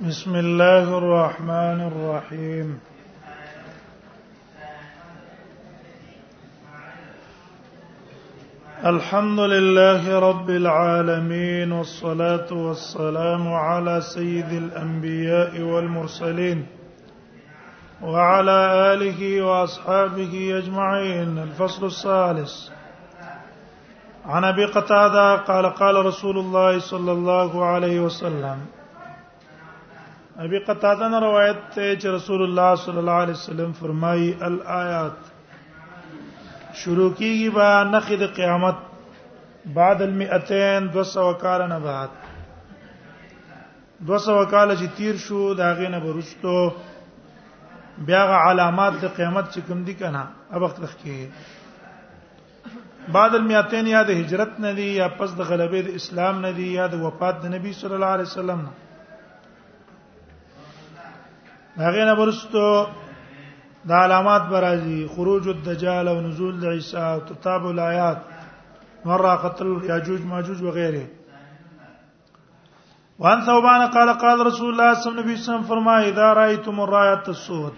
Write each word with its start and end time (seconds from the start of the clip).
بسم 0.00 0.34
الله 0.36 0.98
الرحمن 0.98 1.80
الرحيم 1.92 2.78
الحمد 8.84 9.40
لله 9.40 10.18
رب 10.18 10.50
العالمين 10.50 11.72
والصلاه 11.72 12.52
والسلام 12.52 13.52
على 13.52 14.00
سيد 14.00 14.52
الانبياء 14.52 15.60
والمرسلين 15.60 16.66
وعلى 18.02 18.58
اله 18.92 19.42
واصحابه 19.42 20.58
اجمعين 20.58 21.38
الفصل 21.38 21.86
الثالث 21.86 22.52
عن 24.26 24.44
ابي 24.44 24.64
قتاده 24.64 25.36
قال 25.36 25.66
قال 25.74 26.06
رسول 26.06 26.38
الله 26.38 26.78
صلى 26.78 27.12
الله 27.12 27.64
عليه 27.64 28.00
وسلم 28.00 28.58
ابي 30.44 30.58
قتاده 30.64 31.06
نے 31.08 31.18
روایت 31.20 31.76
ہے 31.78 31.90
کہ 32.00 32.08
رسول 32.14 32.40
اللہ 32.42 32.72
صلی 32.84 32.98
اللہ 32.98 33.18
علیہ 33.26 33.34
وسلم 33.36 33.70
فرمائی 33.78 34.26
الایات 34.48 35.18
شروع 36.80 37.08
کیږي 37.10 37.48
با 37.58 37.68
نخد 37.92 38.20
قیامت 38.36 38.76
بعد 39.78 39.98
المئتين 40.08 40.80
200 40.98 41.24
کال 41.44 41.60
نه 41.68 41.78
بعد 41.86 42.10
200 44.12 44.36
کال 44.52 44.68
چې 44.76 44.86
تیر 44.98 45.14
شو 45.26 45.40
داغه 45.64 45.88
نه 45.98 46.02
برستو 46.06 46.56
بیا 48.10 48.22
علامات 48.44 48.92
د 49.00 49.04
قیامت 49.16 49.44
چې 49.54 49.60
کوم 49.68 49.80
دي 49.90 49.94
کنه 50.04 50.22
ابخت 50.60 50.80
کې 51.02 51.18
بعد 53.18 53.32
المئتين 53.44 53.84
یا 53.96 54.02
د 54.08 54.10
هجرت 54.24 54.52
نه 54.66 54.70
دي 54.82 54.90
یا 55.02 55.06
پس 55.20 55.30
د 55.36 55.40
غلبې 55.52 55.80
د 55.84 55.88
اسلام 56.02 56.34
نه 56.46 56.50
دي 56.60 56.68
یا 56.80 56.84
د 56.94 56.96
وفات 57.08 57.34
د 57.44 57.46
نبی 57.60 57.70
صلی 57.84 57.94
الله 57.94 58.12
علیه 58.18 58.30
وسلم 58.32 58.60
نه 58.68 58.72
هغه 61.84 62.02
نه 62.08 62.14
ورستو 62.20 62.64
د 63.88 63.90
علامات 64.04 64.42
برازي 64.52 64.98
خروج 65.14 65.44
الدجال 65.56 66.06
او 66.12 66.18
نزول 66.26 66.56
عیسی 66.74 66.96
او 67.12 67.18
تتابع 67.28 67.68
الآیات 67.74 68.18
مره 69.08 69.32
قتل 69.44 69.68
یاجوج 69.90 70.22
ماجوج 70.32 70.60
وغيره 70.68 71.06
وان 73.22 73.38
ثوبان 73.48 73.82
قال 73.96 74.10
قال 74.22 74.38
رسول 74.50 74.70
الله 74.72 74.90
صلی 75.00 75.10
الله 75.10 75.22
علیه 75.24 75.40
وسلم 75.42 75.64
فرمایي 75.72 76.04
اذا 76.10 76.26
رايتم 76.40 76.80
الرايه 76.84 77.22
الصوت 77.34 77.76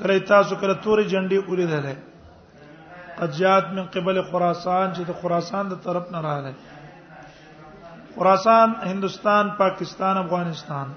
کله 0.00 0.18
تاسو 0.32 0.54
کله 0.62 0.74
تورې 0.82 1.04
جنډي 1.12 1.38
اوریدلې 1.48 1.96
قد 3.18 3.30
جاءت 3.38 3.66
من 3.76 3.86
قبل 3.94 4.22
خراسان 4.32 4.86
چې 4.94 5.02
د 5.08 5.12
خراسان 5.22 5.64
د 5.72 5.80
طرف 5.86 6.12
نه 6.16 6.20
راغله 6.20 6.54
خراسان 8.18 8.68
هندستان 8.82 9.50
پاکستان 9.62 10.16
افغانستان 10.18 10.88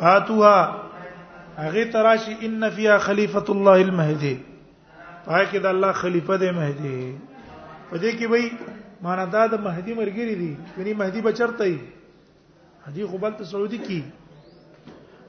فاتوها 0.00 0.82
هغه 1.58 1.84
تراشی 1.84 2.32
ان 2.46 2.70
فیها 2.70 2.98
خلیفۃ 2.98 3.50
الله 3.54 3.70
المهدی 3.88 4.34
پای 5.28 5.44
کې 5.46 5.58
د 5.66 5.72
الله 5.72 5.92
خلیفہ 6.00 6.36
دی 6.42 6.50
مهدی 6.50 7.14
په 7.90 7.98
دې 7.98 8.10
کې 8.18 8.26
وای 8.30 8.50
معنا 9.06 9.24
دا 9.36 9.44
د 9.52 9.60
مهدی 9.68 9.94
مرګری 10.00 10.34
دی 10.40 10.56
یعنی 10.80 10.92
مهدی 11.02 11.20
بچرته 11.20 11.64
دی 11.64 11.78
هدي 12.88 13.04
خو 13.12 13.18
بلته 13.24 13.44
سعودي 13.52 13.78
کې 13.78 14.02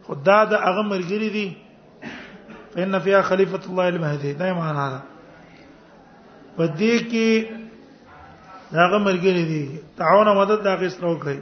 خدا 0.09 0.37
د 0.53 0.65
هغه 0.65 0.81
مرګری 0.89 1.29
دی 1.37 1.45
فإن 2.75 2.99
فيها 2.99 3.21
خليفة 3.21 3.69
الله 3.69 3.87
المهدي 3.93 4.33
دا 4.41 4.51
معنا 4.59 4.89
ده 4.89 5.01
په 6.57 6.67
دې 6.67 7.11
کې 7.11 7.45
دا 8.75 8.83
هغه 8.87 8.97
مرګری 9.07 9.45
دی 9.53 9.63
تعاون 10.03 10.27
او 10.33 10.35
مدد 10.41 10.63
دا 10.69 10.75
غیسترو 10.83 11.15
کوي 11.25 11.39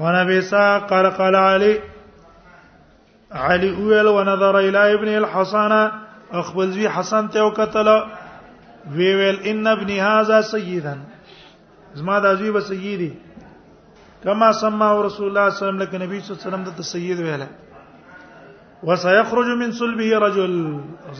ونبي 0.00 0.40
ساق 0.42 0.90
قال 0.90 1.06
قال 1.20 1.34
علي 1.36 1.80
علي 3.32 3.68
اول 3.76 4.06
ونظر 4.08 4.58
الى 4.58 4.94
ابن 4.94 5.08
الحسن 5.08 5.72
اخبل 6.40 6.70
زي 6.72 6.88
حسن 6.88 7.28
ته 7.30 7.44
وکتل 7.44 7.88
وی 8.96 9.08
ویل 9.18 9.38
ان 9.50 9.66
ابن 9.66 9.90
هذا 9.90 10.40
سيدا 10.40 10.98
زما 11.94 12.18
د 12.18 12.24
ازوی 12.26 12.50
به 12.50 12.60
سیدی 12.60 13.12
کما 14.24 14.50
سماه 14.62 14.96
رسول 15.06 15.26
الله 15.28 15.46
صلی 15.50 15.54
الله 15.54 15.54
علیه 15.54 15.56
وسلم 15.64 15.82
لکه 15.82 15.96
نبی 16.04 16.18
صلی 16.20 16.30
الله 16.32 16.40
علیه 16.42 16.48
وسلم 16.48 16.64
د 16.78 16.80
سید 16.92 17.18
ویله 17.26 17.48
وسيخرج 18.88 19.48
من 19.62 19.72
صلبه 19.80 20.18
رجل 20.24 20.54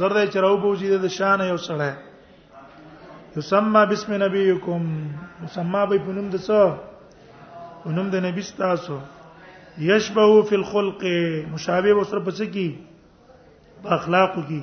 زرد 0.00 0.18
چرو 0.32 0.56
بوجید 0.64 0.94
د 1.00 1.06
شان 1.16 1.40
یو 1.52 1.56
سره 1.68 1.90
یسمى 3.36 3.82
باسم 3.90 4.10
نبیکم 4.24 4.82
مسما 5.42 5.82
به 5.88 5.96
پنوم 6.04 6.28
د 6.30 6.36
ونم 7.86 8.06
د 8.12 8.20
نبی 8.22 8.42
ستاسو 8.46 8.96
یشبه 9.88 10.42
فی 10.48 10.54
الخلق 10.60 11.02
مشابه 11.54 11.92
وسره 11.98 12.20
پس 12.28 12.40
کی 12.54 12.64
په 13.84 13.88
اخلاق 13.96 14.34
کی 14.48 14.58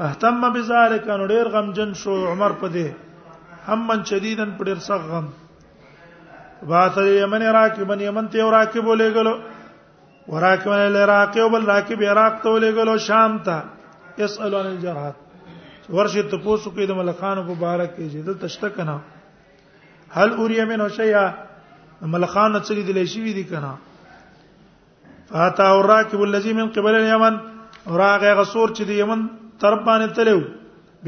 اهتم 0.07 0.41
بذالک 0.55 1.05
نو 1.21 1.27
ډیر 1.33 1.47
غمجن 1.55 1.91
شو 2.03 2.15
عمر 2.33 2.53
په 2.61 2.69
دې 2.75 2.87
همن 3.69 4.05
شدیدن 4.11 4.51
په 4.61 4.65
ډیر 4.69 4.79
سخت 4.85 5.07
غم 5.13 5.27
باثر 6.71 7.07
یمن 7.21 7.43
راکبن 7.57 8.01
یمن 8.05 8.29
ته 8.35 8.49
راکب 8.55 8.87
ولېګلو 8.93 9.35
وراکبن 10.33 10.81
لراکب 10.97 11.49
بل 11.57 11.67
راکب 11.69 12.03
عراق 12.15 12.41
ته 12.45 12.49
ولېګلو 12.49 12.99
شام 13.09 13.37
ته 13.49 13.63
اسالو 14.29 14.59
عن 14.63 14.67
الجرحات 14.71 15.15
ورشد 15.99 16.31
تپوسو 16.33 16.71
کې 16.71 16.87
د 16.93 16.99
ملخانو 17.01 17.43
مبارک 17.51 17.95
کې 17.99 18.09
جدل 18.15 18.35
تشته 18.47 18.69
کنا 18.79 18.97
هل 20.17 20.35
اوریه 20.39 20.65
من 20.73 20.83
شیا 20.97 21.25
ملخان 22.17 22.61
څه 22.63 22.73
دي 22.89 22.93
لې 22.93 23.05
شي 23.05 23.33
دي 23.39 23.45
کنا 23.53 23.71
فاتا 25.31 25.69
وراکب 25.83 26.23
الذي 26.27 26.53
من 26.61 26.69
قبل 26.79 26.95
اليمن 27.03 27.39
راغه 27.87 28.35
غسور 28.41 28.69
چې 28.69 28.83
د 28.91 29.01
یمن 29.03 29.25
تر 29.63 29.75
باندې 29.85 30.13
تلو 30.15 30.43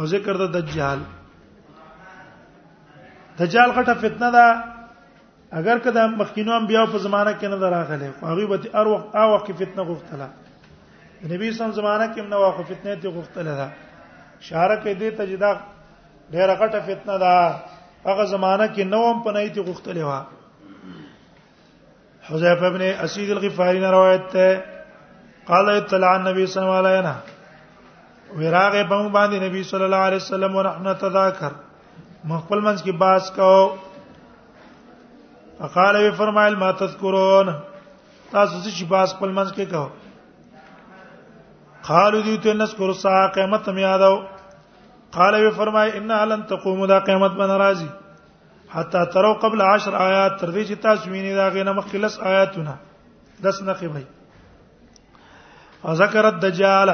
او 0.00 0.06
ذکر 0.16 0.44
د 0.44 0.52
دجال 0.58 1.00
دجال 3.40 3.72
غټه 3.78 4.00
فتنه 4.04 4.30
ده 4.38 4.46
اگر 5.60 5.78
کدا 5.84 6.06
مخکینو 6.18 6.52
انبیا 6.52 6.84
په 6.92 6.98
زمانہ 7.06 7.32
کې 7.40 7.48
نه 7.52 7.56
دراغله 7.62 8.28
هغه 8.28 8.44
به 8.52 8.78
ار 8.82 8.86
وخت 8.92 9.16
او 9.22 9.24
وخت 9.34 9.48
فتنه 9.58 9.84
غوښتله 9.88 10.28
نبی 11.32 11.50
سم 11.58 11.72
زمانہ 11.78 12.06
کې 12.14 12.22
نه 12.30 12.36
واخ 12.42 12.60
فتنه 12.70 12.94
ته 13.02 13.08
غوښتله 13.16 13.54
دا 13.60 13.68
اشاره 14.44 14.76
کوي 14.84 14.94
د 15.00 15.12
تجدا 15.18 15.50
ډیره 16.32 16.54
غټه 16.62 16.80
فتنه 16.88 17.18
ده 17.18 17.34
هغه 18.08 18.24
زمانہ 18.32 18.66
کې 18.74 18.82
نوم 18.94 19.22
پنه 19.28 19.44
ته 19.58 19.62
غوښتله 19.62 20.04
وا 20.04 20.20
حذیفه 22.30 22.66
ابن 22.72 22.82
اسید 22.88 23.30
الغفاری 23.36 23.80
نے 23.84 23.90
روایت 23.98 24.34
ہے 24.40 24.50
قال 25.52 25.68
اطلع 25.76 26.14
النبي 26.16 26.46
صلى 26.46 26.62
الله 26.62 26.76
عليه 26.82 26.98
وسلم 26.98 28.40
وراغه 28.40 28.88
په 28.90 29.08
باندې 29.20 29.46
نبی 29.46 29.62
صلی 29.74 29.84
الله 29.90 30.02
علیه 30.10 30.24
وسلم 30.26 30.56
ورحمت 30.62 31.00
تذاکر 31.08 31.52
مخبل 32.24 32.64
منځ 32.68 32.82
کې 32.84 32.92
باس 33.06 33.30
کو 33.40 33.52
فقال 35.62 35.94
وی 35.96 36.10
فرمایل 36.18 36.54
ما 36.60 36.68
تذکرون 36.78 37.50
تاسو 38.32 38.56
چې 38.70 38.84
باس 38.90 39.12
خپل 39.14 39.30
منځ 39.38 39.50
کې 39.58 39.66
کو 39.72 39.82
قالو 41.88 42.18
دې 42.22 42.34
ته 42.46 42.52
نذکر 42.62 42.90
سا 43.02 43.12
قیامت 43.36 43.62
مې 43.68 43.82
یادو 43.84 44.16
قال 45.18 45.32
وی 45.44 45.50
فرمای 45.60 45.88
ان 46.00 46.10
لن 46.32 46.42
تقوم 46.54 46.82
دا 46.94 46.98
قیامت 47.10 47.30
بن 47.42 47.50
راضی 47.64 47.88
حتا 48.74 49.04
ترو 49.14 49.32
قبل 49.46 49.62
10 49.78 49.94
آیات 50.02 50.32
تر 50.40 50.50
دې 50.52 50.68
چې 50.68 50.72
تاسو 50.88 51.04
وینئ 51.14 51.32
دا 51.40 51.46
غینه 51.56 51.72
مخلص 51.80 52.14
آیاتونه 52.34 52.74
دس 53.46 53.56
نقې 53.70 53.82
وای 53.94 54.04
فذكر 55.82 56.24
الدجال 56.28 56.90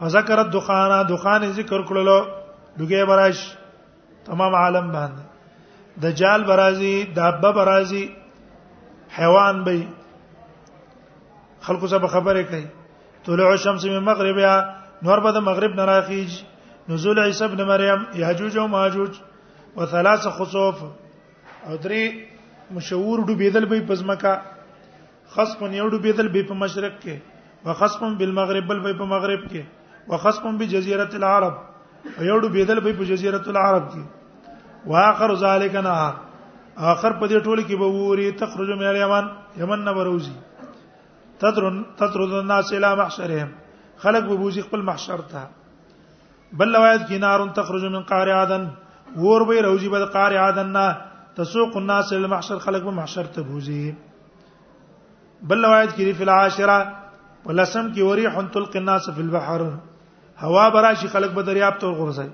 فذكر 0.00 0.40
الدخان 0.48 0.92
دخان 1.14 1.42
ذکر 1.52 1.80
کړلو 1.92 2.18
دغه 2.80 3.00
براش 3.12 3.38
تمام 4.30 4.52
عالم 4.62 4.86
باندې 4.92 5.33
دجال 6.02 6.44
برازي 6.44 6.94
دابه 7.16 7.50
برازي 7.52 8.06
حیوان 9.16 9.62
به 9.64 9.86
خلکو 11.66 11.86
سره 11.92 12.08
خبرې 12.08 12.42
کوي 12.50 12.66
طلوع 13.26 13.50
الشمس 13.50 13.84
من 13.92 13.98
مغربها 14.08 14.76
نور 15.08 15.20
به 15.26 15.32
د 15.36 15.44
مغرب 15.48 15.74
نه 15.80 15.84
راخیج 15.90 16.32
نزول 16.88 17.18
عیسی 17.24 17.44
ابن 17.44 17.62
مریم 17.68 18.04
یاجوج 18.22 18.56
او 18.62 18.66
ماجوج 18.72 19.10
وثلاث 19.76 20.26
خسوف 20.40 20.82
او 21.66 21.76
درې 21.82 22.12
مشهور 22.78 23.18
ډوبېدل 23.28 23.64
به 23.70 23.80
پزمکا 23.92 24.34
خصم 25.36 25.72
یو 25.78 25.86
ډوبېدل 25.92 26.28
به 26.34 26.42
په 26.50 26.54
مشرق 26.64 26.98
کې 27.04 27.16
وخصم 27.70 28.18
بالمغرب 28.20 28.66
بل 28.72 28.82
په 28.98 29.04
مغرب 29.14 29.46
کې 29.50 29.62
وخصم 30.12 30.58
بجزيره 30.64 31.08
العرب 31.22 31.54
یو 32.20 32.40
ډوبېدل 32.40 32.80
به 32.86 32.92
په 33.00 33.04
جزيره 33.12 33.42
العرب 33.54 33.88
کې 33.94 34.04
واخر 34.92 35.34
ذالک 35.42 35.74
نه 35.86 35.96
اخر 36.76 37.12
په 37.20 37.26
دې 37.28 37.38
ټوله 37.44 37.62
کې 37.62 37.76
به 37.76 37.86
ووري 37.96 38.30
تخرج 38.42 38.70
من 38.78 38.86
الیمن 38.92 39.28
یمن 39.62 39.84
نه 39.88 39.92
بروزی 39.98 40.32
تدرن 41.42 41.78
تدرد 42.00 42.32
الناس 42.40 42.72
الى 42.72 42.96
محشرهم 43.02 43.48
خلق 44.06 44.26
به 44.30 44.36
بوزي 44.42 44.62
خپل 44.64 44.82
محشر 44.88 45.20
ته 45.34 45.44
بل 46.62 46.74
روایت 46.76 47.00
کې 47.08 47.18
نار 47.26 47.46
تخرج 47.60 47.84
من 47.92 48.02
قار 48.10 48.28
عدن 48.40 48.66
ور 49.22 49.44
به 49.50 49.62
روزی 49.68 49.88
به 49.94 50.04
قار 50.18 50.36
عدن 50.42 50.66
نه 50.78 50.96
تسوق 51.38 51.76
الناس 51.82 52.12
الى 52.12 52.26
محشر 52.34 52.58
خلق 52.68 52.82
به 52.90 52.96
محشر 53.00 53.24
ته 53.38 53.42
بوزي 53.52 53.80
بل 55.52 55.64
روایت 55.68 55.90
کې 55.96 56.12
فی 56.22 56.30
العاشره 56.30 56.78
ولسم 57.46 57.90
کې 57.94 58.00
وریح 58.12 58.40
تلق 58.58 58.76
الناس 58.82 59.10
فی 59.18 59.22
البحر 59.28 59.66
هوا 60.46 60.68
براشي 60.76 61.08
خلق 61.16 61.32
به 61.40 61.50
دریاب 61.50 61.78
ته 61.84 61.92
ورغورځي 61.92 62.32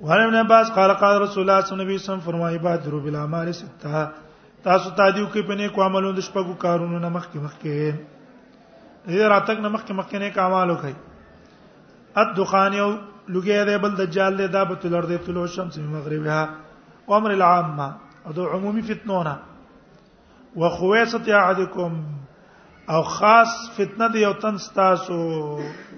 وهر 0.00 0.20
ابن 0.28 0.34
عباس 0.34 0.70
قال 0.70 0.92
قال 1.00 1.20
رسول 1.20 1.42
الله 1.42 1.60
صلی 1.60 1.72
الله 1.72 1.84
علیه 1.84 1.94
وسلم 1.96 2.20
فرمایي 2.24 2.58
بادرو 2.64 3.00
بالاعمال 3.00 3.52
سته 3.58 4.00
تاسو 4.64 4.90
تادیو 4.96 5.26
کې 5.32 5.46
پنه 5.48 5.68
کو 5.76 5.82
عملو 5.84 6.10
د 6.18 6.26
شپږو 6.26 6.56
کارونو 6.64 6.98
نه 7.04 7.08
مخکې 7.08 7.38
مخکې 7.38 7.92
دې 9.06 9.22
راتک 9.34 9.62
نه 9.62 9.68
مخکې 9.68 9.92
مخکې 9.92 10.18
نه 10.18 10.30
کمال 10.34 10.70
وکړي 10.72 12.14
اد 12.24 12.34
دخان 12.40 12.74
یو 12.80 12.88
لګي 13.28 13.62
دې 13.70 13.78
بل 13.86 13.94
دجال 14.02 14.36
دې 14.36 14.50
دابت 14.58 14.84
الارض 14.90 15.12
طلوع 15.30 15.46
شمس 15.56 15.78
من 15.82 15.88
مغربها 15.98 16.48
وامر 17.08 17.30
العامه 17.38 17.88
او 18.26 18.32
د 18.40 18.52
عمومي 18.58 18.82
فتنونه 18.82 19.38
وخويصه 20.64 21.40
احدكم 21.40 22.02
او 22.96 23.02
خاص 23.14 23.56
فتنه 23.80 24.08
دی 24.12 24.22
یو 24.28 24.32
تن 24.44 24.58
ستاسو 24.68 25.18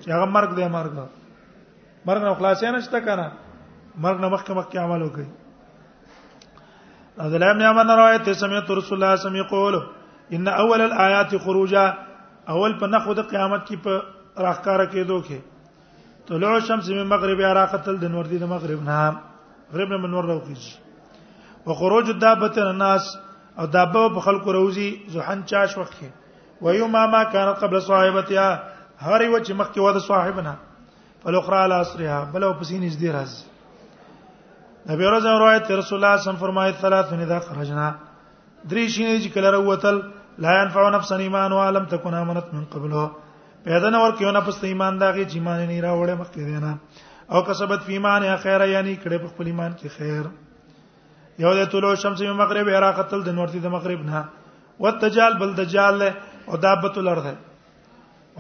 چې 0.00 0.08
هغه 0.16 0.32
مرګ 0.38 0.56
دی 0.62 0.72
مرګ 0.78 1.04
مرګ 1.10 2.30
نو 2.30 2.38
خلاصې 2.38 2.80
نشته 2.80 3.00
کنه 3.10 3.28
مرګ 4.02 4.18
نه 4.22 4.28
مخکې 4.34 4.52
مخکې 4.58 4.78
عمل 4.84 5.02
وکړي 5.02 5.28
عبد 7.26 7.34
الله 7.34 7.52
بن 7.52 7.62
عمر 7.70 7.96
روایت 8.00 8.28
سمعت 8.42 8.70
رسول 8.78 8.78
الله 8.78 8.80
صلی 8.86 8.94
الله 8.96 9.46
علیه 9.46 9.46
وسلم 9.50 10.36
ان 10.36 10.48
اول 10.54 10.80
الآیات 10.80 11.34
خروجا 11.44 11.84
اول 12.54 12.76
په 12.82 12.86
نخو 12.96 13.14
د 13.20 13.28
قیامت 13.30 13.64
کې 13.68 13.76
په 13.86 14.02
راخکاره 14.44 14.84
کېدو 14.86 15.22
کې 15.22 15.38
طلوع 16.28 16.58
شمس 16.68 16.88
من 16.98 17.06
مغرب 17.14 17.40
یا 17.46 17.52
راقتل 17.58 17.96
د 18.00 18.04
نور 18.14 18.24
دی 18.34 18.38
د 18.44 18.52
مغرب 18.54 18.82
نه 18.82 19.12
غرب 19.76 19.90
نه 19.94 20.00
منور 20.06 20.24
راوخیږي 20.32 21.66
وخروج 21.66 22.08
الدابه 22.14 22.52
الناس 22.70 23.10
او 23.60 23.66
دابه 23.76 24.08
په 24.16 24.20
خلکو 24.30 24.52
روزي 24.60 24.88
زحن 25.18 25.42
چاش 25.52 25.78
وخت 25.82 25.92
کې 26.00 26.66
ويما 26.66 27.06
ما 27.16 27.22
كان 27.34 27.54
قبل 27.64 27.80
صاحبتها 27.90 28.48
هر 29.00 29.24
یو 29.24 29.38
چې 29.38 29.52
مخکې 29.52 29.78
و 29.84 29.92
د 29.98 30.06
صاحبنا 30.08 30.54
فلقرا 31.22 31.62
على 31.62 31.80
اسرها 31.80 32.24
بل 32.32 32.44
او 32.44 32.52
پسې 32.60 32.84
نږدې 32.84 33.14
راځي 33.18 33.46
نبی 34.90 35.04
ورځ 35.08 35.24
روایت 35.42 35.66
رسول 35.80 35.96
الله 35.98 36.16
صم 36.26 36.36
فرمایي 36.42 36.72
ثلاث 36.82 37.10
من 37.12 37.20
اذا 37.24 37.38
خرجنا 37.48 37.88
درې 38.70 38.84
شینې 38.94 39.16
چې 39.22 39.28
کله 39.34 39.48
وروتل 39.58 39.96
لا 40.44 40.52
ينفع 40.62 40.84
نفسا 40.94 41.16
ایمان 41.24 41.52
ولم 41.56 41.84
تكن 41.90 42.14
امنت 42.20 42.46
من 42.56 42.62
قبله 42.76 43.02
پیدا 43.66 43.90
نه 43.92 43.98
ورکیو 44.04 44.30
نه 44.38 44.42
پس 44.48 44.62
ایمان 44.70 44.98
دا 45.04 45.10
غي 45.18 45.24
چې 45.24 45.34
ایمان 45.42 45.60
نه 45.64 45.80
راوړې 45.80 46.20
مخکې 46.22 46.48
دینا 46.50 46.72
او 47.34 47.42
کسبت 47.50 47.84
فی 47.86 47.92
ایمان 47.92 48.24
یا 48.24 48.36
خیر 48.48 48.64
یعنی 48.72 48.96
کړه 49.04 49.22
په 49.24 49.28
خپل 49.36 49.46
ایمان 49.54 49.76
کې 49.82 49.96
خیر 49.98 50.30
یو 51.46 51.54
د 51.62 51.70
طلوع 51.72 51.94
شمس 52.06 52.22
په 52.26 52.32
مغرب 52.42 52.68
عراق 52.78 52.96
قتل 53.04 53.24
د 53.30 53.36
نورتي 53.40 53.60
د 53.68 53.74
مغرب 53.78 54.06
نه 54.10 54.24
والدجال 54.86 55.38
بل 55.44 55.54
دجال 55.64 56.02
او 56.48 56.56
دابت 56.68 56.98
الارض 57.06 57.28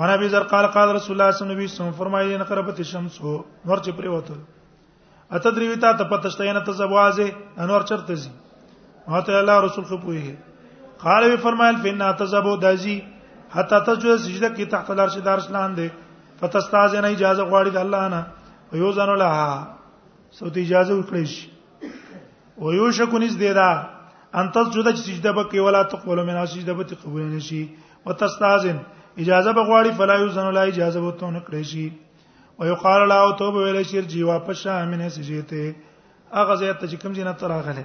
ونبي 0.02 0.28
زر 0.36 0.48
قال 0.54 0.66
قال 0.74 0.94
رسول 0.98 1.14
الله 1.14 1.40
صلی 1.40 1.48
الله 1.48 1.64
علیه 1.64 1.72
وسلم 1.72 1.92
فرمایي 2.04 2.34
ان 2.36 2.48
قربت 2.52 2.80
الشمس 2.86 3.20
نور 3.26 3.78
چې 3.88 3.92
پرې 3.96 4.14
وته 4.16 4.56
اته 5.36 5.50
درې 5.56 5.66
وتا 5.70 5.88
ته 6.00 6.04
پتهشته 6.10 6.52
نه 6.56 6.60
ته 6.66 6.72
زوازه 6.76 7.26
انور 7.64 7.82
چرته 7.88 8.14
زی 8.20 8.30
ماته 9.08 9.34
الله 9.40 9.56
رسول 9.64 9.84
خو 9.90 9.96
پوهیږي 9.96 10.34
قال 11.02 11.24
وی 11.30 11.36
فرمایل 11.42 11.76
فین 11.82 12.00
اتزبو 12.06 12.56
دازی 12.62 12.96
حتا 13.56 13.80
ته 13.88 13.94
جو 14.04 14.16
سجده 14.16 14.50
کې 14.56 14.70
تحت 14.74 14.90
الارش 14.94 15.18
دارش 15.28 15.50
لاندې 15.50 15.88
فتستاز 16.40 16.94
نه 16.98 17.08
اجازه 17.16 17.44
غواړي 17.52 17.70
د 17.76 17.84
الله 17.84 18.08
نه 18.14 18.22
ویو 18.72 18.92
ځنو 19.00 19.16
لها 19.24 19.52
سوت 20.38 20.56
اجازه 20.64 20.96
ورکړی 20.98 21.24
شي 21.34 21.46
و 22.64 22.72
یو 22.78 22.90
شکونیز 23.00 23.36
دی 23.44 23.52
دا 23.60 23.68
ان 24.40 24.48
تاسو 24.54 24.70
جوړه 24.70 24.92
چې 24.96 25.02
سجده 25.10 25.34
وکي 25.40 25.60
ولا 25.68 25.82
تقبل 25.96 26.24
من 26.30 26.40
سجده 26.54 26.74
به 26.80 27.00
قبول 27.04 27.28
نشي 27.36 27.62
وتستاذن 28.06 28.80
اجازه 29.24 29.52
بغواړي 29.60 30.00
فلا 30.00 30.14
یو 30.24 30.28
زنو 30.40 30.50
لا 30.60 30.66
اجازه 30.72 31.04
وته 31.08 31.30
نه 31.36 31.40
کړی 31.40 31.62
شي 31.72 31.86
ويقال 32.58 33.08
له 33.08 33.22
توبه 33.40 33.58
ویل 33.62 33.82
شي 33.86 33.98
رجی 34.00 34.22
واپس 34.30 34.56
شه 34.62 34.72
امنه 34.82 35.08
سجیته 35.16 35.64
هغه 36.38 36.54
ځای 36.60 36.72
ته 36.80 36.86
چې 36.90 36.96
کوم 37.02 37.12
ځای 37.18 37.24
نه 37.28 37.32
تر 37.32 37.48
راغله 37.48 37.84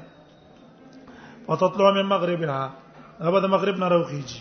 وتطلع 1.49 1.89
من 1.97 2.07
مغربها 2.13 2.71
هغه 3.27 3.39
د 3.45 3.53
مغرب 3.55 3.77
نه 3.83 3.87
راوخیږي 3.93 4.39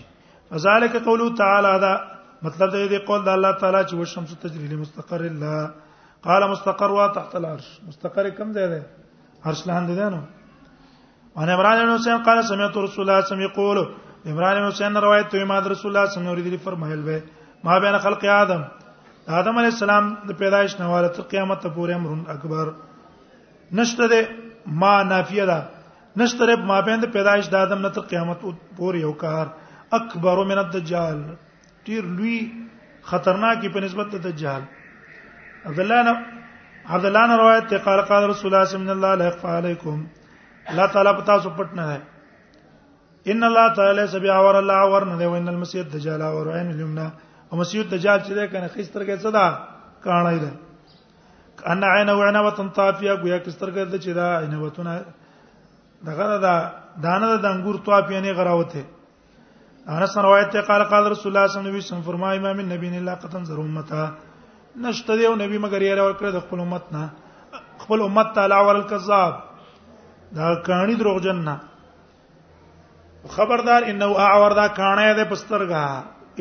فذلك 0.50 0.96
قوله 1.08 1.28
تعالی 1.42 1.74
دا 1.84 1.92
مطلب 2.46 2.70
دې 2.70 2.98
قول 3.08 3.20
د 3.26 3.38
الله 3.38 3.52
تعالی 3.64 3.82
چې 3.88 3.94
والشمس 3.94 4.36
تجري 4.44 4.66
لمستقر 4.72 5.22
لها 5.22 5.74
قال 6.28 6.50
مستقر 6.54 6.90
وتحت 6.98 7.36
العرش 7.40 7.68
مستقر 7.88 8.28
کوم 8.38 8.52
ځای 8.58 8.68
دی 8.74 8.80
عرش 9.44 9.62
لاندې 9.68 9.94
دی 10.00 10.10
نو 10.10 10.20
وان 11.38 11.48
عمران 11.56 11.84
بن 11.86 11.94
حسین 11.96 12.22
قال 12.28 12.44
سمعت 12.52 12.76
رسول 12.76 13.10
الله 13.10 13.24
صلی 13.24 13.36
الله 13.44 13.52
علیه 13.54 13.84
وسلم 13.84 14.32
عمران 14.32 14.56
بن 14.62 14.68
حسین 14.70 14.96
روایت 15.04 15.28
ته 15.36 15.44
ما 15.52 15.58
رسول 15.58 15.96
الله 15.96 16.12
صلی 16.12 16.20
الله 16.20 16.32
علیه 16.32 16.46
وسلم 16.46 16.56
فرمایل 16.68 17.02
به 17.02 17.22
ما 17.64 17.78
بین 17.84 17.98
خلق 18.04 18.24
آدم 18.42 18.62
آدم 19.30 19.58
علی 19.58 19.66
السلام 19.70 20.06
د 20.28 20.32
پیدایش 20.38 20.72
نه 20.78 20.86
واله 20.90 21.08
تر 21.16 21.22
قیامت 21.32 21.60
ته 21.62 21.68
پورې 21.74 21.94
امرون 21.94 22.24
اکبر 22.28 22.72
نشته 23.80 24.08
ده 24.12 24.28
ما 24.82 25.02
نافیه 25.02 25.44
ده 25.44 25.68
نشته 26.16 26.46
رب 26.46 26.64
ما 26.70 26.80
بین 26.88 27.00
د 27.00 27.04
پیدایش 27.12 27.48
د 27.48 27.54
آدم 27.54 27.78
نه 27.82 27.88
تر 27.88 28.00
قیامت 28.12 28.40
پورې 28.76 28.98
یو 29.00 29.12
کار 29.24 29.46
اکبر 29.98 30.44
من 30.50 30.58
الدجال 30.58 31.22
ډیر 31.86 32.04
لوی 32.18 32.38
خطرناک 33.12 33.66
په 33.72 33.80
نسبت 33.86 34.10
د 34.12 34.16
دجال 34.28 34.62
عبد 35.66 35.78
الله 35.80 36.02
نه 36.08 36.14
عبد 36.94 37.04
الله 37.04 37.26
نه 37.26 37.36
روایت 37.38 37.66
ته 37.70 37.78
قال 37.88 38.00
قال 38.12 38.28
رسول 38.30 38.54
الله 38.54 38.64
صلی 38.76 38.90
الله 38.96 39.08
علیه 39.18 39.36
و 39.44 39.56
علیکم 39.58 40.04
لا 40.78 40.86
تعالی 40.94 41.12
پتا 41.22 41.38
سو 41.42 41.50
پټ 41.56 41.74
نه 41.78 41.86
ہے 41.94 41.98
ان 43.32 43.42
الله 43.48 43.74
تعالی 43.76 44.06
سبحانه 44.14 44.46
و 44.48 44.52
تعالی 44.52 44.92
اور 44.94 45.06
نه 45.14 45.18
دی 45.22 45.26
وین 45.34 45.48
المسیح 45.48 45.82
دجال 45.94 46.22
اور 46.22 46.46
عین 46.60 46.68
الیمنا 46.74 47.08
او 47.52 47.58
مسیح 47.60 47.80
دجال 47.92 48.18
چې 48.26 48.32
ده 48.38 48.44
کنه 48.52 48.68
خسترګه 48.74 49.16
صدا 49.22 49.46
کاڼای 50.04 50.38
ده 50.38 50.52
ان 51.72 51.82
عین 51.92 52.08
وعنا 52.18 52.40
وتن 52.44 52.68
طافیا 52.76 53.14
گویا 53.22 53.38
کسترګه 53.44 53.84
ده 53.92 53.98
چې 54.04 54.08
دا 54.20 54.28
عین 54.42 54.54
وتونه 54.60 54.92
دغه 56.08 56.26
دا 56.44 56.54
دانه 57.04 57.28
د 57.42 57.46
انګور 57.50 57.76
طافیا 57.88 58.20
نه 58.26 58.32
غراوته 58.38 58.82
انس 59.96 60.14
روایت 60.26 60.48
ته 60.52 60.60
قال 60.70 60.82
قال 60.92 61.02
رسول 61.14 61.28
الله 61.32 61.46
صلی 61.48 61.60
الله 61.60 61.70
علیه 61.70 61.84
وسلم 61.86 62.02
فرمای 62.08 62.36
امام 62.38 62.58
النبی 62.64 62.88
نه 62.94 63.00
لاقتن 63.08 63.44
زر 63.50 63.60
امته 63.64 64.00
نشته 64.84 65.12
دی 65.16 65.26
او 65.26 65.34
نبی 65.42 65.56
مگر 65.64 65.80
یې 65.82 65.98
راول 65.98 66.14
کړ 66.16 66.26
د 66.32 66.38
خپل 66.44 66.60
امت 66.60 66.84
نه 66.96 67.04
خپل 67.82 67.98
امت 68.08 68.34
تعالی 68.36 68.62
ور 68.66 68.82
کذاب 68.94 69.32
دا 70.36 70.44
کانی 70.68 70.94
دروغجن 71.00 71.44
نه 71.48 71.60
خبردار 73.36 73.82
انه 73.90 74.06
اعور 74.28 74.50
دا 74.62 74.66
کانه 74.82 75.14
ده 75.14 75.24
پسترګه 75.34 75.84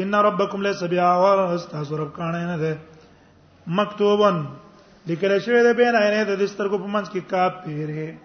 ان 0.03 0.13
ربکم 0.25 0.61
لیس 0.65 0.81
بیاور 0.89 1.37
استاسو 1.53 1.97
رب 2.03 2.13
کانه 2.15 2.45
نه 2.55 2.57
ده 2.57 2.77
مکتوبن 3.67 4.43
لیکل 5.07 5.39
شوی 5.39 5.63
ده 5.63 5.73
بین 5.73 5.95
عینه 5.95 6.23
د 6.23 6.31
دستر 6.43 6.67
کو 6.67 6.77
پمنس 6.77 7.09
کې 7.09 7.19
کا 7.29 7.47
پیره 7.49 8.15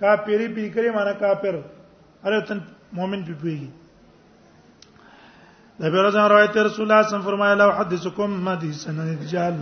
کا 0.00 0.14
پیری 0.24 0.48
پی 0.54 0.68
کړی 0.70 0.94
معنا 0.94 1.12
کا 1.12 1.32
پیر 1.42 1.54
اره 2.24 2.40
تن 2.48 2.58
مؤمن 2.92 3.24
پی 3.24 3.34
پی 3.42 3.56
د 5.80 5.90
به 5.90 6.02
روزه 6.02 6.28
روایت 6.28 6.56
رسول 6.56 6.90
الله 6.90 7.08
صم 7.10 7.22
فرمایله 7.22 7.54
لو 7.64 7.70
حدثکم 7.78 8.30
ما 8.48 8.54
دي 8.60 8.72
سنن 8.72 9.00
الدجال 9.00 9.54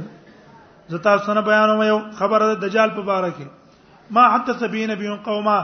زتا 0.88 1.18
سن 1.28 1.40
بیانوم 1.46 1.82
یو 1.84 1.98
خبر 2.18 2.44
د 2.54 2.60
دجال 2.66 2.90
په 2.96 3.00
باره 3.12 3.30
کې 3.38 3.46
ما 4.10 4.26
حدث 4.34 4.62
بین 4.74 4.90
نبی 4.94 5.08
قوما 5.30 5.56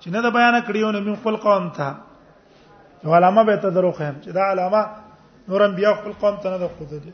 چې 0.00 0.06
نه 0.16 0.22
دا 0.28 0.34
بیان 0.36 0.60
کړیو 0.60 0.92
نبی 1.00 1.14
خپل 1.22 1.36
قوم 1.46 1.68
ته 1.80 1.94
علامه 3.04 3.44
به 3.48 3.56
تدروخه 3.64 4.12
چې 4.22 4.28
دا 4.38 4.50
علامه 4.50 5.03
نور 5.48 5.60
انبیا 5.60 5.92
خپل 5.94 6.12
قوم 6.20 6.36
ته 6.44 6.48
نه 6.50 6.58
د 6.62 6.66
خوځلې 6.74 7.12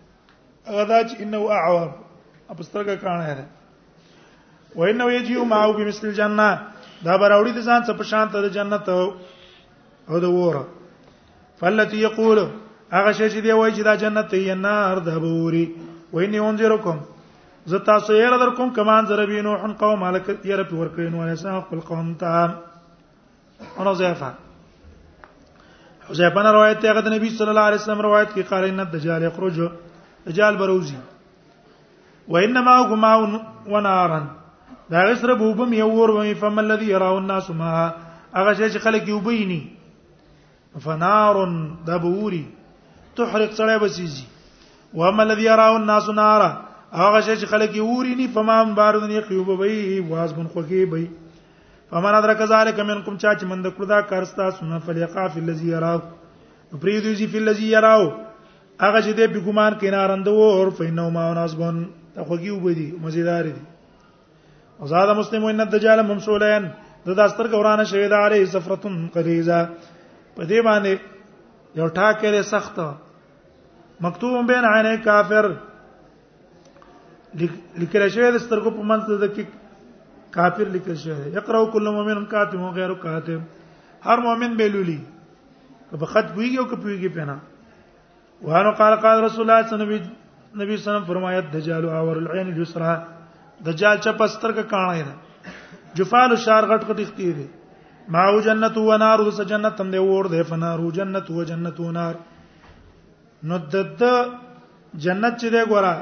هغه 0.70 0.84
دا 0.90 1.00
چې 1.08 1.14
انه 1.22 1.38
اعواب 1.58 1.90
اپسترګه 2.54 2.96
کانه 3.04 3.34
ده 3.38 3.44
وینه 4.80 5.04
یجیو 5.14 5.44
ماو 5.52 5.72
بمثل 5.78 6.06
الجنه 6.10 6.48
دا 7.06 7.14
براوړي 7.22 7.52
د 7.56 7.60
ځان 7.68 7.80
څخه 7.82 7.96
په 8.02 8.08
شان 8.10 8.26
ته 8.34 8.38
د 8.42 8.46
جنت 8.56 8.88
او 10.08 10.18
د 10.24 10.34
وره 10.38 10.64
فلتی 11.62 11.96
یقول 12.02 12.38
هغه 12.96 13.12
شې 13.18 13.26
چې 13.32 13.38
دی 13.44 13.52
وایي 13.52 13.72
چې 13.76 13.82
دا 13.88 13.94
جنت 14.02 14.34
یې 14.34 14.54
نار 14.66 15.00
د 15.08 15.18
بوري 15.24 15.64
وینه 16.12 16.38
انذرکم 16.48 16.98
زه 17.72 17.78
تاسو 17.88 18.12
یې 18.12 18.38
در 18.44 18.50
کوم 18.60 18.70
کمان 18.78 19.06
زربینو 19.10 19.56
حن 19.64 19.72
قوم 19.82 19.98
مالک 20.04 20.24
یې 20.30 20.54
رب 20.62 20.70
ورکړینو 20.78 21.20
نه 21.30 21.34
سه 21.42 21.60
خپل 21.66 21.80
قوم 21.90 22.14
ته 22.14 22.54
انا 23.80 23.92
زیفه 23.98 24.30
حذیفہ 26.10 26.42
نے 26.42 26.50
روایت 26.52 26.80
ته 26.82 26.92
غد 26.98 27.06
نبی 27.12 27.28
صلی 27.38 27.48
اللہ 27.48 27.66
علیہ 27.70 27.80
وسلم 27.80 28.00
روایت 28.06 28.32
کی 28.34 28.42
قال 28.50 28.64
ان 28.68 28.80
الدجال 28.80 29.22
یخرج 29.24 29.60
دجال 30.28 30.56
بروزی 30.58 30.96
و 32.28 32.36
انما 32.36 32.76
غما 32.90 33.14
و 33.72 33.80
نارن 33.88 34.24
دا 34.92 35.04
غسر 35.10 35.34
بوبم 35.42 35.72
یور 35.72 35.92
ور 35.98 36.08
ومی 36.16 36.34
فم 36.40 36.58
الذی 36.58 36.90
یراو 36.90 37.16
الناس 37.16 37.50
ما 37.62 37.70
اغه 38.34 38.54
شی 38.54 38.70
چې 38.72 38.78
خلک 38.88 39.08
یو 39.08 39.20
بیني 39.28 39.60
فنار 40.84 41.36
د 41.86 41.96
بوري 42.02 42.44
تحرق 43.20 43.52
سړی 43.54 43.82
بسیږي 43.84 44.98
و 44.98 45.04
هم 45.08 45.20
الذی 45.26 45.44
یراو 45.46 45.74
الناس 45.76 46.08
نارا 46.20 46.50
اغه 46.92 47.20
شی 47.20 47.36
چې 47.36 47.46
خلک 47.54 47.76
یو 47.78 47.86
ورینی 47.88 48.26
فمام 48.36 48.74
باردن 48.74 49.10
یقیوب 49.16 49.50
بی 49.62 49.78
واسبن 50.10 50.46
خوکی 50.54 50.84
بی 50.92 51.06
فمن 51.90 52.14
ادرک 52.14 52.42
ذلک 52.48 52.78
منکم 52.88 53.16
چا 53.22 53.30
چې 53.34 53.44
مند 53.50 53.66
کړ 53.76 53.84
دا 53.92 54.00
کار 54.10 54.24
ستا 54.32 54.50
سن 54.58 54.78
فلیقا 54.86 55.26
فی 55.34 55.40
الذی 55.40 55.70
یراو 55.70 55.98
پریدوزی 56.82 57.26
فی 57.32 57.38
الذی 57.38 57.66
یراو 57.72 58.04
هغه 58.80 59.00
چې 59.02 59.12
دې 59.14 59.26
بګومان 59.34 59.78
کینارند 59.80 60.26
وو 60.34 60.46
اور 60.58 60.70
فینو 60.78 61.08
ما 61.16 61.24
ناسبون 61.38 61.80
ته 62.14 62.20
خوږی 62.20 62.48
وبدي 62.50 62.86
مزیدار 63.06 63.44
دي 63.44 63.58
او 64.80 64.86
زاد 64.92 65.14
مسلم 65.16 65.44
ان 65.52 65.60
الدجال 65.66 66.02
ممسولین 66.12 66.68
د 67.06 67.16
داستر 67.22 67.48
ګورانه 67.54 67.84
شوی 67.92 68.08
دا 68.12 68.24
علی 68.26 68.38
سفرتن 68.54 68.96
قریزه 69.16 69.58
په 70.36 70.46
دې 70.46 70.64
باندې 70.68 71.78
یو 71.82 71.88
ټاکره 72.00 72.42
سخت 72.56 72.80
مکتوب 74.06 74.44
بین 74.52 74.64
عین 74.74 74.96
کافر 75.04 75.46
لیکل 77.38 78.08
شوی 78.08 78.32
د 78.32 78.38
سترګو 78.44 78.76
په 78.76 78.92
منځ 78.92 79.24
د 79.26 79.59
کافر 80.34 80.64
لیکل 80.72 80.94
شوی 81.02 81.22
دی 81.30 81.36
اقرأ 81.36 81.64
کل 81.72 81.86
مؤمن 81.96 82.24
کاتم 82.32 82.62
او 82.64 82.70
غیر 82.78 82.92
کاتم 83.04 83.40
هر 84.06 84.18
مؤمن 84.26 84.54
بیلولی 84.56 84.98
کبه 85.90 86.06
خط 86.06 86.28
پیږي 86.36 86.58
او 86.58 86.64
کبه 86.70 86.82
پیږي 86.84 87.08
پینا 87.14 87.36
وانه 88.42 88.70
قال 88.80 88.94
قال 89.06 89.18
رسول 89.26 89.42
الله 89.50 89.66
صلی 89.70 89.74
الله 89.74 89.88
علیه 89.90 90.62
نبی 90.62 90.74
وسلم 90.74 91.04
فرمایا 91.06 91.40
دجال 91.54 91.84
اور 91.88 92.16
العين 92.16 92.48
اليسرى 92.54 92.92
دجال 93.66 93.96
چپ 94.04 94.22
استر 94.22 94.52
کا 94.58 94.62
کانه 94.62 95.04
ده 95.04 95.12
جفال 96.00 96.36
شار 96.44 96.62
غټ 96.74 96.82
غټ 96.92 97.00
اختیار 97.00 97.36
ده 97.38 97.46
ما 98.16 98.24
او 98.30 98.40
جنت 98.46 98.78
و 98.78 98.96
نار 99.06 99.18
وس 99.26 99.40
جنت 99.54 99.76
تم 99.82 99.90
ده 99.96 100.08
اور 100.14 100.24
ده 100.34 100.42
فنار 100.52 100.86
جنت 101.02 101.30
و 101.30 101.42
جنت 101.52 101.80
و 101.80 101.90
نار 101.98 102.14
نو 103.50 103.58
دد 103.74 104.02
جنت 104.98 105.40
چې 105.40 105.46
ده 105.46 105.64
ګورا 105.74 105.94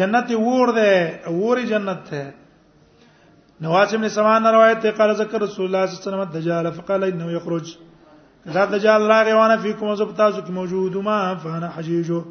جنت 0.00 0.30
اور 0.42 0.74
ده 0.78 1.34
اور 1.34 1.62
جنت 1.74 2.10
ده 2.10 2.32
نواس 3.64 3.90
ابن 3.94 4.06
سمان 4.08 4.46
روایت 4.46 4.82
ته 4.82 4.90
قال 4.90 5.14
ذکر 5.16 5.38
رسول 5.42 5.64
الله 5.66 5.86
صلی 5.86 5.96
الله 5.96 6.08
علیه 6.08 6.16
وسلم 6.24 6.24
دجال 6.40 6.70
فقال 6.72 7.04
انه 7.04 7.32
يخرج 7.32 7.76
دا 8.54 8.64
دجال 8.66 9.00
راغی 9.08 9.32
وانا 9.32 9.56
فیکم 9.62 9.94
زب 9.94 10.14
تاسو 10.16 10.40
کې 10.40 10.50
موجود 10.50 10.96
ما 10.96 11.34
فانا 11.42 11.68
حجیجو 11.76 12.24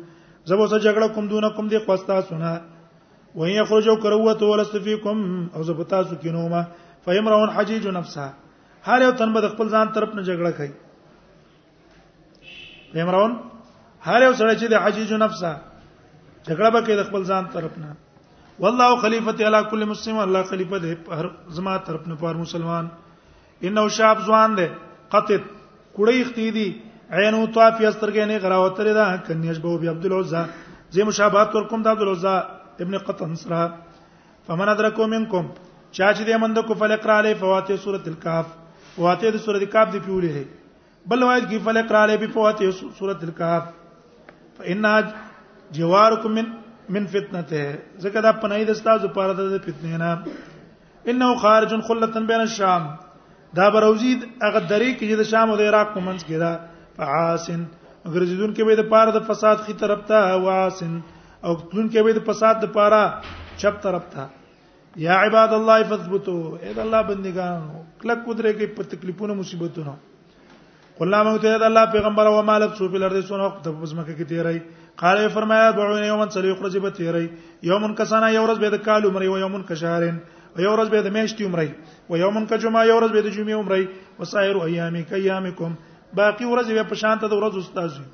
زب 0.45 0.55
اوسه 0.59 0.77
جګړه 0.79 1.15
کوم 1.15 1.27
دونه 1.27 1.49
کوم 1.55 1.67
دی 1.67 1.77
قوستا 1.87 2.21
سنا 2.21 2.61
وهي 3.35 3.57
يخرج 3.61 3.87
کروت 4.03 4.43
ولست 4.43 4.77
فیکم 4.83 5.47
او 5.55 5.63
زب 5.63 5.83
تاسو 5.95 6.15
کې 6.21 6.25
نوما 6.37 6.65
فیمرون 7.05 7.49
حجیج 7.49 7.87
نفسها 7.87 8.33
هر 8.85 9.01
یو 9.01 9.11
تن 9.17 9.33
به 9.33 9.49
خپل 9.55 9.67
ځان 9.75 9.87
طرف 9.97 10.09
نه 10.15 10.21
جګړه 10.29 10.51
کوي 10.57 10.71
فیمرون 12.93 13.31
هر 14.07 14.19
یو 14.23 14.33
سره 14.33 14.57
چې 14.57 14.69
د 14.75 14.77
حجیج 14.87 15.11
نفسها 15.13 15.53
جګړه 16.45 16.71
به 16.73 16.79
کوي 16.81 17.03
خپل 17.03 17.21
ځان 17.33 17.43
طرف 17.57 17.73
نه 17.85 17.91
والله 18.63 18.91
خلیفته 19.03 19.41
علی 19.47 19.57
کل 19.69 19.81
مسلم 19.91 20.17
الله 20.25 20.41
خلیفہ 20.49 20.77
دې 20.83 21.15
هر 21.21 21.25
زما 21.55 21.71
طرف 21.87 22.03
نه 22.11 22.15
پر 22.19 22.37
مسلمان 22.43 22.85
انه 23.69 23.81
شاب 23.95 24.21
ځوان 24.27 24.53
دی 24.59 24.67
قطت 25.15 25.49
کړي 25.97 26.21
اختی 26.25 26.45
دی 26.57 26.63
عین 26.67 27.39
او 27.39 27.41
طاف 27.57 27.81
یسترګې 27.85 28.29
نه 28.29 28.37
غراوتره 28.45 28.93
ده 28.99 29.17
کنيش 29.27 29.59
به 29.65 29.73
ابي 29.79 29.89
عبد 29.93 30.07
العزا 30.11 30.45
زي 30.97 31.07
مشابهت 31.11 31.57
ور 31.59 31.67
کوم 31.73 31.83
د 31.87 31.93
عبد 31.95 32.05
العزا 32.07 32.35
ابن 32.85 32.97
قطن 33.09 33.35
سره 33.43 33.59
فمن 34.47 34.73
ادرکو 34.75 35.09
منکم 35.17 35.51
چا 35.57 36.15
چې 36.15 36.23
دې 36.23 36.41
مند 36.45 36.63
کو 36.71 36.79
فلقرا 36.85 37.19
علی 37.25 37.33
فواته 37.45 37.79
سوره 37.87 38.01
الکاف 38.13 38.55
فواته 38.95 39.35
د 39.37 39.45
سوره 39.49 39.59
الکاف 39.65 39.93
دی 39.97 40.03
پیولې 40.07 41.07
بل 41.15 41.27
وایي 41.29 41.45
کې 41.49 41.67
فلقرا 41.69 42.07
علی 42.07 42.17
په 42.25 42.33
فواته 42.39 42.73
سوره 42.81 43.21
الکاف 43.29 43.69
فإن 44.57 44.91
جواركم 45.81 46.35
من 46.41 46.49
من 46.89 47.05
فتنته 47.11 48.03
زکه 48.05 48.21
دا 48.25 48.31
پنای 48.43 48.65
د 48.69 48.75
استاد 48.77 49.03
لپاره 49.07 49.33
د 49.39 49.55
فتنې 49.65 49.97
نه 50.03 51.07
انه 51.13 51.29
خارج 51.45 51.73
خلتن 51.89 52.25
بین 52.31 52.41
الشام 52.47 52.87
دا 53.59 53.69
بروزید 53.77 54.23
هغه 54.41 54.59
درې 54.59 54.89
کې 54.99 55.15
د 55.23 55.29
شام 55.31 55.51
او 55.55 55.57
د 55.61 55.67
عراق 55.71 55.93
کومنس 55.95 56.23
کې 56.23 56.37
دا 56.37 56.51
فعاسن 56.99 57.63
غرزیدون 58.15 58.53
کې 58.53 58.63
به 58.67 58.75
د 58.81 58.89
پاره 58.93 59.11
د 59.17 59.25
فساد 59.31 59.63
خي 59.65 59.73
طرف 59.83 60.01
ته 60.13 60.37
واسن 60.47 60.95
او 61.45 61.55
تلون 61.57 61.91
کې 61.91 62.07
به 62.07 62.17
د 62.19 62.25
فساد 62.31 62.61
د 62.63 62.71
پاره 62.79 63.01
چپ 63.57 63.81
طرف 63.83 64.09
ته 64.13 64.27
یا 65.05 65.19
عباد 65.27 65.53
الله 65.59 65.89
فثبتوا 65.93 66.39
اې 66.39 66.79
د 66.79 66.87
الله 66.87 67.03
بندگانو 67.11 67.83
کله 68.03 68.19
قدرت 68.27 68.57
کې 68.59 68.75
په 68.79 68.91
تکلیفونو 68.95 69.37
مصیبتونو 69.41 69.95
قل 70.99 71.07
لا 71.11 71.19
موت 71.27 71.43
يد 71.53 71.63
الله 71.69 71.85
پیغمبر 71.93 72.25
او 72.29 72.41
مالک 72.49 72.75
سو 72.77 72.87
په 72.93 72.97
لرد 73.03 73.19
سونه 73.27 73.43
وخت 73.47 73.63
په 73.77 73.85
زمکه 73.91 74.13
کې 74.17 74.27
تیرای 74.31 74.59
قال 75.01 75.21
فرمایا 75.37 75.71
بعون 75.77 76.03
یوما 76.03 76.27
سل 76.35 76.45
یخرج 76.45 76.77
به 76.83 76.89
تیرای 76.97 77.25
یوم 77.69 77.93
کسنا 78.01 78.29
یورز 78.35 78.59
به 78.63 78.69
د 78.73 78.83
کال 78.87 79.05
عمر 79.09 79.23
او 79.29 79.37
یوم 79.45 79.55
کشهرن 79.69 80.19
او 80.57 80.61
یورز 80.65 80.89
به 80.91 81.01
د 81.07 81.15
میاشتې 81.15 81.43
عمر 81.47 81.65
او 82.11 82.17
یوم 82.23 82.45
کجما 82.53 82.85
یورز 82.89 83.11
به 83.17 83.21
د 83.29 83.33
جمعې 83.33 83.51
عمر 83.51 83.85
او 84.21 84.25
سایر 84.33 84.55
ایامی 84.67 85.03
کیامکم 85.13 85.71
باقی 86.21 86.45
ورځ 86.45 86.67
به 86.77 86.83
په 86.93 86.99
شانته 87.05 87.27
د 87.33 87.43
ورځ 87.43 87.65
استاد 87.65 87.91
وي 87.97 88.05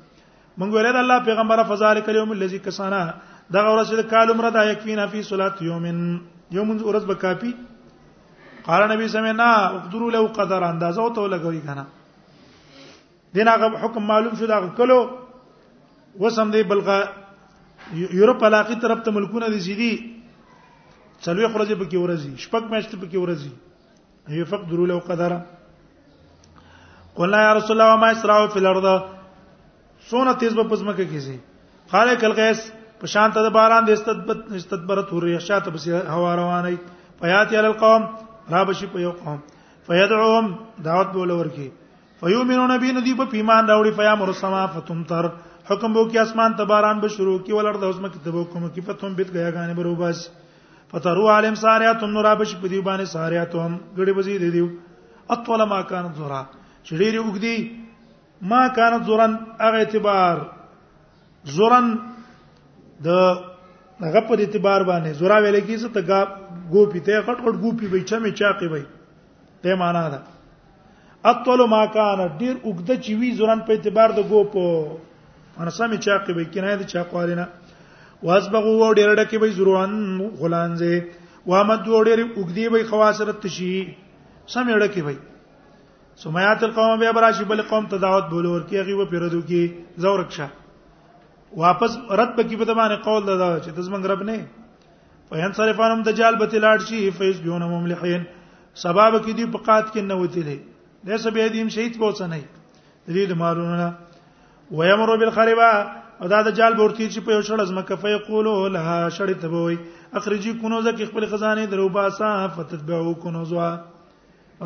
مونږ 0.60 0.72
ویل 0.78 0.90
د 0.92 0.98
الله 1.04 1.24
پیغمبر 1.28 1.62
فذلک 1.74 2.08
اليوم 2.14 2.30
الذي 2.38 2.58
کسنا 2.70 3.04
دا 3.54 3.62
ورځ 3.70 3.94
د 4.04 4.08
کال 4.16 4.30
عمر 4.38 4.50
دا 4.58 4.64
یکفینا 4.70 5.06
فی 5.14 5.22
صلات 5.30 5.62
یومن 5.70 6.02
یوم 6.58 6.76
ورځ 6.76 7.04
به 7.04 7.14
کافی 7.26 7.54
قال 8.70 8.90
نبی 8.96 9.08
سمعنا 9.20 9.50
اقدروا 9.54 10.10
لو 10.20 10.26
قدر 10.36 10.62
اندازه 10.74 11.02
او 11.08 11.16
تو 11.16 11.28
لګوي 11.38 11.66
کنه 11.70 11.86
دین 13.34 13.48
هغه 13.48 13.66
حکم 13.84 14.02
معلوم 14.10 14.32
شو 14.38 14.46
دا 14.46 14.56
کلو 14.78 14.98
وسم 16.20 16.48
دی 16.50 16.62
بلغه 16.70 16.96
یورپ 18.20 18.40
علاقه 18.44 18.74
طرف 18.82 18.98
ته 19.04 19.10
ملکونه 19.10 19.48
دي 19.50 19.60
سيدي 19.60 19.92
څلوي 21.24 21.46
خرجه 21.52 21.74
پکې 21.82 21.96
ورزي 22.04 22.30
شپږ 22.44 22.62
میاشتې 22.72 22.96
پکې 23.00 23.18
ورزي 23.22 23.50
هي 24.34 24.44
فقدر 24.44 24.78
له 24.90 24.98
قدره 25.08 25.40
قلنا 27.16 27.40
يا 27.46 27.52
رسول 27.58 27.74
الله 27.80 27.96
ما 28.02 28.10
اسرع 28.12 28.36
في 28.54 28.58
الارض 28.62 28.86
سونه 30.10 30.32
تیز 30.42 30.54
په 30.60 30.68
پزمکه 30.74 31.06
کې 31.10 31.18
سي 31.26 31.36
خالق 31.94 32.24
الغيث 32.30 32.62
په 33.00 33.06
شان 33.16 33.36
ته 33.36 33.48
د 33.48 33.52
باران 33.58 33.84
د 33.90 33.98
استدبت 33.98 34.46
استدبرت 34.62 35.08
ورې 35.16 35.46
شاته 35.48 35.76
په 35.76 36.16
هوا 36.16 36.34
رواني 36.42 36.76
فياتي 37.20 37.56
على 37.56 37.68
القوم 37.72 38.08
را 38.54 38.62
بشي 38.72 38.86
په 38.94 38.98
یو 39.06 39.12
قوم 39.24 39.38
فيدعوهم 39.86 40.54
دعوت 40.86 41.08
بوله 41.18 41.34
ورکی 41.40 41.68
فیؤمنون 42.20 42.72
به 42.82 42.88
ندی 42.96 43.12
په 43.18 43.24
پیمان 43.32 43.66
راوړي 43.70 43.92
فیا 43.98 44.14
مر 44.20 44.32
سما 44.40 44.66
فتم 44.74 45.02
تر 45.12 45.26
حکم 45.68 45.92
بو 45.96 46.02
کې 46.10 46.22
اسمان 46.22 46.52
تباران 46.60 46.98
به 47.02 47.08
شروع 47.16 47.38
کی 47.46 47.52
ولر 47.58 47.76
د 47.84 47.88
اسمه 47.92 48.08
کې 48.08 48.24
تبو 48.24 48.44
کوم 48.54 48.64
کې 48.74 48.88
فتم 48.88 49.12
بیت 49.20 49.30
غیا 49.36 49.50
غانه 49.56 49.74
برو 49.78 49.94
بس 50.00 50.18
فترو 50.90 51.28
عالم 51.34 51.54
ساریاتم 51.62 52.10
نور 52.16 52.26
ابش 52.32 52.52
په 52.64 52.72
دی 52.72 52.80
باندې 52.88 53.12
ساریاتم 53.16 53.76
غړي 53.98 54.16
بزی 54.18 54.36
دی 54.42 54.50
دیو 54.56 54.68
اطول 55.36 55.64
ما 55.72 55.78
کان 55.92 56.10
زورا 56.18 56.40
چې 56.56 57.00
ډیر 57.02 57.20
وګدي 57.20 58.50
ما 58.52 58.62
کان 58.80 58.96
زورن 59.10 59.36
هغه 59.60 59.80
اعتبار 59.84 60.42
زورن 61.56 61.88
د 63.08 63.16
هغه 63.22 64.22
په 64.32 64.46
اعتبار 64.46 64.84
باندې 64.90 65.16
زورا 65.22 65.40
ویل 65.46 65.60
کیږي 65.60 65.96
ته 65.96 66.20
ګو 66.76 66.84
پیته 66.96 67.24
غټ 67.30 67.48
غټ 67.48 67.56
ګو 67.64 67.72
پی 67.82 67.90
وي 67.94 68.02
چمه 68.12 68.34
چاقي 68.42 68.70
وي 68.76 68.82
ته 69.62 69.78
معنا 69.84 70.04
ده 70.16 70.20
اطول 71.28 71.60
ما 71.70 71.80
کان 71.94 72.18
ډیر 72.38 72.54
اوګده 72.64 72.94
چې 73.04 73.14
وی 73.20 73.30
زورن 73.38 73.60
په 73.70 73.76
اعتبار 73.76 74.12
د 74.18 74.22
ګو 74.28 74.44
په 74.52 74.66
انا 75.60 75.70
سمې 75.78 75.98
چا 76.04 76.16
کې 76.24 76.32
به 76.36 76.44
کنه 76.54 76.76
د 76.82 76.86
چا 76.92 77.02
قوالینا 77.10 77.46
واسبغو 78.28 78.70
و 78.78 78.92
ډیر 78.98 79.10
ډکه 79.18 79.38
به 79.42 79.50
زورن 79.58 79.98
غلانځه 80.42 81.50
و 81.50 81.64
مد 81.72 81.88
و 81.88 82.00
ډیر 82.08 82.20
اوګدی 82.26 82.64
به 82.76 82.84
خواصرت 82.92 83.44
شي 83.56 83.72
سمې 84.54 84.78
ډکه 84.82 85.02
به 85.02 85.16
سمیات 86.22 86.64
القوم 86.68 86.98
به 87.04 87.12
براشي 87.20 87.44
بل 87.52 87.62
قوم 87.74 87.86
تداوت 87.92 88.24
بولور 88.32 88.60
کې 88.60 88.76
هغه 88.80 88.94
و 88.96 89.04
پیردو 89.12 89.42
کې 89.44 90.02
زورکشه 90.06 90.48
واپس 91.66 91.98
رد 92.10 92.32
پکې 92.36 92.56
په 92.64 92.72
دمانه 92.72 92.96
قول 93.04 93.22
دا 93.28 93.52
چې 93.60 93.70
تزمن 93.82 94.06
رب 94.14 94.22
نه 94.22 94.38
فین 95.30 95.52
صرفانم 95.60 96.02
دجال 96.08 96.38
بتلاړ 96.42 96.88
شي 96.90 97.10
فیس 97.22 97.40
بیون 97.46 97.64
مملحین 97.76 98.26
سبب 98.84 99.16
کې 99.24 99.32
دی 99.38 99.46
بقات 99.56 99.88
کې 99.92 100.12
نه 100.12 100.18
وتی 100.24 100.42
دی 100.50 100.58
د 101.06 101.16
سبه 101.24 101.48
دیم 101.52 101.68
شهید 101.74 101.96
پوڅ 101.98 102.22
نه 102.32 102.40
دي 103.16 103.24
د 103.30 103.38
مارونه 103.42 103.88
ويمر 104.80 105.12
بالخربا 105.22 105.70
او 106.22 106.28
دا 106.32 106.40
د 106.48 106.56
جال 106.58 106.74
بورتی 106.80 107.06
چې 107.10 107.20
په 107.28 107.32
یو 107.36 107.42
شړ 107.46 107.60
از 107.66 107.72
مکه 107.78 107.96
فیقولو 108.02 108.52
لها 108.74 108.98
شړې 109.10 109.34
تبوي 109.44 109.78
اخرجي 110.20 110.52
کنوزه 110.58 110.92
کې 110.92 111.04
خپل 111.12 111.26
خزانه 111.32 111.66
دروباسا 111.74 112.30
فتتبعو 112.56 113.14
کنوزا 113.24 113.68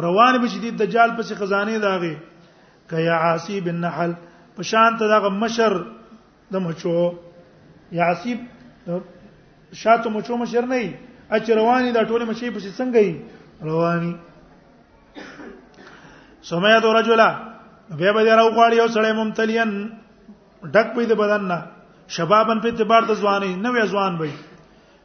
روان 0.06 0.38
به 0.44 0.48
شدید 0.56 0.76
دجال 0.82 1.12
پسې 1.18 1.34
خزانه 1.42 1.78
داغي 1.86 2.14
کیا 2.90 3.20
عاصیب 3.30 3.68
النحل 3.72 4.14
په 4.58 4.62
شان 4.72 4.98
ته 5.02 5.08
دغه 5.14 5.28
مشر 5.44 5.80
د 6.56 6.64
مچو 6.68 6.98
یعصیب 8.00 8.40
شاتو 9.84 10.10
مچو 10.18 10.36
مشر 10.44 10.66
نه 10.66 10.98
اچ 11.36 11.50
رواني 11.62 11.92
دا 11.92 12.02
ټوله 12.02 12.28
مچي 12.28 12.50
پسې 12.58 12.78
څنګه 12.80 13.68
رواني 13.70 14.14
سمیا 16.48 16.78
تو 16.82 16.92
رجلا 16.92 17.28
به 17.98 18.12
به 18.16 18.34
راو 18.38 18.50
غواړي 18.56 18.76
یو 18.82 18.88
سړی 18.94 19.12
ممتلین 19.20 19.70
ډک 20.74 20.88
پې 20.94 21.04
د 21.12 21.18
بدن 21.22 21.42
نه 21.52 21.58
شبابن 22.16 22.58
په 22.64 22.68
اعتبار 22.72 23.02
د 23.10 23.16
ځواني 23.22 23.50
نوې 23.64 23.84
ځوان 23.94 24.12
وي 24.20 24.32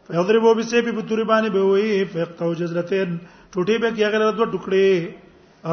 فیضربو 0.07 0.49
بسیف 0.59 0.85
په 0.97 1.01
توري 1.11 1.25
باندې 1.33 1.49
به 1.55 1.61
وي 1.69 2.05
فقطو 2.15 2.47
جزرتین 2.61 3.09
ټوټي 3.51 3.77
به 3.81 3.89
کې 3.95 4.03
غره 4.15 4.29
دوه 4.39 4.47
ټوکړي 4.51 4.87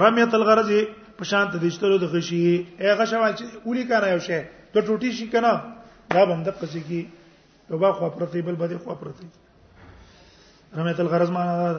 رمیت 0.04 0.32
الغرض 0.38 0.70
په 1.18 1.25
شان 1.32 1.46
ته 1.52 1.56
دشتلو 1.64 1.96
د 2.04 2.14
غشي 2.14 2.42
هغه 2.90 3.04
شوال 3.12 3.32
چې 3.38 3.44
اولی 3.66 3.85
کار 3.90 4.02
یو 4.12 4.20
شی 4.28 4.38
دوه 4.73 4.82
ټوټي 4.88 5.11
شي 5.18 5.26
کنه 5.35 5.52
دا 6.14 6.23
به 6.26 6.32
هم 6.35 6.42
د 6.49 6.56
قصې 6.61 6.80
کې 6.87 7.00
توبه 7.68 7.90
خو 7.99 8.11
پرتی 8.16 8.40
بل 8.49 8.56
بده 8.62 8.78
خو 8.85 8.94
پرتی 9.02 9.26
رمیت 10.78 11.00
الغرض 11.00 11.30
معنا 11.37 11.54
ده 11.62 11.78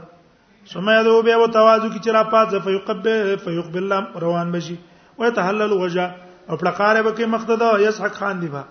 ثم 0.73 0.89
يدعو 0.89 1.21
به 1.23 1.37
وتواضع 1.37 1.87
کی 1.93 1.99
چر 2.05 2.23
پات 2.31 2.49
ز 2.51 2.55
فيقبل 2.63 3.35
فيقبل 3.37 3.93
روان 4.21 4.51
بشي 4.51 4.75
ويتهلل 5.17 5.71
وجا 5.73 6.05
او 6.49 6.57
پړقاره 6.57 7.01
به 7.01 7.13
کې 7.15 7.21
مقتدا 7.35 7.71
يسحق 7.79 8.15
خان 8.15 8.39
دی 8.41 8.47
با 8.47 8.63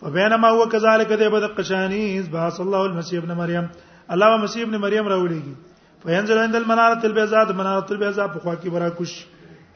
فبينما 0.00 0.48
هو 0.48 0.68
كذلك 0.68 1.12
ده 1.12 1.28
بد 1.28 1.42
قشانيز 1.44 2.28
باص 2.28 2.60
الله 2.60 2.84
المسيح 2.86 3.22
ابن 3.22 3.32
مريم 3.32 3.68
الله 4.10 4.36
مسيح 4.42 4.62
ابن 4.62 4.76
مريم 4.76 5.08
راولېږي 5.08 5.56
فينزل 6.04 6.38
عند 6.38 6.56
المناره 6.56 7.06
البيضاء 7.06 7.52
مناره 7.52 7.86
البيضاء 7.90 8.26
په 8.26 8.38
خوا 8.38 8.54
کې 8.56 8.68
برا 8.68 8.90
کوش 8.90 9.26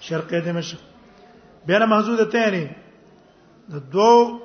شرق 0.00 0.30
دمشق 0.44 0.78
بینه 1.66 1.86
محدود 1.86 2.28
ته 2.30 2.50
نه 2.50 2.76
د 3.70 3.90
دوه 3.94 4.40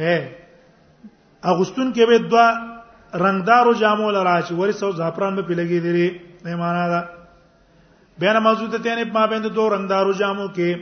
اغستون 0.00 1.92
کې 1.92 2.06
به 2.08 2.18
دوا 2.28 2.46
رنگدارو 3.24 3.72
جامو 3.82 4.10
لراچ 4.10 4.46
ورسو 4.58 4.90
زعفران 5.00 5.36
به 5.36 5.42
پلګې 5.42 5.80
لري 5.86 6.20
نه 6.44 6.56
معنا 6.62 6.88
دا 6.92 7.00
بیان 8.22 8.38
موجود 8.42 8.70
ته 8.84 8.94
نه 9.00 9.04
ما 9.12 9.26
بند 9.32 9.46
دو 9.58 9.68
رنگدارو 9.74 10.12
جامو 10.22 10.48
کې 10.56 10.80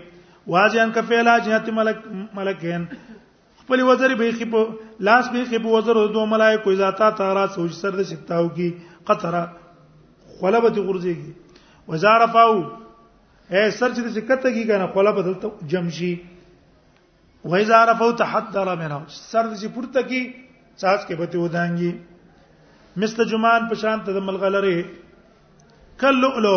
واجان 0.54 0.92
کا 0.96 1.00
فعلا 1.08 1.38
جهت 1.48 1.68
ملک 1.78 1.98
ملکین 2.34 2.84
خپل 3.60 3.82
وزر 3.88 4.14
به 4.22 4.30
خپ 4.40 4.52
لاس 5.08 5.28
به 5.36 5.44
خپ 5.50 5.66
وزر 5.76 6.02
دو 6.18 6.26
ملائکه 6.34 6.74
ذاتا 6.82 7.10
تارا 7.22 7.46
سوچ 7.54 7.72
سر 7.80 7.90
د 8.00 8.08
سکتاو 8.12 8.48
کی 8.60 8.70
قطره 9.06 9.44
خلبت 10.40 10.76
غرزيږي 10.76 11.30
وزارفاو 11.94 12.54
اے 13.50 13.70
سر 13.70 13.90
چې 13.90 14.00
د 14.06 14.16
سکته 14.18 14.50
کی 14.58 14.64
کنه 14.72 14.86
خلبت 14.94 15.46
جمشي 15.74 16.14
و 17.46 17.54
اذا 17.54 17.82
رفعوا 17.90 18.10
تحذر 18.22 18.68
منه 18.82 18.98
سر 19.32 19.46
دې 19.60 19.66
پورته 19.74 20.02
کی 20.12 20.20
ساس 20.82 21.04
کې 21.08 21.14
بته 21.18 21.38
ودانګي 21.42 21.92
مست 23.02 23.20
جمان 23.32 23.66
په 23.72 23.78
شان 23.82 24.00
ته 24.06 24.22
ملغلره 24.30 24.78
کلؤلو 26.02 26.56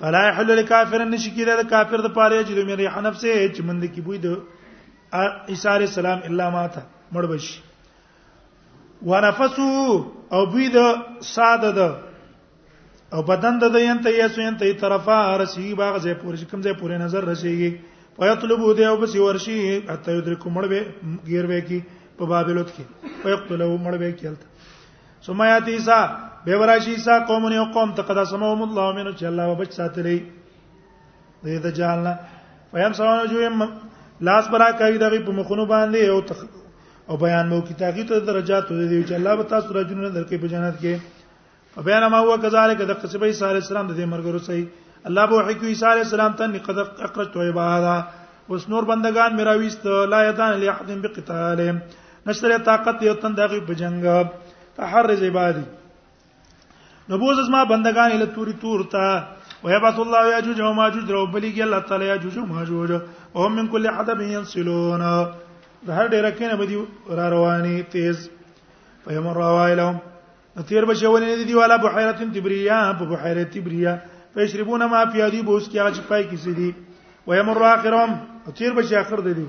فلا 0.02 0.22
يحل 0.28 0.52
لكافر 0.60 1.06
ان 1.08 1.16
شکیره 1.26 1.56
د 1.62 1.70
کافر 1.72 2.04
د 2.08 2.14
پاره 2.18 2.42
چې 2.44 2.54
د 2.60 2.68
مری 2.70 2.88
حنف 2.98 3.18
سه 3.24 3.40
چې 3.54 3.62
مند 3.72 3.84
کې 3.88 4.08
بوی 4.10 4.22
د 4.28 5.54
عیسی 5.54 5.68
علی 5.72 5.86
السلام 5.94 6.20
الا 6.30 6.50
ما 6.58 6.68
ته 6.78 6.86
مړ 7.16 7.26
بشي 7.34 9.10
ونفسو 9.10 10.36
او 10.38 10.42
بوی 10.54 10.70
د 10.78 10.86
ساده 11.32 11.72
د 11.82 11.98
او 13.14 13.22
بدن 13.30 13.58
د 13.62 13.70
دین 13.76 14.00
ته 14.06 14.10
یې 14.10 14.28
سو 14.34 14.42
ین 14.42 14.58
ته 14.64 14.74
طرفه 14.82 15.20
رسی 15.42 15.68
باغ 15.82 15.96
زه 16.06 16.14
پورې 16.14 16.50
کوم 16.52 16.62
زه 16.66 16.74
پورې 16.82 16.98
نظر 17.04 17.26
رسیږي 17.32 17.72
ويطلب 18.22 18.60
دی 18.80 18.86
او 18.90 18.96
بس 19.04 19.16
ورشي 19.24 19.60
اته 19.94 20.12
یدرک 20.18 20.42
مړ 20.56 20.64
به 20.70 20.82
غیر 21.32 21.46
به 21.54 21.62
کی 21.72 21.80
په 22.20 22.26
بابلوت 22.34 22.70
کې 22.76 22.84
ويقتلوا 23.26 23.78
مړ 23.78 23.98
به 23.98 24.12
کېلته 24.22 24.48
ثم 25.28 25.44
یاتی 25.50 25.72
عیسی 25.80 26.00
به 26.46 26.58
ورشي 26.64 26.94
عیسی 27.00 27.18
قوم 27.34 27.48
نه 27.54 27.64
قوم 27.78 27.92
تقدسمهم 28.04 28.62
الله 28.70 28.88
منو 28.98 29.14
چې 29.18 29.24
الله 29.32 29.46
وبچ 29.54 29.72
ساتلی 29.82 30.18
دې 31.46 31.56
د 31.68 31.78
جهل 31.78 32.06
فیم 32.72 32.94
سوانو 32.94 33.26
جو 33.32 33.40
لاس 34.28 34.46
برا 34.54 34.72
کوي 34.80 34.98
دغه 35.06 35.26
په 35.30 35.42
مخونو 35.42 35.66
باندې 35.66 36.04
او 36.14 36.24
او 37.14 37.16
بیان 37.22 37.48
مو 37.50 37.62
کی 37.68 37.74
تاغیت 37.78 38.10
درجات 38.30 38.68
دی 38.70 38.98
چې 39.08 39.14
الله 39.22 39.36
به 39.40 39.44
تاسو 39.54 39.74
راجونه 39.78 40.10
درکې 40.10 40.36
په 40.42 40.48
جنت 40.56 40.76
کې 40.84 40.96
فبین 41.76 42.06
ما 42.14 42.20
هو 42.20 42.38
كذلك 42.42 42.82
د 42.92 43.00
قصبه 43.02 43.26
عیسی 43.32 43.44
علی 43.50 43.60
السلام 43.64 43.88
د 43.90 43.94
دې 44.00 44.06
مرګرو 44.14 44.40
سي 44.48 44.60
الله 45.10 45.26
بو 45.34 45.42
حکو 45.50 45.66
عیسی 45.72 45.86
علی 45.92 46.02
السلام 46.08 46.34
ته 46.40 46.48
نقد 46.54 46.80
اقرت 47.08 47.38
و 47.38 47.42
عبادا 47.50 47.98
اوس 48.54 48.68
نور 48.70 48.84
بندگان 48.94 49.36
میرا 49.40 49.52
ویست 49.64 49.86
لا 50.14 50.22
یدان 50.30 50.58
لاحد 50.64 50.90
بقتال 51.04 51.60
نشتره 52.28 52.58
طاقت 52.70 53.04
یو 53.10 53.14
تن 53.26 53.36
دغه 53.42 53.60
په 53.70 53.74
جنگ 53.84 54.08
فحرز 54.78 55.24
عبادی 55.30 55.64
نبوز 57.14 57.38
ما 57.56 57.64
بندگان 57.76 58.12
ال 58.18 58.26
توری 58.40 58.54
تور 58.66 58.84
تا 58.96 59.06
ويبعث 59.64 60.00
الله 60.00 60.26
ياجوج 60.34 60.62
وماجوج 60.66 61.12
رو 61.16 61.22
بلیږي 61.32 61.60
الله 61.64 61.80
تعالی 61.80 62.06
ياجوج 62.12 62.38
وماجوج 62.42 62.92
وهم 63.36 63.56
من 63.56 63.68
كل 63.68 63.88
حدب 63.98 64.22
ينسلون 64.36 65.02
ده 65.86 65.90
هر 65.90 66.08
ډیره 66.08 66.30
کینه 66.38 66.56
بدی 66.62 66.84
را 67.20 67.30
رواني 67.38 67.82
تیز 67.98 68.30
فیمر 69.06 69.34
روا 69.42 69.68
الههم 69.68 69.98
تیر 70.68 70.86
به 70.86 70.94
شولې 70.94 71.26
نه 71.38 71.44
دی 71.46 71.54
والا 71.54 71.78
بحیره 71.78 72.14
تبریا 72.34 72.96
په 73.00 73.06
بحیره 73.06 73.44
تبریا 73.54 73.94
فیشربون 74.34 74.84
ما 74.90 75.06
فی 75.12 75.22
ادی 75.22 75.42
بوس 75.42 75.70
کی 75.70 75.80
هغه 75.80 76.02
پای 76.10 76.24
کی 76.28 76.38
سدی 76.38 76.74
و 77.28 77.36
یمر 77.38 77.64
اخرهم 77.64 78.20
تیر 78.58 78.74
به 78.74 78.82
اخر 79.00 79.20
دی 79.22 79.46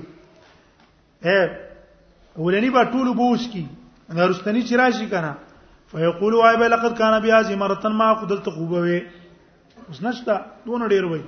اے 1.23 1.49
ولنی 2.37 2.69
با 2.69 2.83
ټول 2.85 3.13
بوس 3.17 3.47
کی 3.51 3.65
انا 4.09 4.27
رستنی 4.27 4.61
چراشی 4.61 5.05
کنه 5.09 5.35
فیقول 5.91 6.33
وای 6.33 6.57
به 6.57 6.67
لقد 6.67 6.97
کان 6.97 7.21
بیا 7.21 7.41
زمرتن 7.43 7.91
ما 7.91 8.13
قدرت 8.13 8.49
خوبوي 8.49 9.01
اوس 9.87 10.01
نشتا 10.03 10.45
دون 10.65 10.89
ډیر 10.89 11.05
وای 11.05 11.21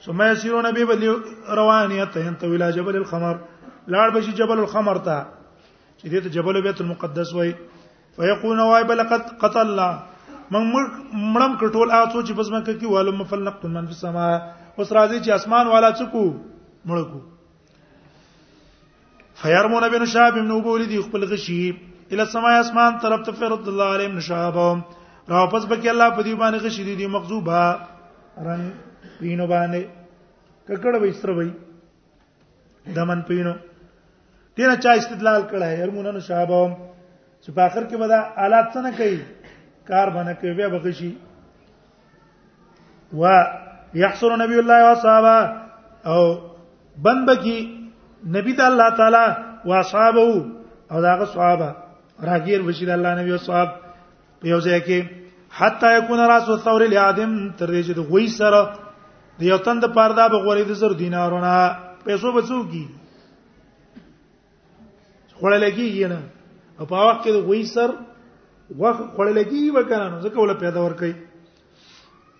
ثم 0.00 0.22
يسيرون 0.22 0.70
به 0.72 0.84
بدل 0.84 1.16
روانيه 1.48 2.04
ته 2.04 2.46
ویلا 2.48 2.70
جبل 2.70 2.96
الخمر 2.96 3.36
لاړ 3.88 4.14
بشي 4.16 4.32
جبل 4.32 4.58
الخمر 4.58 4.98
ته 4.98 5.26
چې 5.98 6.04
دې 6.06 6.20
ته 6.24 6.28
جبل 6.30 6.62
بیت 6.62 6.80
المقدس 6.80 7.34
وای 7.34 7.54
ويقول 8.18 8.60
واي 8.72 8.84
بلقد 8.90 9.22
قتلنا 9.42 9.88
من 10.54 10.62
مړم 11.34 11.52
کټول 11.62 11.88
اته 12.02 12.22
چې 12.26 12.32
بس 12.38 12.48
مکه 12.54 12.72
کې 12.80 12.86
والو 12.94 13.12
مفلنق 13.20 13.64
من 13.76 13.86
فی 13.90 13.94
السما 13.98 14.26
اوس 14.78 14.92
راځي 14.98 15.18
چې 15.24 15.30
اسمان 15.38 15.66
والا 15.74 15.90
چکو 16.00 16.24
مړکو 16.88 17.20
فیرمون 19.42 19.88
بن 19.92 20.04
شاب 20.12 20.36
ابن 20.38 20.50
ابول 20.56 20.86
دی 20.88 21.00
خپل 21.08 21.24
غشی 21.32 21.58
اله 22.10 22.24
سما 22.34 22.52
اسمان 22.60 22.98
طرف 23.06 23.24
ته 23.28 23.32
فرد 23.40 23.68
الله 23.74 23.88
علیه 23.96 24.06
ابن 24.12 24.20
شاب 24.28 24.56
را 24.60 25.40
واپس 25.42 25.64
بکې 25.64 25.88
الله 25.88 26.08
په 26.18 26.22
دی 26.28 26.34
باندې 26.34 26.62
غشی 26.64 26.84
دی, 26.84 26.94
دی 27.00 27.06
مغزوبه 27.16 27.60
رنگ 28.48 29.18
پینو 29.20 29.46
باندې 29.46 29.82
ککړ 30.68 30.94
وې 31.00 31.20
سره 31.22 31.32
وې 31.40 32.96
دمن 32.98 33.22
پینو 33.28 33.54
دینه 34.60 34.76
چا 34.86 34.92
استدلال 35.00 35.42
کړه 35.50 35.80
هرمونانو 35.84 36.20
شابم 36.30 36.70
چې 37.44 37.50
په 37.52 37.62
اخر 37.62 37.84
کې 37.90 37.96
به 38.02 38.06
دا 38.08 38.20
آلات 38.44 38.66
څنګه 38.72 38.94
کوي 38.98 39.20
کار 39.90 40.08
باندې 40.14 40.34
کوي 40.40 40.54
بیا 40.58 40.68
بغشي 40.74 41.10
و 43.20 43.22
يحصر 44.02 44.30
نبي 44.42 44.58
الله 44.58 44.78
واصحابه 44.84 45.38
او 46.10 46.20
بند 47.06 47.28
بکی 47.30 47.58
نبی 48.36 48.52
د 48.60 48.60
الله 48.66 48.88
تعالی 49.00 49.24
واصحابه 49.64 50.20
او 50.90 51.00
داغه 51.08 51.24
صحابه 51.24 51.70
راګیر 52.22 52.60
وشي 52.66 52.86
د 52.90 52.92
الله 52.96 53.14
نبی 53.20 53.32
او 53.34 53.38
صحاب 53.46 53.68
په 54.40 54.46
یو 54.52 54.60
ځای 54.66 54.80
کې 54.80 55.00
حتا 55.58 55.90
یکون 55.98 56.18
راس 56.28 56.48
الثور 56.48 56.82
الادم 56.86 57.32
تر 57.58 57.66
دې 57.66 57.82
چې 57.86 57.92
د 57.92 57.98
غوي 58.12 58.28
سره 58.28 58.60
د 59.40 59.42
یو 59.50 59.58
تند 59.66 59.84
پردا 59.96 60.28
به 60.28 60.38
غوړې 60.44 60.62
د 60.68 60.72
زر 60.84 60.92
دینارونه 61.02 61.50
پیسو 62.06 62.32
بچو 62.38 62.62
کی 62.70 62.84
خړلې 65.40 65.70
کیږي 65.76 66.08
نه 66.14 66.20
او 66.82 66.86
په 66.90 67.02
وخت 67.06 67.20
کې 67.24 67.30
د 67.38 67.38
وی 67.48 67.62
سر 67.72 67.90
وخت 68.82 69.02
خړل 69.16 69.38
کی 69.50 69.62
وکړه 69.70 70.06
نو 70.14 70.18
ځکه 70.24 70.36
ول 70.38 70.54
پیدا 70.62 70.80
ور 70.84 70.94
کوي 71.02 71.12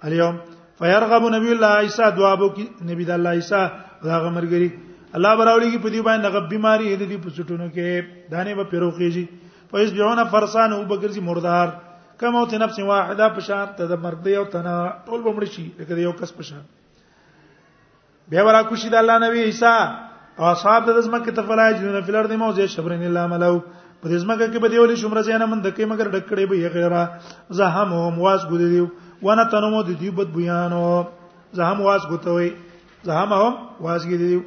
الیوم 0.09 0.37
فیرغب 0.79 1.27
نبی 1.35 1.51
الله 1.55 1.83
عیسی 1.87 2.09
دوابو 2.17 2.49
کې 2.55 2.87
نبی 2.91 3.05
د 3.11 3.17
الله 3.19 3.39
عیسی 3.41 3.61
هغه 4.15 4.31
مرګري 4.37 4.71
الله 5.21 5.37
براولي 5.41 5.69
کې 5.71 5.83
په 5.85 5.91
دې 5.95 6.03
باندې 6.09 6.29
هغه 6.31 6.51
بيماري 6.53 6.97
دې 6.97 7.23
په 7.25 7.31
سټونو 7.39 7.67
کې 7.77 8.33
دانه 8.35 8.55
به 8.61 8.71
پیروخیږي 8.73 9.71
فیس 9.73 9.93
بيونه 9.99 10.25
فرسان 10.37 10.73
او 10.77 10.81
بګرزي 10.93 11.25
مردار 11.29 11.75
کما 12.23 12.41
ته 12.55 12.59
نفس 12.65 12.79
واحده 12.87 13.29
په 13.39 13.47
شان 13.51 13.77
ته 13.77 13.91
د 13.93 14.01
مرګ 14.07 14.25
دی 14.31 14.37
او 14.41 14.45
تنا 14.57 14.77
ټول 15.07 15.27
بمړ 15.29 15.53
شي 15.57 15.67
لکه 15.83 16.05
یو 16.07 16.17
کس 16.23 16.35
په 16.41 16.49
شان 16.51 16.65
بیا 18.35 18.45
ورا 18.49 18.63
خوشي 18.73 18.91
د 18.97 19.05
الله 19.05 19.27
نبی 19.29 19.45
عیسی 19.53 19.77
او 20.39 20.45
اصحاب 20.49 20.91
د 20.91 21.01
زمکه 21.09 21.39
تفلای 21.41 21.75
جنونه 21.79 22.01
فلر 22.11 22.29
دی 22.35 22.37
موزه 22.45 22.67
شبرن 22.77 23.03
الله 23.09 23.33
ملو 23.35 23.55
په 24.03 24.09
دې 24.11 24.17
ځمکه 24.23 24.47
کې 24.53 24.59
به 24.63 24.69
دی 24.71 24.79
ولې 24.83 24.97
شمره 25.03 25.23
زینه 25.27 25.47
من 25.51 25.61
دکې 25.67 25.85
مگر 25.93 26.07
ډکړې 26.15 26.45
به 26.51 26.57
یې 26.63 26.69
غیره 26.75 27.03
زهم 27.59 27.91
هم 28.07 28.15
واس 28.25 28.43
ګو 28.51 28.57
دیو 28.63 28.87
وانا 29.27 29.45
تنمو 29.53 29.81
د 29.91 29.93
دې 30.03 30.11
بد 30.19 30.31
بیانو 30.37 31.05
زهم 31.59 31.79
واس 31.87 32.03
ګوتوي 32.11 32.51
زهم 33.11 33.31
هم 33.43 33.55
واس 33.85 34.03
ګی 34.11 34.17
دیو 34.23 34.41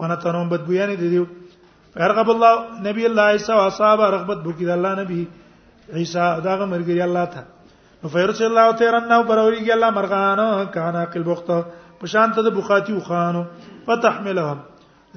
وانا 0.00 0.14
تنمو 0.24 0.50
بد 0.52 0.62
بیان 0.68 0.90
دیو 1.02 1.24
رغب 2.12 2.28
الله 2.34 2.52
نبی 2.88 3.04
الله 3.10 3.24
عیسی 3.38 3.52
او 3.56 3.60
اصحاب 3.70 4.00
رغبت 4.16 4.38
بو 4.44 4.50
کې 4.52 4.64
د 4.68 4.70
الله 4.70 4.92
نبی 5.00 5.20
عیسی 6.02 6.26
داغه 6.48 6.64
مرګي 6.74 7.00
الله 7.06 7.24
ته 7.32 7.42
نو 8.02 8.08
فیرس 8.14 8.42
الله 8.50 8.66
تیرن 8.82 9.08
نو 9.14 9.18
بروريږي 9.30 9.70
الله 9.78 9.90
مرغان 9.98 10.38
کانا 10.76 11.04
قلبخت 11.14 11.48
پشان 12.00 12.32
ته 12.38 12.42
د 12.46 12.54
بوخاتی 12.60 12.92
وخانو 13.00 13.44
فتحملهم 13.86 14.58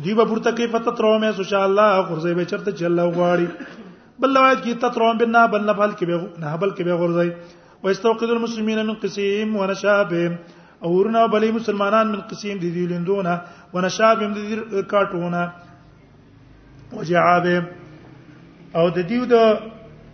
دی 0.04 0.14
به 0.18 0.26
پورته 0.32 0.52
کې 0.58 0.74
پته 0.74 0.92
ترو 0.98 1.12
مې 1.22 1.32
سوشا 1.38 1.60
الله 1.68 2.02
غرزه 2.10 2.34
به 2.40 2.46
چرته 2.50 2.72
چل 2.82 3.00
غواړي 3.06 3.70
بل 4.22 4.38
روایت 4.38 4.60
کې 4.64 4.82
ته 4.84 4.90
ترو 4.98 5.08
بنا 5.22 5.46
بل 5.54 5.64
نه 5.70 5.74
بل 5.80 5.94
کې 5.98 6.06
به 6.10 6.44
نه 6.44 6.58
بل 6.64 6.72
کې 6.72 6.84
به 6.90 6.98
غرزه 7.02 7.88
واستوقد 7.88 8.34
المسلمین 8.36 8.82
من 8.86 8.94
قسیم 9.06 9.56
ونشابهم 9.62 10.36
او 10.82 10.92
ورنا 10.98 11.26
بلې 11.28 11.52
مسلمانان 11.60 12.08
من 12.14 12.22
قسیم 12.34 12.58
دي 12.66 12.72
دي 12.78 12.86
لندونه 12.94 13.36
ونشابهم 13.74 14.34
دي 14.38 14.46
کاټونه 14.92 15.44
وجعابهم 16.94 17.66
او 18.82 18.88
د 19.02 19.12
دیو 19.12 19.26
د 19.36 19.52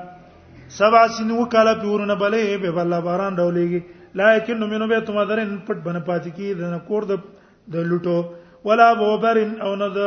سبا 0.81 1.07
سین 1.17 1.31
وکاله 1.37 1.73
پیورونه 1.85 2.15
بلې 2.15 2.61
به 2.65 2.71
بل 2.81 2.99
باران 3.11 3.35
ډولېږي 3.43 4.19
لکه 4.21 4.57
نو 4.61 4.67
مینو 4.73 4.87
به 4.91 4.99
تمه 5.07 5.25
درن 5.31 5.57
پټ 5.71 5.87
بن 5.89 5.99
پات 6.11 6.35
کی 6.35 6.53
د 6.65 6.81
کور 6.91 7.09
د 7.09 7.25
د 7.75 7.89
لټو 7.93 8.17
ولا 8.63 8.93
بوبرن 8.99 9.51
او 9.65 9.73
نه 9.81 9.87
د 9.97 9.99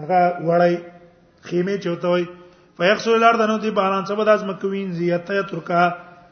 هغه 0.00 0.20
وړی 0.48 0.74
خیمه 1.46 1.74
چوتوي 1.86 2.24
فیخسل 2.78 3.14
الارض 3.14 3.40
نو 3.50 3.58
دی 3.58 3.70
باران 3.70 4.04
څه 4.04 4.14
به 4.18 4.24
داس 4.24 4.40
مکوین 4.48 4.92
زیاته 4.92 5.42
ترکا 5.50 5.82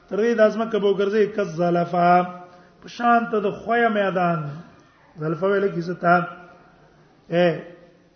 تر 0.09 0.19
دې 0.25 0.33
داس 0.41 0.53
مکه 0.57 0.79
به 0.83 0.91
ګرځي 0.99 1.25
کز 1.37 1.49
زلفا 1.61 2.13
په 2.83 2.89
شان 2.89 3.23
ته 3.31 3.41
د 3.41 3.51
خویا 3.51 3.89
میدان 3.89 4.41
زلفا 5.21 5.47
ویل 5.47 5.69
کیسه 5.75 5.95
تا 6.03 6.15
اے 7.35 7.47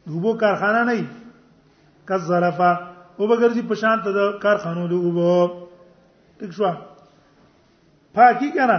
دوبو 0.08 0.32
کارخانه 0.42 0.82
نه 0.90 1.04
کز 2.08 2.20
زلفا 2.32 2.70
او 3.18 3.26
به 3.26 3.36
ګرځي 3.42 3.62
په 3.68 3.74
شان 3.74 3.98
ته 4.06 4.10
د 4.18 4.38
کارخانو 4.46 4.88
د 4.88 4.92
اوبو 5.06 5.30
ټیک 6.40 6.50
شو 6.58 6.72
پاکی 8.14 8.50
کنه 8.58 8.78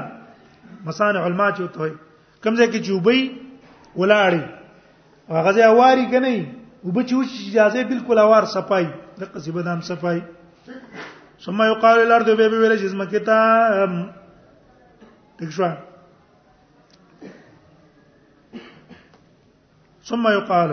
مصانع 0.86 1.24
الماء 1.26 1.52
چوتوي 1.58 1.92
کوم 2.44 2.56
ځای 2.60 2.68
کې 2.72 2.80
چوبې 2.88 3.20
ولاړې 4.00 4.44
هغه 5.38 5.52
ځای 5.58 5.70
واری 5.80 6.06
کنه 6.14 6.34
وب 6.88 6.98
چې 7.08 7.14
وچ 7.20 7.30
اجازه 7.48 7.84
بالکل 7.94 8.18
اوار 8.26 8.46
صفای 8.56 8.86
د 9.22 9.32
قصبه 9.36 9.62
دام 9.70 9.82
صفای 9.90 10.20
ثم 11.46 11.60
يقال 11.72 12.00
الارض 12.02 12.30
به 12.38 12.50
به 12.54 12.58
ویل 12.62 12.76
چې 12.82 12.88
زمکه 12.94 13.20
ته 13.28 13.40
تک 15.38 15.50
شو 15.58 15.68
ثم 20.10 20.24
يقال 20.40 20.70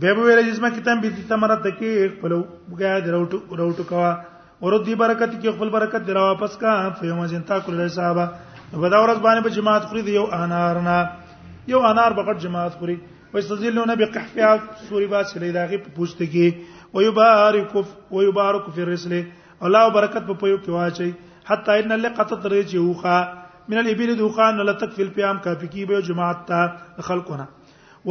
به 0.00 0.08
به 0.16 0.22
ویل 0.26 0.40
چې 0.46 0.54
زمکه 0.60 0.80
ته 0.88 0.92
بيتي 1.06 1.22
تمرت 1.34 1.64
کې 1.78 1.90
خپلو 2.16 2.38
بګا 2.70 2.92
دروټ 3.08 3.32
روټ 3.62 3.78
کوا 3.94 4.12
ورو 4.64 4.78
دی 4.86 4.94
برکت 4.98 5.32
کې 5.40 5.48
خپل 5.54 5.68
برکت 5.76 6.02
دی 6.06 6.12
را 6.16 6.22
واپس 6.24 6.56
کا 6.56 6.72
فیمه 6.98 7.28
جنتا 7.30 7.58
کول 7.66 7.86
صحابه 7.98 8.26
په 8.80 8.88
دا 8.92 8.98
ورځ 9.04 9.18
باندې 9.24 9.42
په 9.46 9.50
جماعت 9.56 9.84
خوري 9.88 10.02
دی 10.04 10.12
یو 10.16 10.26
انار 10.36 10.78
نه 10.88 10.98
یو 11.72 11.80
انار 11.90 12.14
بغټ 12.18 12.38
جماعت 12.44 12.78
خوري 12.78 12.96
ويستذلون 13.34 13.90
بقحفها 14.00 14.50
سوري 14.88 15.06
با 15.12 15.20
سلی 15.32 15.50
داغه 15.56 15.80
په 15.84 15.92
پوښت 15.98 16.22
کې 16.34 16.92
ويبارك 16.94 18.14
ويبارك 18.18 18.70
في 18.78 18.82
الرسل 18.86 19.14
الله 19.68 19.88
برکت 19.98 20.24
په 20.30 20.40
پيو 20.44 20.58
کې 20.62 20.70
واچي 20.76 21.10
حتا 21.50 21.74
ان 21.82 21.92
لقط 22.06 22.32
ترې 22.34 22.72
چوخه 22.72 23.18
من 23.72 23.78
الابل 23.82 24.12
دوخان 24.22 24.60
لا 24.66 24.72
تکفل 24.78 25.08
پیام 25.20 25.36
کافی 25.48 25.66
کی 25.76 25.84
به 25.92 26.00
جماعت 26.06 26.40
ته 26.46 27.04
خلقونه 27.10 27.46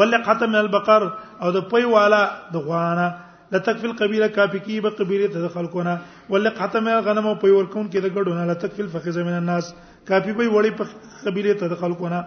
ولقط 0.02 0.44
من 0.44 0.56
البقر 0.64 1.06
او 1.42 1.52
د 1.58 1.66
پي 1.74 1.84
والا 1.96 2.22
د 2.54 2.64
غوانه 2.68 3.08
لا 3.52 3.58
تکفل 3.60 3.92
قبیله 4.00 4.28
کافی 4.36 4.60
کی 4.66 4.80
به 4.84 4.90
قبیله 5.00 5.28
ته 5.36 5.48
خلقونه 5.54 5.96
ولقحته 6.30 6.80
مې 6.86 7.06
غنم 7.08 7.26
او 7.28 7.36
پیور 7.42 7.66
کون 7.74 7.90
کې 7.90 8.00
د 8.00 8.08
ګډونه 8.16 8.46
لا 8.50 8.54
تکفل 8.62 8.88
فخزه 8.94 9.24
من 9.30 9.34
الناس 9.40 9.66
کافی 10.12 10.32
به 10.38 10.46
وړي 10.54 10.72
په 10.80 10.86
قبیله 11.26 11.54
ته 11.64 11.76
خلقونه 11.82 12.20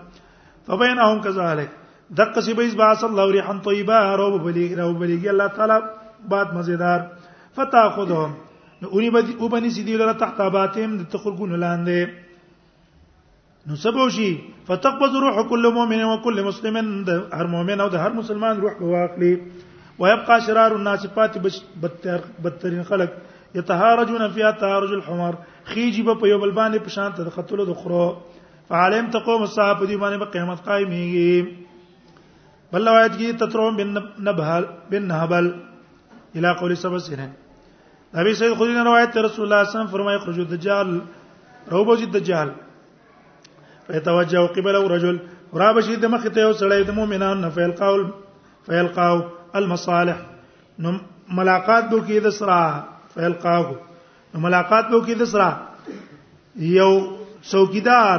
فبینهم 0.68 1.18
کذالک 1.28 1.70
دقه 2.20 2.40
سی 2.48 2.52
بیس 2.60 2.72
باس 2.82 3.00
الله 3.10 3.24
ریحا 3.38 3.54
طیبه 3.70 3.98
رو 4.22 4.26
بلی 4.48 4.66
رو 4.82 4.90
بلیږي 5.00 5.28
الله 5.34 5.48
تعالی 5.60 5.78
باد 6.34 6.48
مزیدار 6.60 7.00
فتاخذهم 7.60 8.30
نو 8.82 8.88
اونې 8.90 9.08
به 9.16 9.20
او 9.40 9.46
بني 9.56 9.70
سیدی 9.80 9.94
لره 10.04 10.14
تحت 10.24 10.36
اباتهم 10.52 10.90
د 11.02 11.04
تخرجون 11.18 11.50
لاندې 11.60 12.00
نو 13.66 13.72
سبوشي 13.86 14.30
فتقبض 14.68 15.14
روح 15.24 15.36
كل 15.54 15.64
مؤمن 15.80 16.00
وكل 16.14 16.36
مسلم 16.50 16.74
هر 16.80 17.46
مؤمن 17.56 17.78
او 17.80 17.88
د 17.94 17.96
هر 18.06 18.12
مسلمان 18.22 18.54
روح 18.66 18.74
واخلي 18.88 19.32
ويبقى 19.98 20.40
شرار 20.40 20.74
الناس 20.76 21.06
فات 21.06 21.38
بدتر 21.82 22.20
بدترین 22.44 22.82
خلق 22.84 23.10
يتهارجون 23.54 24.28
فيها 24.30 24.50
تهارج 24.50 24.92
الحمر 24.92 25.34
خيجي 25.64 26.02
په 26.04 26.26
یو 26.30 26.38
بل 26.38 26.50
باندې 26.56 26.78
په 26.86 26.88
شان 26.96 27.12
ته 27.18 27.28
قتل 27.36 27.64
د 27.68 27.72
خرو 27.82 28.06
فعلم 28.68 29.06
تقوم 29.16 29.40
الصحاب 29.46 29.80
دي 29.90 29.96
باندې 30.02 30.18
په 30.22 30.28
قیامت 30.36 30.58
قائميږي 30.64 31.34
بل 32.72 32.82
روایت 32.88 33.14
کی 33.20 33.28
تترو 33.44 33.66
بن 33.76 33.88
نبهل 34.30 34.64
بن 34.90 35.02
نهبل 35.12 35.46
الى 36.36 36.50
قول 36.62 36.72
سبع 36.82 36.98
سنين 37.06 37.32
نبی 38.16 38.32
سید 38.40 38.52
خدین 38.58 38.78
روایت 38.90 39.10
رسول 39.28 39.42
الله 39.44 39.44
صلی 39.44 39.44
الله 39.44 39.56
علیه 39.60 39.68
وسلم 39.70 39.90
فرمای 39.96 40.18
خرج 40.24 40.38
الدجال 40.46 40.86
روبو 41.76 41.94
جد 42.02 42.08
الدجال 42.16 42.48
فيتوجه 43.86 44.42
قبله 44.58 44.84
رجل 44.96 45.16
ورابشي 45.54 45.94
مخته 45.96 46.40
یو 46.40 46.52
سړی 46.52 46.90
د 46.92 46.94
مؤمنان 47.00 47.40
نه 47.46 47.50
فیل 47.60 47.70
قول 47.84 48.02
فیل 48.66 48.86
قاو 49.00 49.18
المصالح 49.60 50.16
نو 50.84 50.90
ملاقات 51.38 51.84
به 51.92 52.02
کې 52.08 52.18
د 52.28 52.32
سرا 52.38 52.62
فلقاه 53.14 53.66
نو 54.32 54.40
ملاقات 54.46 54.88
به 54.94 55.00
کې 55.06 55.14
د 55.20 55.24
سرا 55.32 55.50
یو 56.78 56.90
څوکیدار 57.50 58.18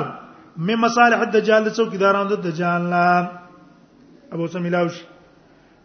مې 0.66 0.76
مصالح 0.86 1.20
الدجال 1.26 1.64
د 1.66 1.70
څوکیدارانو 1.80 2.32
د 2.36 2.42
دجال 2.46 2.82
لا 2.94 3.08
ابو 4.36 4.48
سمیلاوش 4.54 5.02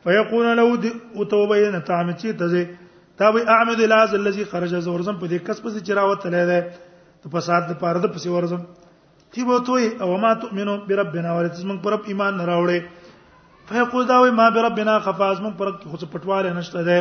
فيقول 0.05 0.47
له 0.61 0.95
وتوبين 1.19 1.81
تعمتي 1.91 2.33
تزه 2.43 2.63
تابع 3.19 3.41
اعمد 3.55 3.81
الى 3.81 3.95
هذا 4.03 4.17
الذي 4.21 4.45
خرج 4.53 4.75
زورزم 4.89 5.19
په 5.25 5.33
دې 5.33 5.49
کس 5.49 5.61
پسې 5.61 5.87
چراوت 5.89 6.23
تللی 6.27 6.45
دی 6.53 6.61
ته 7.23 7.29
فساد 7.35 7.69
د 7.71 7.79
پاره 7.83 7.99
د 8.05 8.15
پسې 8.15 8.27
ورزم 8.37 8.63
تی 9.35 9.45
به 9.49 9.65
توي 9.67 9.89
او 10.05 10.17
ما 10.23 10.33
تؤمنو 10.45 10.77
بربنا 10.87 11.35
ولتزمن 11.39 11.79
پر 11.83 11.97
ایمان 12.13 12.37
نه 12.37 12.47
راوړې 12.53 13.00
فیقول 13.71 14.07
دا 14.07 14.19
وای 14.21 14.31
ما 14.31 14.51
به 14.55 14.63
ربنا 14.67 14.95
خفاز 15.07 15.39
مونږ 15.45 15.55
پر 15.59 15.69
خو 15.91 15.97
پټواله 16.13 16.51
نشته 16.59 16.83
ده 16.83 16.99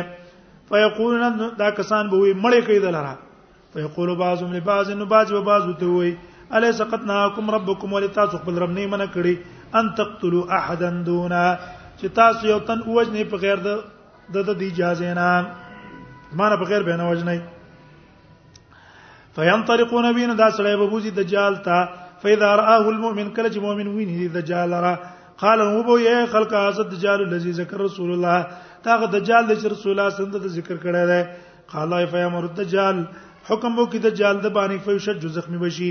فیقولن 0.70 1.36
دا 1.58 1.70
کسان 1.78 2.08
به 2.10 2.16
وای 2.16 2.32
مړې 2.42 2.60
کوي 2.66 2.78
دلاره 2.80 3.14
فیقول 3.74 4.10
بعضهم 4.16 4.52
لبعض 4.52 4.90
انه 4.90 5.04
بعض 5.04 5.32
به 5.32 5.40
بعض 5.50 5.62
ته 5.80 5.86
وای 5.86 6.14
الی 6.50 6.72
سقطناکم 6.78 7.50
ربکم 7.50 7.92
ولتا 7.92 8.24
تقبل 8.26 8.58
رب 8.62 8.70
نه 8.70 8.86
من 8.86 9.04
کړی 9.14 9.34
ان 9.74 9.90
تقتلوا 9.98 10.42
احدا 10.58 10.90
دونا 11.06 11.42
چې 11.98 12.06
تاسو 12.22 12.46
یو 12.52 12.58
تن 12.58 12.80
اوجنې 12.80 13.22
په 13.30 13.36
غیر 13.36 13.56
د 14.38 14.50
د 14.54 14.66
اجازه 14.70 15.14
نه 15.14 15.46
معنی 16.38 16.56
په 16.64 16.72
غیر 16.72 16.82
به 16.82 16.96
نه 16.96 17.10
وجنئ 17.10 17.38
فینطلقون 19.36 20.12
بین 20.12 20.36
دا 20.38 20.50
سړی 20.50 20.76
به 20.82 20.86
بوزي 20.86 21.10
دجال 21.22 21.54
ته 21.70 21.86
فاذا 22.22 22.54
راه 22.66 22.82
المؤمن 22.86 23.30
کله 23.30 23.48
چې 23.50 23.56
مؤمن 23.56 23.88
ویني 23.88 24.28
دجال 24.28 24.74
را 24.84 24.98
قال 25.40 25.60
هم 25.60 25.82
بو 25.82 25.98
یا 26.00 26.26
خلق 26.32 26.52
از 26.52 26.80
دجال 26.80 27.20
الذي 27.22 27.52
ذکر 27.58 27.76
رسول 27.80 28.10
الله 28.14 28.46
تاغه 28.84 29.06
دجال 29.12 29.44
د 29.50 29.66
رسول 29.72 29.90
الله 29.92 30.10
سند 30.16 30.34
د 30.36 30.46
ذکر 30.56 30.76
کړه 30.84 31.04
ده 31.10 31.20
قال 31.72 31.92
ای 31.92 32.06
فیمر 32.14 32.42
الدجال 32.48 32.96
حکم 33.48 33.72
بو 33.76 33.84
کې 33.90 33.98
دجال 34.06 34.36
د 34.40 34.46
باندې 34.56 34.78
فیشد 34.86 35.20
جو 35.22 35.28
زخمی 35.36 35.58
بشي 35.62 35.90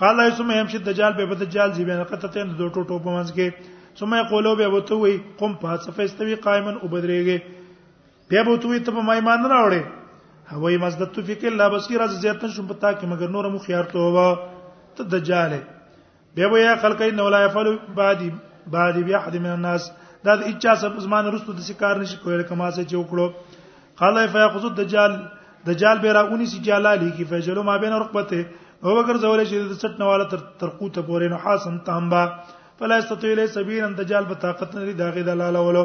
قال 0.00 0.20
ثم 0.40 0.50
يمشي 0.56 0.76
الدجال 0.80 1.16
به 1.20 1.38
دجال 1.44 1.72
زی 1.78 1.84
بین 1.84 2.02
قطتین 2.10 2.52
دو 2.58 2.68
ټوټو 2.74 2.98
په 3.06 3.14
منځ 3.16 3.32
کې 3.38 3.78
ثم 4.00 4.14
يقولوا 4.18 4.54
به 4.60 4.68
وته 4.76 4.98
وي 5.04 5.14
قم 5.38 5.54
فاصفستوي 5.62 6.34
قائما 6.48 6.74
وبدريږي 6.76 8.28
بیا 8.32 8.42
به 8.48 8.56
وته 8.56 8.70
وي 8.74 8.80
ته 8.88 8.96
په 8.98 9.16
ایمان 9.20 9.48
راوړې 9.52 10.56
هوای 10.56 10.76
مزدت 10.84 11.18
فی 11.26 11.34
کلا 11.46 11.68
بصیر 11.76 12.00
از 12.08 12.14
زیات 12.20 12.44
شم 12.58 12.66
پتا 12.74 12.92
کې 12.92 13.12
مگر 13.14 13.28
نور 13.38 13.48
مخ 13.56 13.68
یار 13.72 13.88
تو 13.96 14.06
وا 14.18 14.28
ته 15.00 15.08
دجاله 15.16 15.62
بیا 16.38 16.48
به 16.56 16.76
خلک 16.86 17.02
نه 17.02 17.28
ولا 17.30 17.42
يفعل 17.44 17.74
بعد 18.02 18.24
بعد 18.76 19.02
بیا 19.10 19.18
حد 19.26 19.36
من 19.46 19.50
الناس 19.56 19.90
دا 20.26 20.34
د 20.40 20.42
اچا 20.52 20.74
سب 20.80 20.98
زمان 21.06 21.26
رستو 21.34 21.52
د 21.58 21.60
سکار 21.68 21.96
نشي 22.00 22.16
کولای 22.22 22.46
کما 22.50 22.68
څه 22.76 22.82
چې 22.90 22.96
وکړو 23.00 23.96
قال 24.00 24.26
فیاخذ 24.32 24.64
الدجال 24.70 25.12
دجال 25.68 25.98
به 26.02 26.12
راونی 26.18 26.46
سی 26.52 26.58
جلالی 26.66 27.10
کی 27.16 27.24
فجلو 27.30 27.62
ما 27.68 27.76
بین 27.84 27.92
رقبته 28.02 28.40
او 28.82 28.96
وګر 28.96 29.20
زول 29.24 29.40
شي 29.52 29.60
د 29.62 29.78
سټ 29.84 30.02
نواله 30.02 30.24
تر 30.32 30.42
ترقوته 30.62 31.00
پورې 31.08 31.32
نو 31.34 31.40
حسن 31.46 31.78
تامبا 31.88 32.22
فلا 32.80 32.98
استطيع 33.04 33.32
له 33.40 33.46
سبيل 33.56 33.84
ان 33.88 33.94
دجال 34.02 34.28
په 34.32 34.42
طاقت 34.44 34.76
نه 34.80 34.92
داغه 35.00 35.24
دلاله 35.30 35.64
ولو 35.68 35.84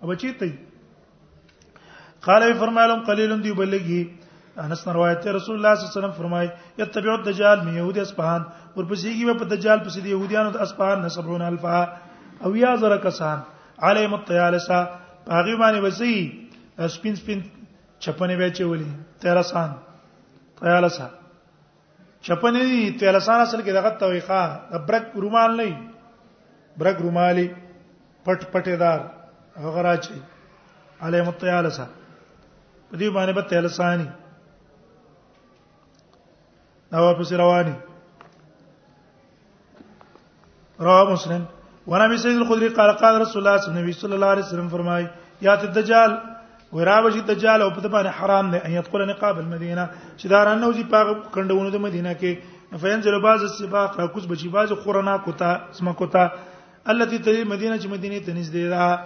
او 0.00 0.08
بچی 0.12 0.32
ته 0.42 1.86
قال 2.28 2.52
فرمایلم 2.64 3.04
قلیل 3.12 3.36
دی 3.44 3.52
بلگی 3.62 4.02
انس 4.58 4.86
روایت 4.88 5.22
ته 5.24 5.32
رسول 5.36 5.56
الله 5.58 5.74
صلی 5.74 5.84
الله 5.84 5.90
علیه 5.90 5.98
وسلم 5.98 6.16
فرمای 6.18 6.48
یتبع 6.78 7.12
الدجال 7.12 7.60
من 7.64 7.74
یهود 7.76 7.98
اصفهان 8.04 8.42
ورپسې 8.76 9.08
کیږي 9.16 9.38
په 9.40 9.44
دجال 9.52 9.78
پسې 9.78 10.00
د 10.00 10.06
يهودانو 10.14 10.50
د 10.56 10.62
اصفهان 10.66 10.98
نه 11.02 11.08
70 11.08 11.42
الف 11.42 11.64
او 12.46 12.50
یا 12.62 12.74
زره 12.84 12.96
کسان 13.04 13.40
علیهم 13.90 14.14
الطیالسا 14.16 14.78
هغه 15.30 15.56
باندې 15.60 15.84
وسی 15.84 16.90
سپین 16.96 17.14
سپین 17.20 17.42
چپنه 18.06 18.36
وچه 18.40 18.66
ولي 18.70 18.90
تیرسان 19.24 19.70
تیرسا 20.60 21.06
چپنه 22.30 22.64
دي 22.70 22.80
تیرسان 23.02 23.40
اصل 23.40 23.62
کې 23.66 23.76
دغه 23.80 23.90
تويخه 24.04 24.82
برک 24.88 25.10
رومال 25.26 25.56
نه 25.60 25.68
برک 26.84 26.96
رومالي 27.04 27.44
پټ 28.24 28.50
پټېدار 28.54 29.62
هغه 29.68 29.82
راچی 29.88 30.18
علیهم 31.02 31.26
الطیالسا 31.34 31.86
په 32.00 32.98
دې 32.98 33.16
باندې 33.18 33.38
به 33.38 33.42
تیرسانی 33.54 34.08
دا 36.92 36.98
واپس 37.00 37.32
رواني 37.32 37.74
رواه 40.80 41.12
مسلم 41.12 41.44
وانا 41.86 42.04
ابي 42.04 42.16
سعيد 42.18 42.36
الخدري 42.36 42.68
قال 42.68 42.90
قال 42.96 43.20
رسول 43.20 43.38
الله 43.48 43.56
صلى 43.56 43.70
الله 43.70 43.76
عليه 43.78 43.96
وسلم 44.00 44.14
الله 44.14 44.26
عليه 44.26 44.42
وسلم 44.42 44.68
فرمای 44.68 45.06
یا 45.42 45.52
الدجال 45.62 46.20
ورابه 46.72 47.10
شي 47.10 47.20
دجال 47.20 47.62
او 47.62 47.70
په 47.70 47.80
باندې 47.88 48.06
حرام 48.18 48.46
نه 48.50 48.56
ان 48.64 48.70
يدخل 48.70 49.06
نقاب 49.06 49.38
المدينه 49.38 49.88
چې 50.18 50.26
دا 50.26 50.44
رانه 50.44 50.66
وځي 50.72 50.84
په 50.92 51.30
کندونو 51.34 51.70
د 51.70 51.76
مدینه 51.76 52.14
کې 52.20 52.32
فین 52.80 53.00
جل 53.00 53.20
باز 53.22 53.42
السباق 53.42 54.00
را 54.00 54.06
کوز 54.06 54.26
بچي 54.26 54.48
باز 54.48 54.72
خورنا 54.82 55.16
کوتا 55.16 55.50
اسما 55.70 55.92
کوتا 55.92 56.28
التي 56.86 57.18
تلي 57.18 57.44
مدینه 57.44 57.78
چې 57.80 57.86
مدینه 57.86 58.18
ته 58.26 58.34
نږدې 58.34 58.64
ده 58.74 59.00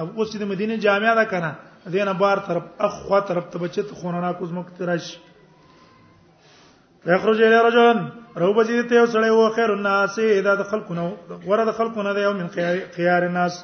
او 0.00 0.06
اوس 0.16 0.32
چې 0.32 0.36
د 0.40 0.44
مدینه 0.52 0.76
جامعه 0.76 1.14
ده 1.14 1.24
کنه 1.24 1.54
دینه 1.86 2.12
بار 2.12 2.36
طرف 2.38 2.62
اخوا 2.80 3.20
طرف 3.20 3.44
ته 3.52 3.58
بچت 3.58 3.92
خورنا 3.98 4.32
کوز 4.32 4.52
مکترش 4.52 5.18
یخرج 7.06 7.42
الی 7.42 7.56
رجل 7.68 7.98
رو 8.40 8.52
بزید 8.54 8.86
ته 8.90 9.06
سړی 9.06 9.30
و 9.36 9.48
خیر 9.54 9.70
الناس 9.76 10.18
اذا 10.18 10.52
دخلكم 10.54 10.98
ورد 11.52 11.70
خلقنا 11.78 12.12
ذا 12.18 12.32
من 12.32 12.48
خيار 12.96 13.22
الناس 13.28 13.54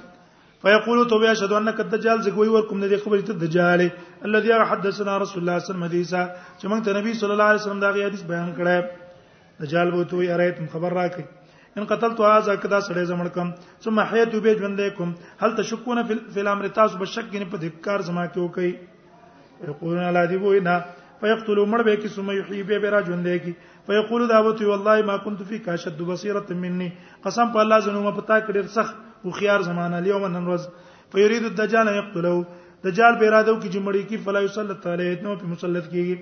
فيقول 0.62 1.06
تو 1.10 1.16
اشهد 1.32 1.52
انك 1.52 1.80
الدجال 1.80 2.22
زګوي 2.22 2.48
ورکم 2.52 2.80
دې 2.84 2.96
خبرې 3.04 3.22
ته 3.26 3.32
دجال 3.32 3.90
الذي 4.30 4.52
حدثنا 4.72 5.16
رسول 5.24 5.42
الله 5.42 5.58
صلى 5.58 5.74
الله 5.74 5.86
عليه 5.86 6.00
وسلم 6.00 6.26
چې 6.58 6.66
موږ 6.70 6.82
ته 6.86 6.96
نبی 6.98 7.14
صلی 7.20 7.30
الله 7.30 7.44
علیه 7.52 7.60
وسلم 7.62 7.80
دا 7.86 7.92
حدیث 8.00 8.22
بیان 8.32 8.52
کړی 8.58 9.62
دجال 9.64 9.90
بو 9.92 10.04
ته 10.10 10.16
یې 10.26 10.72
خبر 10.74 10.90
راکې 11.02 11.74
ان 11.76 11.84
قتلت 11.94 12.20
هذا 12.20 12.54
کدا 12.66 12.80
سړی 12.80 13.04
زمړ 13.12 13.28
کم 13.28 13.54
ثم 13.84 14.00
حیت 14.10 14.34
به 14.46 14.56
ژوندې 14.56 14.96
کوم 14.96 15.14
هل 15.46 15.56
تشکون 15.62 16.02
فی 16.34 16.40
الامر 16.46 16.68
تاسو 16.82 16.98
بشک 17.04 17.34
نه 17.40 17.50
په 17.50 17.66
ذکر 17.66 18.02
زما 18.10 18.26
کې 18.34 18.38
وکي 18.46 19.68
یقولون 19.70 20.12
لا 20.18 20.26
دی 20.30 20.36
بو 20.42 20.52
نه 20.70 20.82
فيقتل 21.20 21.58
مړ 21.70 21.80
به 21.86 21.96
کی 22.02 22.08
ثم 22.16 22.30
يحيي 22.36 22.62
به 22.70 22.78
به 22.84 22.90
را 22.94 23.00
ژوندې 23.06 23.38
کی 23.44 23.54
فيقول 23.86 24.24
دعوت 24.32 24.60
والله 24.70 24.96
ما 25.10 25.16
كنت 25.18 25.40
في 25.50 25.58
كاشد 25.58 26.02
بصيره 26.10 26.46
مني 26.64 26.88
قسم 27.26 27.52
په 27.56 27.60
الله 27.64 27.78
زنه 27.86 28.12
پتا 28.18 28.38
کړی 28.48 28.66
سخت 28.78 28.96
او 29.24 29.30
خيار 29.38 29.64
زمانہ 29.68 30.00
اليوم 30.02 30.26
نن 30.36 30.44
ورځ 30.50 31.14
فيريد 31.14 31.44
الدجال 31.50 31.88
يقتله 31.88 32.44
دجال 32.86 33.18
به 33.22 33.26
اراده 33.30 33.52
کوي 33.60 33.70
چې 33.72 33.80
مړی 33.86 34.02
کی 34.12 34.16
فلا 34.28 34.40
يسلط 34.48 34.86
عليه 34.92 35.22
نو 35.28 35.34
په 35.42 35.46
مسلط 35.54 35.88
کیږي 35.92 36.16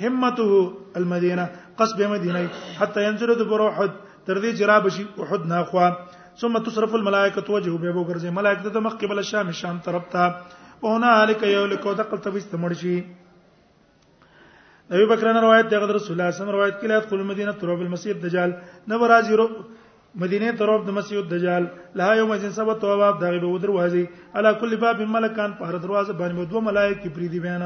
همته 0.00 0.96
المدینه 1.00 1.44
قصب 1.80 2.02
مدینه 2.16 2.44
حتی 2.80 3.06
ينزل 3.08 3.34
دبر 3.44 3.66
احد 3.68 3.92
تر 4.26 4.42
دې 4.42 4.50
چې 4.56 4.72
را 4.72 4.80
بشي 4.88 5.06
احد 5.26 5.46
نه 5.54 5.62
خوا 5.72 5.88
ثم 6.40 6.56
تصرف 6.66 6.94
الملائکه 6.94 7.44
وجه 7.54 7.72
به 7.82 7.90
وګرځي 7.92 8.30
ملائکه 8.36 8.70
د 8.76 8.84
مخ 8.86 8.94
قبل 9.00 9.18
شام 9.30 9.50
شام 9.62 9.78
طرف 9.88 10.04
ته 10.12 10.24
او 10.84 10.94
نه 11.02 11.10
الک 11.24 11.40
یو 11.56 11.66
لکو 11.74 11.92
د 11.98 12.08
قلت 12.12 12.26
وست 12.34 12.54
مرشي 12.64 12.96
نبی 14.94 15.04
بکر 15.12 15.32
نے 15.34 15.40
روایت 15.46 15.66
دغه 15.74 15.92
رسول 15.98 16.12
الله 16.14 16.14
صلی 16.14 16.16
الله 16.16 16.26
علیه 16.30 16.38
وسلم 16.40 16.54
روایت 16.58 16.76
کله 16.82 16.98
دخول 17.04 17.22
مدینه 17.32 17.52
تروب 17.62 17.80
المسیح 17.86 18.12
دجال 18.24 18.50
نو 18.88 19.04
راځي 19.12 19.34
رو 19.40 19.46
مدینه 20.24 20.52
تروب 20.62 20.80
د 20.88 20.96
مسیح 20.98 21.20
دجال 21.32 21.66
لها 22.00 22.14
یوم 22.20 22.30
ازن 22.36 22.50
سبا 22.58 22.74
تواب 22.84 23.20
دغه 23.24 23.38
به 23.44 23.58
دروازه 23.64 24.04
علا 24.40 24.52
کل 24.64 24.76
باب 24.84 25.00
ملکان 25.14 25.54
په 25.62 25.78
دروازه 25.86 26.12
باندې 26.20 26.50
دوه 26.52 26.60
ملائکه 26.68 27.08
پری 27.16 27.28
دی 27.34 27.40
بیان 27.48 27.64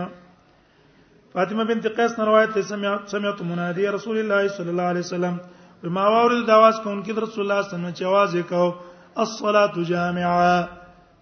فاطمه 1.32 1.64
بنت 1.68 1.86
قیس 1.96 2.18
نے 2.18 2.24
روایت 2.26 2.58
سمعت 2.74 3.08
سمعت 3.14 3.40
منادی 3.52 3.88
رسول 3.98 4.18
الله 4.22 4.42
صلی 4.58 4.68
الله 4.74 4.88
علیه 4.94 5.06
وسلم 5.06 5.38
ما 5.84 6.06
واورید 6.08 6.46
د 6.46 6.50
आवाज 6.50 6.76
کوونکی 6.84 7.12
د 7.16 7.18
رسول 7.26 7.42
الله 7.44 7.60
صلی 7.60 7.68
الله 7.68 7.68
علیه 7.68 7.76
وسلم 7.76 7.96
چې 7.98 8.02
आवाज 8.10 8.30
وکاو 8.40 8.68
الصلاه 9.24 9.72
جامعه 9.90 10.58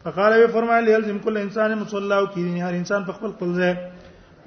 فقال 0.04 0.34
وی 0.40 0.48
فرمایلی 0.56 0.92
لازم 0.98 1.18
کل 1.26 1.38
انسان 1.38 1.74
مصلا 1.84 2.16
او 2.22 2.26
کې 2.28 2.66
هر 2.70 2.74
انسان 2.82 3.04
په 3.10 3.18
خپل 3.20 3.32
خپل 3.36 3.52
ځای 3.60 3.74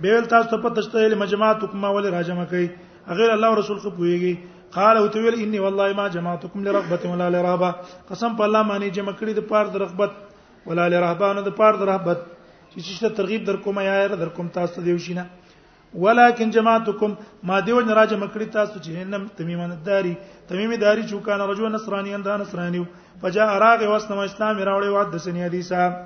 به 0.02 0.16
ول 0.16 0.30
تاسو 0.34 0.48
ته 0.54 0.60
پته 0.66 0.82
شته 0.88 1.08
لمجمعات 1.14 1.68
کومه 1.74 1.88
ول 1.98 2.10
راجمه 2.16 2.44
کوي 2.52 2.68
هغه 3.10 3.34
الله 3.36 3.54
رسول 3.62 3.78
خو 3.84 3.90
پويږي 3.98 4.58
قال 4.70 4.96
او 4.96 5.08
تویل 5.10 5.34
انی 5.42 5.58
والله 5.58 5.92
ما 5.92 6.08
جماعتکم 6.08 6.62
لرغبت 6.64 7.06
ولا 7.06 7.30
لرهبه 7.34 7.70
قسم 8.10 8.36
په 8.40 8.42
الله 8.46 8.62
باندې 8.70 8.94
جمع 8.98 9.12
کړی 9.20 9.32
د 9.36 9.42
پاره 9.50 9.68
د 9.74 9.76
رغبت 9.84 10.12
ولا 10.66 10.86
نه 10.88 11.42
د 11.46 11.50
پاره 11.60 11.76
د 11.76 11.82
رهبت 11.90 12.18
چې 12.74 12.78
چې 12.86 13.16
ترغیب 13.18 13.42
در 13.44 13.56
کومه 13.66 13.82
یا 13.82 14.08
در 14.22 14.28
کوم 14.36 14.48
تاسو 14.54 14.74
ته 14.74 14.82
دیوشینه 14.86 15.24
ولکن 16.02 16.50
جماعتکم 16.50 17.14
ما 17.42 17.58
دیو 17.66 17.80
نه 17.80 17.94
راځه 17.98 18.16
مکړی 18.22 18.48
تاسو 18.54 18.76
چې 18.78 18.90
هنم 18.98 19.26
تمیمه 19.36 19.76
داری 19.90 20.14
تمیمه 20.48 20.76
داری 20.78 21.02
چې 21.02 21.18
کان 21.26 21.40
رجو 21.50 21.68
نصرانی 21.68 22.14
اندان 22.14 22.40
نصرانی 22.40 22.84
فجاء 23.22 23.50
راغ 23.66 23.80
واسنم 23.90 24.18
اسلام 24.26 24.56
راوړې 24.64 24.94
واد 24.98 25.10
د 25.10 25.16
سنی 25.24 25.42
حدیثه 25.50 25.96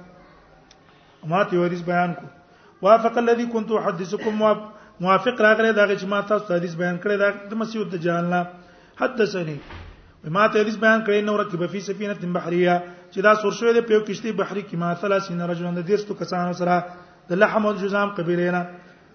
ما 1.28 1.44
ته 1.50 1.64
حدیث 1.66 1.82
بیان 1.90 2.14
کو 2.20 2.26
وافق 2.88 3.18
الذي 3.24 3.44
كنت 3.46 3.70
احدثكم 3.72 4.42
موافق 5.00 5.40
راغله 5.40 5.72
دا 5.72 5.86
چې 5.86 6.06
ما 6.06 6.20
تاسو 6.28 6.44
ته 6.48 6.54
حدیث 6.56 6.74
بیان 6.82 6.96
کړی 7.02 7.16
دا 7.18 7.28
د 7.50 7.58
مسیح 7.58 7.82
دجال 7.92 8.24
نه 8.24 8.46
حدثني 9.00 9.56
ما 10.36 10.46
ته 10.48 10.60
حدیث 10.60 10.76
بیان 10.82 11.00
کړی 11.06 11.20
نو 11.28 11.36
رکب 11.42 11.66
فی 11.70 11.80
سفینه 11.86 12.14
بحریه 12.38 12.74
چې 13.10 13.18
دا 13.26 13.34
سور 13.40 13.52
شوې 13.60 13.72
د 13.78 13.86
پیو 13.88 14.00
کشتی 14.10 14.32
بحری 14.40 14.62
کې 14.62 14.76
ما 14.82 14.94
ثلاث 15.00 15.26
سین 15.28 15.40
رجلن 15.50 15.74
د 15.80 15.86
دیرستو 15.88 16.14
کسانو 16.20 16.52
سره 16.60 16.76
د 17.30 17.40
لحم 17.42 17.66
او 17.66 17.72
جزام 17.80 18.08
قبیله 18.18 18.50
نه 18.50 18.66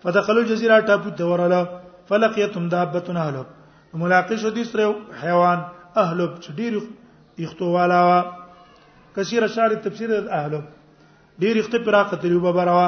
فدخلوا 0.05 0.45
الجزيره 0.47 0.79
ټاپو 0.91 1.15
ته 1.23 1.31
وراله 1.33 1.81
فلقيتم 2.13 2.69
دابتنا 2.77 3.25
اهلب 3.31 3.99
ملاقات 4.05 4.41
شو 4.45 4.51
دي 4.59 4.65
سره 4.71 4.87
حیوان 5.25 5.67
اهلب 6.05 6.39
چې 6.47 6.57
ډیر 6.61 7.47
یختو 7.47 7.73
والا 7.79 7.99
وا 8.11 8.21
کثیر 9.19 9.47
اشار 9.49 9.75
تفسیر 9.89 10.15
اهلب 10.21 10.73
ډیر 11.45 11.57
یخت 11.63 11.77
پراخه 11.91 12.21
تلوبه 12.27 12.53
بروا 12.61 12.87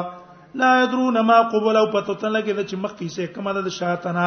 لا 0.62 0.72
يدرون 0.82 1.20
ما 1.30 1.40
قبل 1.54 1.78
او 1.82 1.84
پتوتن 1.96 2.34
لګي 2.38 2.66
چې 2.70 2.84
مخ 2.86 2.96
کیسه 3.02 3.32
کومه 3.38 3.58
د 3.66 3.74
شاتنه 3.80 4.26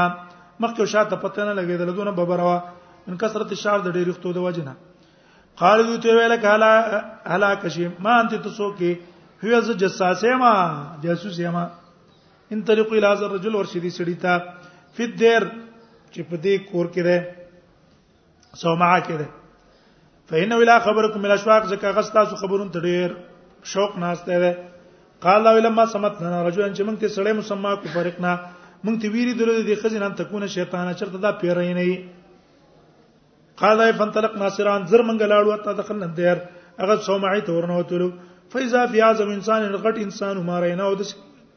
مخکې 0.61 0.85
شاته 0.93 1.17
پته 1.25 1.43
نه 1.49 1.53
لګیدل 1.59 1.91
دونه 1.97 2.11
ببروا 2.21 2.55
ان 3.11 3.17
کثرت 3.23 3.51
الشعر 3.55 3.79
د 3.85 3.95
ډېر 3.95 4.07
وختو 4.13 4.33
د 4.37 4.39
وجنه 4.45 4.73
قال 5.61 5.79
دوی 5.87 5.97
ته 6.05 6.17
ویل 6.17 6.35
کالا 6.45 6.71
هلا 7.35 7.49
کشي 7.63 7.87
ما 8.07 8.13
انت 8.23 8.33
تسو 8.47 8.67
کې 8.77 8.91
هو 9.43 9.55
از 9.61 9.71
جساسه 9.83 10.35
ما 10.43 10.51
جاسوس 11.05 11.39
ما 11.57 11.65
ان 12.55 12.61
طریق 12.69 12.93
الى 12.93 13.07
هذا 13.11 13.25
الرجل 13.29 13.55
ورشدي 13.59 13.91
سړی 13.97 14.15
تا 14.21 14.37
فد 14.99 15.17
دیر 15.23 15.47
چې 16.13 16.21
په 16.29 16.35
دې 16.41 16.55
کور 16.71 16.85
کې 16.93 17.03
ده 17.09 18.59
سوما 18.63 18.93
کې 18.99 19.17
ده 19.23 19.27
فإنه 20.31 20.63
الى 20.63 20.79
خبركم 20.87 21.19
من 21.25 21.31
الاشواق 21.33 21.67
زکه 21.73 21.95
غستا 21.99 22.25
سو 22.31 22.35
خبرون 22.45 22.71
ته 22.75 22.85
ډېر 22.87 23.69
شوق 23.75 23.97
ناشته 24.05 24.39
ده 24.45 24.57
قال 25.27 25.43
لو 25.47 25.57
لما 25.69 25.85
سمعت 25.93 26.21
لنا 26.23 26.41
رجلا 26.49 26.69
چې 26.69 26.83
موږ 26.89 27.05
ته 27.05 27.15
سړی 27.17 27.37
مسما 27.41 27.75
کو 27.83 27.95
فرقنا 27.97 28.35
مونږ 28.85 28.97
ته 29.01 29.09
ویری 29.13 29.33
درو 29.39 29.55
دي 29.69 29.75
خزینه 29.83 30.05
ان 30.09 30.13
تکونه 30.19 30.47
شیطانه 30.57 30.93
چرته 30.99 31.17
دا 31.25 31.31
پیرای 31.41 31.73
نه 31.79 31.87
قال 33.61 33.79
اي 33.85 33.91
فانطلق 33.99 34.33
ناصران 34.43 34.81
زر 34.93 35.01
منګ 35.09 35.21
لاړو 35.33 35.57
ته 35.65 35.71
دخل 35.79 35.97
نن 36.03 36.11
دیر 36.19 36.37
هغه 36.83 36.95
سومعي 37.07 37.41
ته 37.49 37.57
ورنوتلو 37.57 38.07
فاذا 38.53 38.85
في 38.93 39.01
اعظم 39.07 39.29
انسان 39.37 39.61
غټ 39.83 39.95
انسان 40.05 40.37
ما 40.49 40.59
رینا 40.63 40.85
او 40.89 40.95
د 41.01 41.09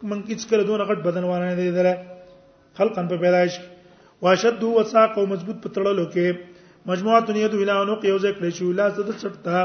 مونږ 0.08 0.20
هیڅ 0.32 0.40
کله 0.50 0.62
دون 0.70 0.80
غټ 0.90 0.98
بدن 1.06 1.24
وانه 1.30 1.54
دی 1.60 1.70
دره 1.78 1.94
خلقن 2.80 3.08
په 3.14 3.24
پیدایش 3.24 3.56
واشد 4.26 4.62
و 4.68 4.82
ساق 4.92 5.16
او 5.20 5.26
مضبوط 5.32 5.58
پتړلو 5.64 6.04
کې 6.16 6.84
مجموعه 6.92 7.34
نیت 7.38 7.54
ویلا 7.54 7.78
نو 7.84 7.96
کې 8.00 8.08
یوځه 8.12 8.30
کړی 8.38 8.50
شو 8.58 8.72
لا 8.82 8.90
صد 8.96 9.08
چټتا 9.22 9.60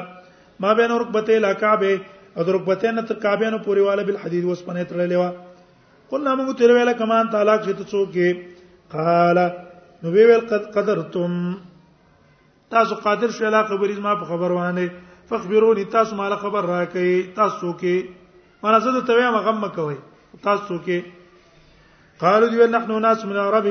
ما 0.64 0.72
بین 0.80 0.92
رکبته 1.04 1.40
لا 1.46 1.54
کعبه 1.66 1.94
او 2.38 2.50
رکبته 2.58 2.92
نه 2.98 3.02
تر 3.12 3.20
کعبه 3.28 3.50
نه 3.58 3.64
پوري 3.70 3.82
والا 3.90 4.04
بل 4.10 4.18
حدید 4.24 4.46
وسپنه 4.50 4.84
تړلې 4.84 5.22
و 5.24 5.49
قلنا 6.12 6.32
موږ 6.36 6.58
تیر 6.60 6.72
ویله 6.76 6.94
کمان 7.02 7.26
تعالی 7.36 7.56
چې 7.64 7.72
ته 7.78 7.84
څوک 7.92 8.10
یې 8.22 8.30
قال 8.96 9.38
نو 10.04 10.08
وی 10.16 10.24
ویل 10.30 10.44
قد 10.52 10.64
قدرتم 10.78 11.32
تاسو 12.76 12.94
قادر 13.06 13.30
شئ 13.38 13.50
لا 13.56 13.62
خبرې 13.70 13.98
ما 14.08 14.14
په 14.22 14.26
خبر 14.32 14.52
وانه 14.58 14.86
فخبروني 15.32 15.86
تاسو 15.98 16.16
مال 16.22 16.34
خبر 16.44 16.64
راکې 16.74 17.06
تاسو 17.40 17.74
کې 17.84 17.96
مانا 18.66 18.80
زه 18.86 19.02
ته 19.12 19.20
وایم 19.20 19.38
غم 19.50 19.58
مکوي 19.66 19.98
تاسو 20.50 20.80
کې 20.86 20.98
قالو 22.24 22.48
دی 22.54 22.66
نحنو 22.72 22.98
ناس 23.06 23.22
من 23.26 23.38
العرب 23.42 23.68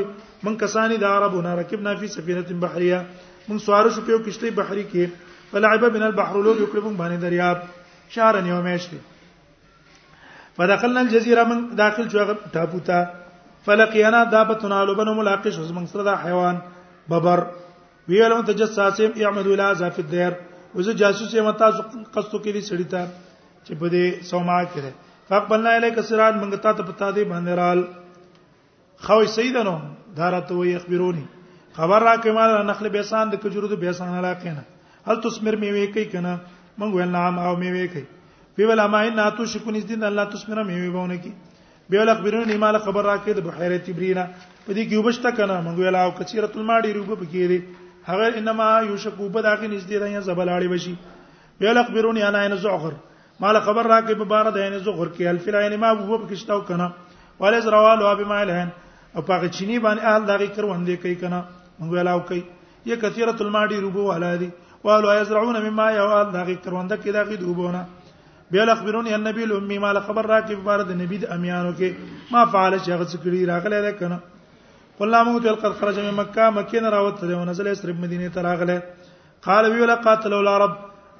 من 0.46 0.54
کسانی 0.62 0.96
د 1.00 1.04
عربونه 1.14 1.54
ركبنا 1.62 1.94
فی 2.02 2.06
سفینه 2.12 2.60
بحریه 2.64 3.02
من 3.48 3.58
سوار 3.66 3.90
شو 3.96 4.00
په 4.06 4.22
کشتی 4.30 4.50
بحری 4.62 4.84
کې 4.92 5.04
فلعب 5.50 5.86
بنا 5.96 6.06
البحر 6.12 6.42
لو 6.46 6.54
یکلبون 6.62 6.96
باندې 6.96 7.22
دریاب 7.26 7.58
شهرن 8.16 8.46
یومیشت 8.50 8.90
فدخلنا 10.58 11.00
الجزيره 11.06 11.42
من 11.50 11.58
داخل 11.76 12.04
شو 12.12 12.18
تابوتا 12.56 12.98
فلقينا 13.66 14.20
دابتنا 14.34 14.78
لبن 14.88 15.08
ملاقش 15.18 15.56
من 15.76 15.86
سره 15.92 16.14
حيوان 16.24 16.56
ببر 17.10 17.40
ویلم 18.08 18.40
تجساسم 18.48 19.12
يعمد 19.22 19.46
الى 19.46 19.66
ذات 19.80 19.98
الدير 20.04 20.32
وزه 20.74 20.92
جاسوس 21.00 21.34
یم 21.34 21.50
تاسو 21.62 21.80
قصو 22.14 22.38
کې 22.44 22.50
دي 22.56 22.62
سړی 22.70 22.86
ته 22.92 23.06
چې 23.66 23.72
په 23.82 23.86
دې 23.94 24.04
سوما 24.32 24.58
کړه 24.74 24.92
فقبلنا 25.30 25.70
الیک 25.78 25.98
سراد 26.10 26.34
منګ 26.42 26.54
تا 26.66 26.72
ته 26.78 26.82
پتا 26.90 27.08
دی 27.18 27.22
باندې 27.32 27.54
رال 27.60 27.80
خو 29.06 29.18
سیدنو 29.36 29.76
دارته 30.20 30.54
وی 30.60 30.76
خبرونی 30.86 31.24
خبر 31.78 32.00
را 32.10 32.14
کما 32.26 32.44
نخل 32.72 32.88
بیسان 32.98 33.32
د 33.36 33.40
کجورو 33.46 33.72
د 33.74 33.80
بیسان 33.86 34.14
علاقه 34.22 34.54
نه 34.58 35.10
هل 35.10 35.16
تسمر 35.28 35.56
میوه 35.64 35.86
کوي 35.96 36.06
کنه 36.16 36.34
مونږ 36.38 36.94
ویل 37.00 37.12
نام 37.18 37.38
او 37.46 37.56
میوه 37.64 37.86
کوي 37.96 38.08
ویل 38.58 38.80
ما 38.90 39.00
ان 39.06 39.18
اتو 39.18 39.44
شکون 39.46 39.74
دین 39.88 40.02
الله 40.06 40.24
تسمره 40.32 40.62
مې 40.68 40.94
ویونه 40.94 41.16
کی 41.24 41.30
بیل 41.94 42.08
اخبرون 42.14 42.48
مال 42.62 42.78
خبر 42.86 43.04
راکې 43.08 43.36
د 43.38 43.44
بحیره 43.48 43.76
تبرینا 43.88 44.22
په 44.38 44.72
دې 44.72 44.84
کې 44.88 44.94
وبشت 45.00 45.26
کنه 45.40 45.58
موږ 45.66 45.76
ویل 45.80 45.94
او 45.98 46.10
کثیرت 46.20 46.56
الماډی 46.56 46.92
روبه 46.96 47.14
پکې 47.20 47.44
دي 47.52 47.60
هغه 48.08 48.40
انما 48.40 48.66
یوشکو 48.88 49.28
په 49.36 49.42
داګه 49.48 49.68
نږدې 49.74 50.00
راي 50.02 50.24
زبلاړي 50.28 50.68
وشي 50.74 50.94
بیل 51.64 51.78
اخبرون 51.82 52.18
انا 52.30 52.40
ان 52.46 52.56
زغر 52.64 52.96
مال 53.44 53.60
خبر 53.68 53.90
راکې 53.94 54.18
په 54.22 54.26
بار 54.34 54.50
د 54.56 54.66
ان 54.70 54.74
زغر 54.88 55.12
کې 55.14 55.30
الف 55.34 55.46
العين 55.54 55.76
ما 55.84 55.92
بو 56.00 56.18
په 56.22 56.30
کشتاو 56.34 56.64
کنه 56.72 56.88
ولز 57.44 57.68
روالو 57.76 58.08
ابي 58.14 58.24
ما 58.34 58.40
الهن 58.46 58.68
او 59.16 59.22
په 59.28 59.52
چینی 59.58 59.80
باندې 59.84 60.08
اهل 60.08 60.26
دغه 60.32 60.48
کروندې 60.56 61.02
کوي 61.04 61.14
کنه 61.22 61.40
موږ 61.52 61.94
ویل 61.94 62.08
او 62.08 62.20
کوي 62.32 62.42
یا 62.86 62.98
کثیرت 63.06 63.46
الماډی 63.46 63.78
روبه 63.86 64.10
والا 64.10 64.34
دي 64.44 64.50
والو 64.90 65.14
یزرعون 65.20 65.60
مما 65.68 65.88
یوال 65.98 66.26
دغه 66.38 66.58
کرونده 66.66 66.96
کې 67.04 67.18
دغه 67.20 67.36
دوبونه 67.46 67.86
بل 68.52 68.70
اخبروني 68.74 69.14
النبي 69.16 69.42
الامي 69.44 69.78
ما 69.84 69.90
خبر 70.08 70.24
راکې 70.32 70.54
په 70.66 70.72
اړه 70.74 70.82
د 70.90 70.92
نبی 71.02 71.16
د 71.22 71.26
امیانو 71.36 71.72
کې 71.78 71.90
ما 72.32 72.40
فعل 72.52 72.72
شي 72.84 72.90
هغه 72.94 73.04
څکړي 73.12 73.40
راغله 73.52 73.80
ده 73.86 73.92
کنه 74.00 74.18
قل 74.98 75.06
الله 75.06 75.22
موږ 75.28 75.64
تل 75.64 75.74
خرج 75.80 75.96
من 76.06 76.14
مکه 76.20 76.44
مکه 76.58 76.80
نه 76.84 76.88
راوته 76.96 77.26
ده 77.30 77.34
ونزل 77.40 77.66
اسرب 77.72 77.98
مدینه 78.04 78.28
ته 78.36 78.42
راغله 78.48 78.76
قال 79.46 79.68
وی 79.72 79.80
ولا 79.82 79.94
قاتلوا 80.06 80.38
العرب 80.44 80.72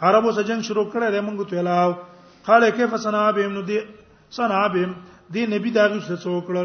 عربو 0.08 0.32
سجن 0.38 0.62
شروع 0.68 0.86
کړه 0.90 1.10
ده 1.16 1.22
موږ 1.22 1.50
ته 1.50 1.62
لاو 1.62 1.94
قال 2.46 2.70
كيف 2.78 2.94
صنع 3.06 3.24
بهم 3.38 3.52
نو 3.58 3.64
دي 3.70 3.80
صنع 4.36 4.60
بهم 4.76 4.94
دي 5.36 5.42
نبی 5.54 5.70
داغه 5.80 5.98
څه 6.00 6.26
وکړه 6.26 6.64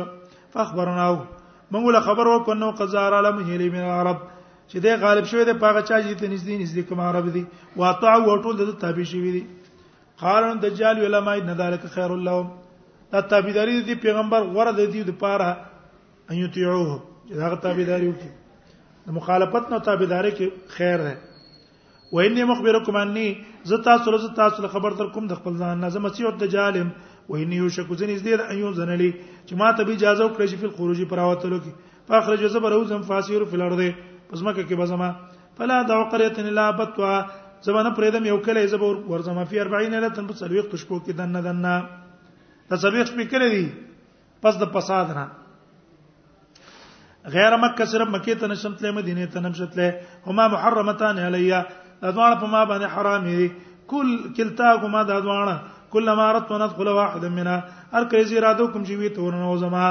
فخبرناو 0.53 1.17
موږ 1.75 1.91
له 1.97 2.01
خبر 2.07 2.27
ورکړو 2.27 2.79
قزار 2.83 3.13
علم 3.19 3.43
هلی 3.51 3.67
من 3.75 3.83
العرب 3.89 4.17
چې 4.69 4.79
دې 4.79 5.03
غالب 5.03 5.25
شوی 5.31 5.45
دی 5.49 5.53
پاغه 5.65 5.81
چا 5.89 5.97
چې 6.01 6.13
ته 6.21 6.25
نږدې 6.33 6.55
نږدې 6.61 6.89
کوم 6.89 6.99
عرب 6.99 7.29
دي 7.29 7.45
واطع 7.81 8.13
او 8.13 8.41
ټول 8.43 8.55
د 8.61 8.73
تابع 8.85 9.03
شوی 9.11 9.31
دي 9.35 9.43
قارن 10.19 10.59
دجال 10.61 10.97
علماء 11.01 11.39
ندالک 11.41 11.81
خیر 11.95 12.11
الله 12.13 12.47
دا 13.11 13.21
تابعداري 13.21 13.81
دي 13.81 13.95
پیغمبر 13.95 14.41
غره 14.53 14.71
د 14.77 14.81
دې 14.93 15.01
لپاره 15.09 15.47
ان 16.29 16.35
یطيعوه 16.37 16.99
دا 17.29 17.55
تابعداري 17.55 18.07
وکړي 18.09 18.31
د 19.07 19.09
مخالفت 19.17 19.63
نه 19.71 19.77
تابعداري 19.79 20.31
کې 20.37 20.47
خیر 20.77 20.97
ده 21.07 21.17
و 22.13 22.19
اني 22.19 22.43
مخبركم 22.43 22.95
اني 22.95 23.27
زتا 23.65 23.97
سره 24.05 24.17
زتا 24.27 24.49
سره 24.57 24.67
خبر 24.75 24.91
تر 25.01 25.07
کوم 25.17 25.27
د 25.27 25.33
خپل 25.41 25.57
ځان 25.57 25.81
نظم 25.85 26.01
مسیح 26.05 26.27
الدجال 26.27 26.81
و 27.29 27.35
اني 27.35 27.55
یوشک 27.55 27.93
زن 27.93 28.09
از 28.13 28.23
دې 28.23 28.51
ان 28.53 28.57
یو 28.57 28.73
زنلی 28.79 29.11
چې 29.45 29.55
ما 29.61 29.71
ته 29.77 29.83
به 29.83 29.91
اجازه 29.93 30.27
وکړي 30.27 30.45
چې 30.49 30.61
په 30.63 30.77
خروجي 30.77 31.05
پراوتلو 31.11 31.59
کې 31.59 31.71
په 32.07 32.21
خرج 32.25 32.45
زبر 32.57 32.71
او 32.71 32.83
زم 32.93 33.01
فاسیر 33.11 33.43
فل 33.51 33.61
ارض 33.61 33.81
پس 34.29 34.41
مکه 34.43 34.63
کې 34.63 34.79
بزما 34.83 35.11
فلا 35.57 35.81
دعو 35.93 36.03
قريه 36.13 36.45
الا 36.49 36.71
بتوا 36.77 37.15
زبانه 37.65 37.91
پرېدم 37.97 38.25
یو 38.27 38.37
کله 38.45 38.61
زب 38.75 38.83
ورځم 39.11 39.37
فی 39.51 39.57
40 39.59 39.99
لته 40.05 40.27
په 40.31 40.39
سلويخ 40.41 40.65
تشکو 40.71 40.97
کې 41.05 41.13
دنه 41.19 41.41
دنه 41.41 41.75
د 42.71 42.81
سلويخ 42.83 43.11
په 43.19 43.25
کله 43.33 43.47
دي 43.53 43.65
پس 44.43 44.57
د 44.63 44.67
فساد 44.73 45.13
نه 45.19 45.25
غیر 47.35 47.55
مکه 47.63 47.85
صرف 47.91 48.09
مکه 48.15 48.35
ته 48.41 48.47
نشم 48.53 48.73
تلې 48.75 48.91
مدینه 48.99 49.25
ته 49.35 49.39
نشم 49.45 49.69
تلې 49.71 49.89
هما 50.27 50.47
محرمتان 50.55 51.19
علیا 51.27 51.61
ادوان 52.09 52.33
په 52.43 52.51
ما 52.55 52.63
باندې 52.71 52.93
حرام 52.95 53.23
دي 53.29 53.47
کل 53.93 54.07
کلتاهما 54.39 55.03
د 55.11 55.21
ادوان 55.21 55.57
کله 55.95 56.15
ما 56.19 56.27
رت 56.35 56.51
وندخل 56.51 56.87
واحد 56.99 57.25
منا 57.37 57.55
هر 57.95 58.09
کله 58.13 58.23
زی 58.33 58.39
راتو 58.47 58.67
کوم 58.75 58.83
چې 58.83 58.97
وی 58.99 59.09
تورن 59.19 59.47
او 59.49 59.55
زما 59.63 59.87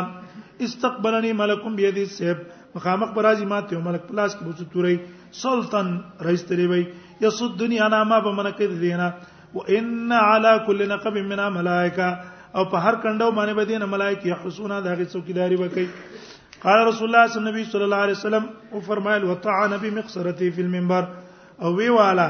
استقبلنی 0.68 1.32
ملکم 1.40 1.76
بيدی 1.80 2.04
سیب 2.18 2.44
مخامخ 2.74 3.14
برازي 3.18 3.44
ماته 3.54 3.80
ملک 3.90 4.06
پلاس 4.12 4.36
کې 4.36 4.44
بوڅ 4.44 4.72
توري 4.76 4.96
سلطان 5.40 5.88
رئیس 6.26 6.44
تری 6.48 6.66
وای 6.66 6.84
یصدنی 7.20 7.78
انا 7.80 8.04
ما 8.04 8.20
به 8.20 8.30
منکه 8.36 8.66
دینه 8.66 9.14
و 9.54 9.58
ان 9.68 10.12
علی 10.12 10.58
کل 10.66 10.88
نقب 10.92 11.18
من 11.18 11.48
ملائکه 11.48 12.08
او 12.54 12.64
په 12.70 12.78
هر 12.84 12.94
کندو 13.02 13.30
باندې 13.30 13.54
به 13.56 13.64
دینه 13.64 13.86
ملائکه 13.86 14.28
یحسونا 14.28 14.80
دغه 14.80 15.04
څوکیداری 15.04 15.56
وکي 15.60 15.86
قال 16.64 16.84
رسول 16.88 17.08
الله 17.08 17.26
صلی 17.34 17.46
الله 17.48 17.64
صلی 17.72 17.84
الله 17.88 18.02
علیه 18.06 18.16
وسلم 18.16 18.44
او 18.72 18.80
فرمایل 18.88 19.24
وطع 19.30 19.56
نبی 19.72 19.90
مقصرتی 19.98 20.50
فی 20.56 20.62
المنبر 20.62 21.06
او 21.58 21.74
وی 21.76 21.88
والا 21.98 22.28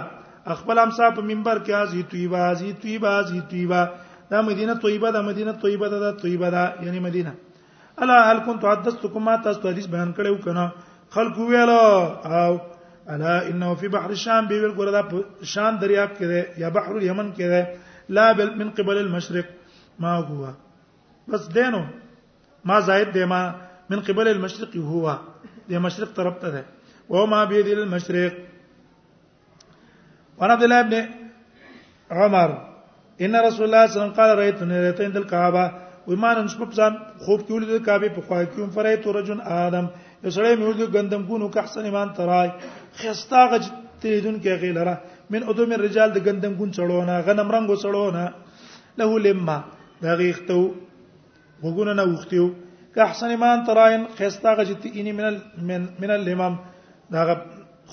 خپل 0.62 0.78
امسا 0.78 1.10
په 1.16 1.22
منبر 1.34 1.58
کې 1.66 1.72
ازی 1.80 2.02
طیبه 2.14 2.38
ازی 2.50 2.72
طیبه 2.86 3.08
ازی 3.22 3.40
طیبه 3.50 3.86
دا 4.30 4.42
مدینه 4.50 4.74
طیبه 4.74 5.10
دا 5.16 5.22
مدینه 5.30 5.52
طیبه 5.62 5.88
دا 6.04 6.12
طیبه 6.24 6.50
دا 6.56 6.64
یعنی 6.86 7.00
مدینه 7.08 7.32
الا 8.02 8.18
هل 8.32 8.38
كنت 8.46 8.64
حدثتكم 8.64 9.24
ما 9.24 9.36
تاسو 9.46 9.68
حدیث 9.68 9.86
بیان 9.96 10.12
کړو 10.14 10.44
کنه 10.44 10.72
خلق 11.16 11.38
ویاله 11.38 12.38
او 12.38 12.60
الا 13.10 13.48
انه 13.50 13.74
في 13.74 13.88
بحر 13.88 14.10
الشام 14.10 14.46
به 14.46 14.56
ویل 14.62 14.74
شان 14.76 15.10
دا 15.10 15.24
شام 15.42 15.76
دریاب 15.76 16.08
کې 16.16 16.26
ده 16.26 16.40
یا 16.58 16.68
بحر 16.68 16.94
اليمن 16.96 17.32
کې 17.32 17.46
ده 17.50 17.76
لا 18.08 18.32
بل 18.32 18.54
من 18.56 18.70
قبل 18.70 18.96
المشرق 18.98 19.44
ما 19.98 20.16
هو 20.18 20.48
بس 21.28 21.48
دینو 21.48 21.82
ما 22.64 22.80
زائد 22.80 23.12
ده 23.12 23.26
ما 23.26 23.54
من 23.90 24.00
قبل 24.00 24.28
المشرق 24.28 24.76
هو 24.76 25.16
يا 25.68 25.78
مشرق 25.78 26.14
طرف 26.16 26.38
ته 26.40 26.48
ده 26.50 26.64
او 27.10 27.26
ما 27.26 27.44
بيد 27.44 27.66
المشرق 27.66 28.32
وانا 30.38 30.52
عبد 30.54 30.72
ابن 30.72 31.08
عمر 32.10 32.50
ان 33.20 33.34
رسول 33.36 33.64
الله 33.66 33.86
صلى 33.86 33.96
الله 33.96 34.00
عليه 34.00 34.12
وسلم 34.12 34.14
قال 34.18 34.38
رايت 34.38 34.62
نيرتين 34.62 35.16
الكعبه 35.16 35.72
ويمان 36.06 36.48
شپب 36.48 36.70
ځان 36.76 36.92
خوب 37.24 37.46
کیول 37.46 37.64
د 37.66 37.84
کعبه 37.86 38.08
په 38.08 38.20
خوا 38.28 38.38
کې 38.44 38.70
فرایت 38.74 39.06
رجل 39.18 39.38
ادم 39.40 39.86
یو 40.24 40.30
سړی 40.36 40.54
مې 40.56 40.64
ورته 40.66 40.86
كحسن 40.86 41.26
کو 41.26 41.38
نو 41.38 41.48
که 41.50 41.60
احسن 41.60 41.84
ایمان 41.84 42.08
ترای 42.16 42.48
خستا 43.00 43.42
غج 43.52 43.64
تریدون 44.00 44.38
کې 44.42 44.54
غیلرا 44.62 44.94
من 45.32 45.42
ادم 45.52 45.72
الرجال 45.76 46.10
د 46.14 46.18
ګندم 46.26 46.52
ګون 46.60 46.70
چړونه 46.76 47.14
غنم 47.26 47.48
رنگو 47.54 47.76
چړونه 47.82 48.22
له 49.00 49.06
لما 49.26 49.56
دا 50.02 50.12
غیختو 50.20 50.58
وګونه 51.64 51.92
نه 52.00 52.04
وختیو 52.12 52.46
که 52.94 53.00
احسن 53.06 53.30
ایمان 53.32 53.58
تراین 53.68 54.02
خستا 54.18 54.50
غج 54.58 54.70
تینی 54.82 55.12
من 55.18 55.34
من 55.68 55.82
من 56.02 56.10
الامام 56.16 56.54
دا 57.12 57.20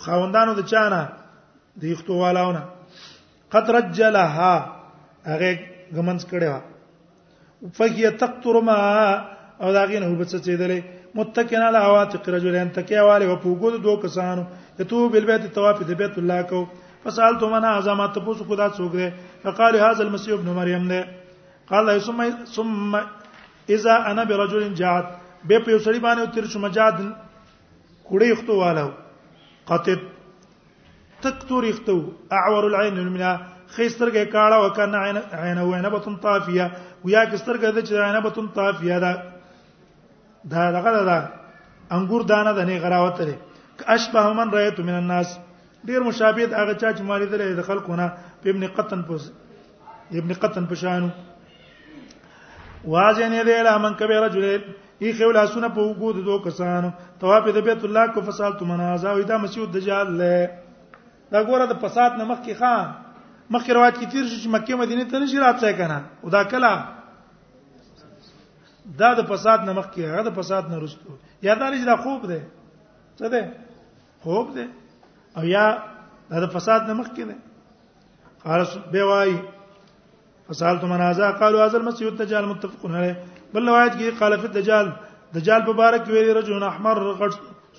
خوندانو 0.01 0.53
د 0.59 0.61
چانه 0.71 1.01
د 1.81 1.91
یختو 1.93 2.13
والاونه 2.21 2.63
قد 3.55 3.65
رجلها 3.77 4.53
هغه 5.31 5.51
ګمنس 5.95 6.23
کړه 6.31 6.53
فکه 7.77 8.09
تقطر 8.23 8.55
ما 8.69 8.77
او 9.63 9.69
دا 9.77 9.83
غینه 9.89 10.07
وبڅ 10.13 10.31
چیدلې 10.47 10.79
متکئن 11.15 11.61
علی 11.61 11.77
عواتق 11.77 12.29
رجلین 12.29 12.69
تکیه 12.75 13.01
والے 13.01 13.25
او 13.29 13.35
پوګو 13.43 13.69
د 13.75 13.83
دوه 13.83 14.01
کسانو 14.03 14.43
یتو 14.79 15.07
بل 15.15 15.25
بیت 15.29 15.47
طواف 15.53 15.79
د 15.89 15.95
بیت 16.01 16.17
الله 16.21 16.41
کو 16.49 16.63
فسالت 17.03 17.43
من 17.53 17.65
عظمت 17.65 18.15
تاسو 18.17 18.43
خدا 18.49 18.67
څوک 18.77 18.91
دی 18.93 19.09
فقال 19.43 19.75
هذا 19.79 20.03
المسيح 20.05 20.33
ابن 20.35 20.51
مريم 20.59 20.87
دی 20.93 21.01
قال 21.71 21.91
ثم 22.09 22.21
ثم 22.55 22.95
اذا 23.75 23.95
انا 24.11 24.23
برجل 24.31 24.73
جاءت 24.81 25.07
به 25.47 25.59
په 25.59 25.77
سړي 25.77 25.99
باندې 25.99 26.33
تیر 26.37 26.45
شو 26.55 26.59
مجاد 26.67 26.95
کوړې 28.07 28.31
اختو 28.35 28.55
والو 28.55 28.91
قطت 29.71 30.05
تکتور 31.25 31.63
اختو 31.71 31.97
اعور 32.39 32.63
العين 32.69 32.97
المنا 32.97 33.33
خيسترګه 33.75 34.25
کاړه 34.37 34.61
وکنه 34.65 34.97
عین 35.07 35.19
عین 35.41 35.57
وینه 35.65 35.89
بتن 35.97 36.15
طافیه 36.27 36.71
ویا 37.05 37.23
کسترګه 37.33 37.75
د 37.79 37.87
چ 37.91 38.01
عینه 38.05 38.19
بتن 38.29 38.47
طافیه 38.61 38.99
ده 39.07 39.13
دا 40.47 40.71
دغه 40.71 41.03
دا 41.05 41.17
انګور 41.95 42.21
دانه 42.23 42.51
د 42.55 42.59
نه 42.69 42.77
غراوت 42.79 43.21
لري 43.21 43.35
اشبه 43.87 44.33
من 44.33 44.49
رايت 44.51 44.79
من 44.79 44.95
الناس 45.03 45.39
ډیر 45.87 45.99
مشابهت 46.03 46.53
هغه 46.53 46.73
چا 46.81 46.91
چې 46.97 47.01
مالید 47.03 47.33
له 47.33 47.55
د 47.55 47.61
خلقونه 47.61 48.07
په 48.43 48.49
ابن 48.49 48.67
قطن 48.67 49.01
پوز 49.03 49.31
ابن 50.11 50.33
قطن 50.33 50.65
پشانو 50.65 51.09
واځ 52.87 53.17
نه 53.33 53.43
دی 53.43 53.63
له 53.63 53.77
من 53.77 53.93
کبه 53.99 54.19
رجل 54.19 54.45
ای 55.01 55.11
خو 55.13 55.31
لاسونه 55.31 55.69
په 55.75 55.81
وګود 55.81 56.15
دو 56.25 56.39
کسانو 56.43 56.91
طواف 57.19 57.43
د 57.47 57.57
بیت 57.59 57.83
الله 57.83 58.07
کو 58.13 58.21
فصالت 58.21 58.61
منازا 58.61 59.09
او 59.11 59.21
دا 59.21 59.37
مسیح 59.37 59.65
دجال 59.73 60.15
له 60.19 60.47
دا 61.31 61.43
ګوره 61.43 61.65
د 61.67 61.75
فساد 61.83 62.11
نمخ 62.21 62.39
کې 62.45 62.53
خان 62.59 62.87
مخکې 63.53 63.69
روایت 63.75 63.95
کې 63.99 64.09
تیر 64.11 64.25
شو 64.27 64.37
چې 64.43 64.49
مکه 64.55 64.75
مدینه 64.83 65.05
ته 65.11 65.19
نشي 65.19 65.39
راتځه 65.39 65.71
کنه 65.77 66.03
او 66.23 66.29
دا 66.29 66.43
کله 66.53 66.98
دا 68.97 69.09
د 69.19 69.25
فساد 69.31 69.59
نه 69.67 69.73
مخکې 69.73 70.01
هغه 70.11 70.23
د 70.27 70.31
فساد 70.39 70.63
نه 70.71 70.77
رسټو 70.83 71.13
یا 71.45 71.53
دا 71.61 71.69
لري 71.69 71.85
دا 71.89 71.95
خوب 72.03 72.25
ده 72.31 72.41
څه 73.19 73.27
ده 73.33 73.41
خوب 74.25 74.47
ده 74.57 74.65
او 75.37 75.43
یا 75.53 75.65
دا 76.31 76.37
د 76.45 76.47
فساد 76.55 76.81
نه 76.89 76.93
مخکې 76.93 77.23
ده 77.29 77.37
قال 78.43 78.65
به 78.91 79.03
وايي 79.11 79.37
فسالت 80.49 80.83
من 80.89 81.01
هذا 81.07 81.31
قالوا 81.41 81.65
هذا 81.65 81.77
المسيح 81.77 82.07
الدجال 82.07 82.45
متفقون 82.47 82.95
عليه 83.01 83.15
بل 83.53 83.67
روایت 83.69 83.93
کې 83.93 84.19
قال 84.19 84.37
فی 84.39 84.47
الدجال 84.51 84.91
دجال 85.37 85.61
په 85.69 85.73
بارک 85.81 86.07
ویلي 86.07 86.33
رجل 86.39 86.63
احمر 86.71 86.97
غټ 87.21 87.31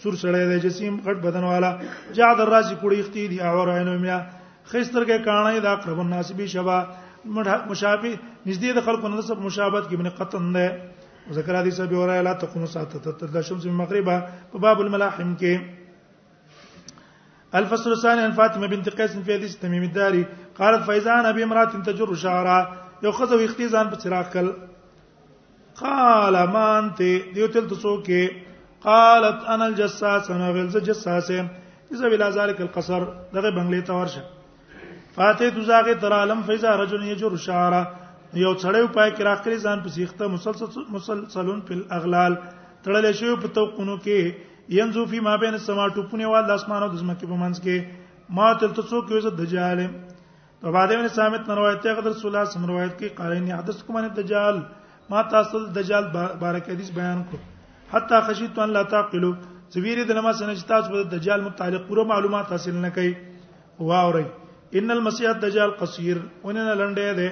سور 0.03 0.13
سړی 0.25 0.43
دی 0.53 0.61
جسیم 0.69 1.01
غټ 1.07 1.17
بدن 1.27 1.45
والا 1.45 1.71
جعد 2.15 2.41
الراس 2.47 2.73
کړي 2.83 3.01
اختی 3.01 3.27
دی 3.29 3.41
اور 3.41 3.73
عینو 3.77 3.99
میا 4.07 4.21
خستر 4.71 5.05
کې 5.05 5.25
کانه 5.27 5.59
دا 5.67 5.75
قرب 5.87 5.99
الناس 6.07 6.33
به 6.41 6.47
شبا 6.55 6.79
مشابه 7.27 8.13
نږدې 8.47 8.77
د 8.77 8.81
خلکو 8.89 9.09
نسب 9.15 9.41
مشابهت 9.49 9.91
کې 9.91 9.97
بن 9.97 10.09
قطن 10.21 10.53
نه 10.53 10.67
ذکر 11.35 11.55
حدیث 11.61 11.81
ابي 11.81 11.97
هريره 11.97 12.21
لا 12.23 12.33
تقوم 12.33 12.63
الساعه 12.63 12.85
تتردى 12.85 13.39
الشمس 13.39 13.67
من 13.67 13.73
مغربها 13.73 14.19
په 14.53 14.59
باب 14.59 14.81
الملاحم 14.81 15.35
کې 15.41 15.55
الفصل 17.55 17.91
الثاني 17.93 18.21
عن 18.23 18.33
فاطمه 18.33 18.67
بنت 18.67 18.89
قيس 18.89 19.17
في 19.17 19.33
حديث 19.37 19.57
تميم 19.57 19.83
الداري 19.83 20.25
قالت 20.59 20.83
فاذا 20.87 21.21
انا 21.21 21.31
بامراه 21.31 21.65
تجر 21.87 22.15
شعرها 22.15 22.61
یو 23.03 23.13
خزه 23.13 23.37
وختي 23.37 23.69
ځان 23.69 23.97
چراغ 24.03 24.27
کل 24.33 24.49
قال 25.81 26.35
ما 26.53 26.79
انت 26.79 26.99
دیو 27.35 27.47
تل 27.47 27.69
تاسو 27.69 28.03
کې 28.07 28.23
قالت 28.85 29.39
انا 29.53 29.65
الجساس 29.67 30.31
انا 30.31 30.49
غلز 30.51 30.77
جساس 30.77 31.31
اذا 31.93 32.09
بلا 32.09 32.31
ذلك 32.31 32.61
القصر 32.61 33.03
دغه 33.35 33.51
بنگلې 33.57 33.83
ته 33.87 33.95
ورشه 33.95 34.23
فاتت 35.15 35.59
زاغه 35.69 35.93
تر 35.95 36.13
عالم 36.13 36.43
فاذا 36.43 36.71
رجل 36.77 37.05
يجر 37.05 37.37
شعره 37.37 38.00
یو 38.35 38.53
څړیو 38.63 38.87
پای 38.95 39.11
کې 39.17 39.23
راخري 39.25 39.57
ځان 39.65 39.81
په 39.83 39.89
سیخته 39.97 40.27
مسلسل 40.35 40.83
مسلسلون 40.97 41.61
په 41.67 41.75
اغلال 41.97 42.37
تړلې 42.85 43.13
شوی 43.21 43.37
په 43.43 43.49
توقونو 43.57 43.97
کې 44.05 44.79
ينزو 44.79 45.05
فی 45.13 45.21
ما 45.21 45.35
بین 45.45 45.55
السما 45.59 45.87
ټوپونه 45.97 46.27
وال 46.33 46.45
د 46.49 46.61
اسمانو 46.63 46.89
د 46.93 47.01
زمکه 47.03 47.27
په 47.31 47.37
منځ 47.43 47.61
کې 47.65 48.31
ما 48.39 48.53
تل 48.61 48.73
تاسو 48.77 49.01
کې 49.07 49.13
وزه 49.17 49.31
دجال 49.41 49.79
په 49.87 50.71
باندې 50.75 50.97
باندې 50.97 51.15
سامت 51.17 51.51
روایت 51.61 51.83
ته 51.89 51.97
غدر 51.99 52.11
رسول 52.11 52.31
الله 52.35 52.51
سم 52.55 52.71
روایت 52.73 52.95
کې 52.99 53.19
قال 53.19 53.33
ان 53.39 53.51
حدث 53.59 53.83
کوم 53.89 54.01
دجال 54.21 54.63
ما 55.15 55.23
تاسو 55.35 55.65
د 55.67 55.71
دجال 55.81 56.09
بارک 56.45 56.71
حدیث 56.77 56.91
بیان 57.03 57.25
کړ 57.31 57.89
حتی 57.95 58.21
خشیت 58.29 58.59
ان 58.67 58.73
لا 58.79 58.83
تعقلوا 58.91 59.61
زویری 59.79 60.03
د 60.13 60.17
نما 60.21 60.33
سنجتا 60.43 60.81
چې 60.83 61.03
د 61.05 61.11
دجال 61.19 61.41
متعلق 61.51 61.87
پوره 61.91 62.07
معلومات 62.15 62.57
حاصل 62.57 62.79
نه 62.87 62.95
کړي 62.99 63.87
واوري 63.93 64.27
ان 64.79 64.95
المسیح 64.99 65.39
دجال 65.47 65.77
قصير 65.85 66.23
وننه 66.45 66.75
لنډه 66.81 67.23
ده 67.23 67.31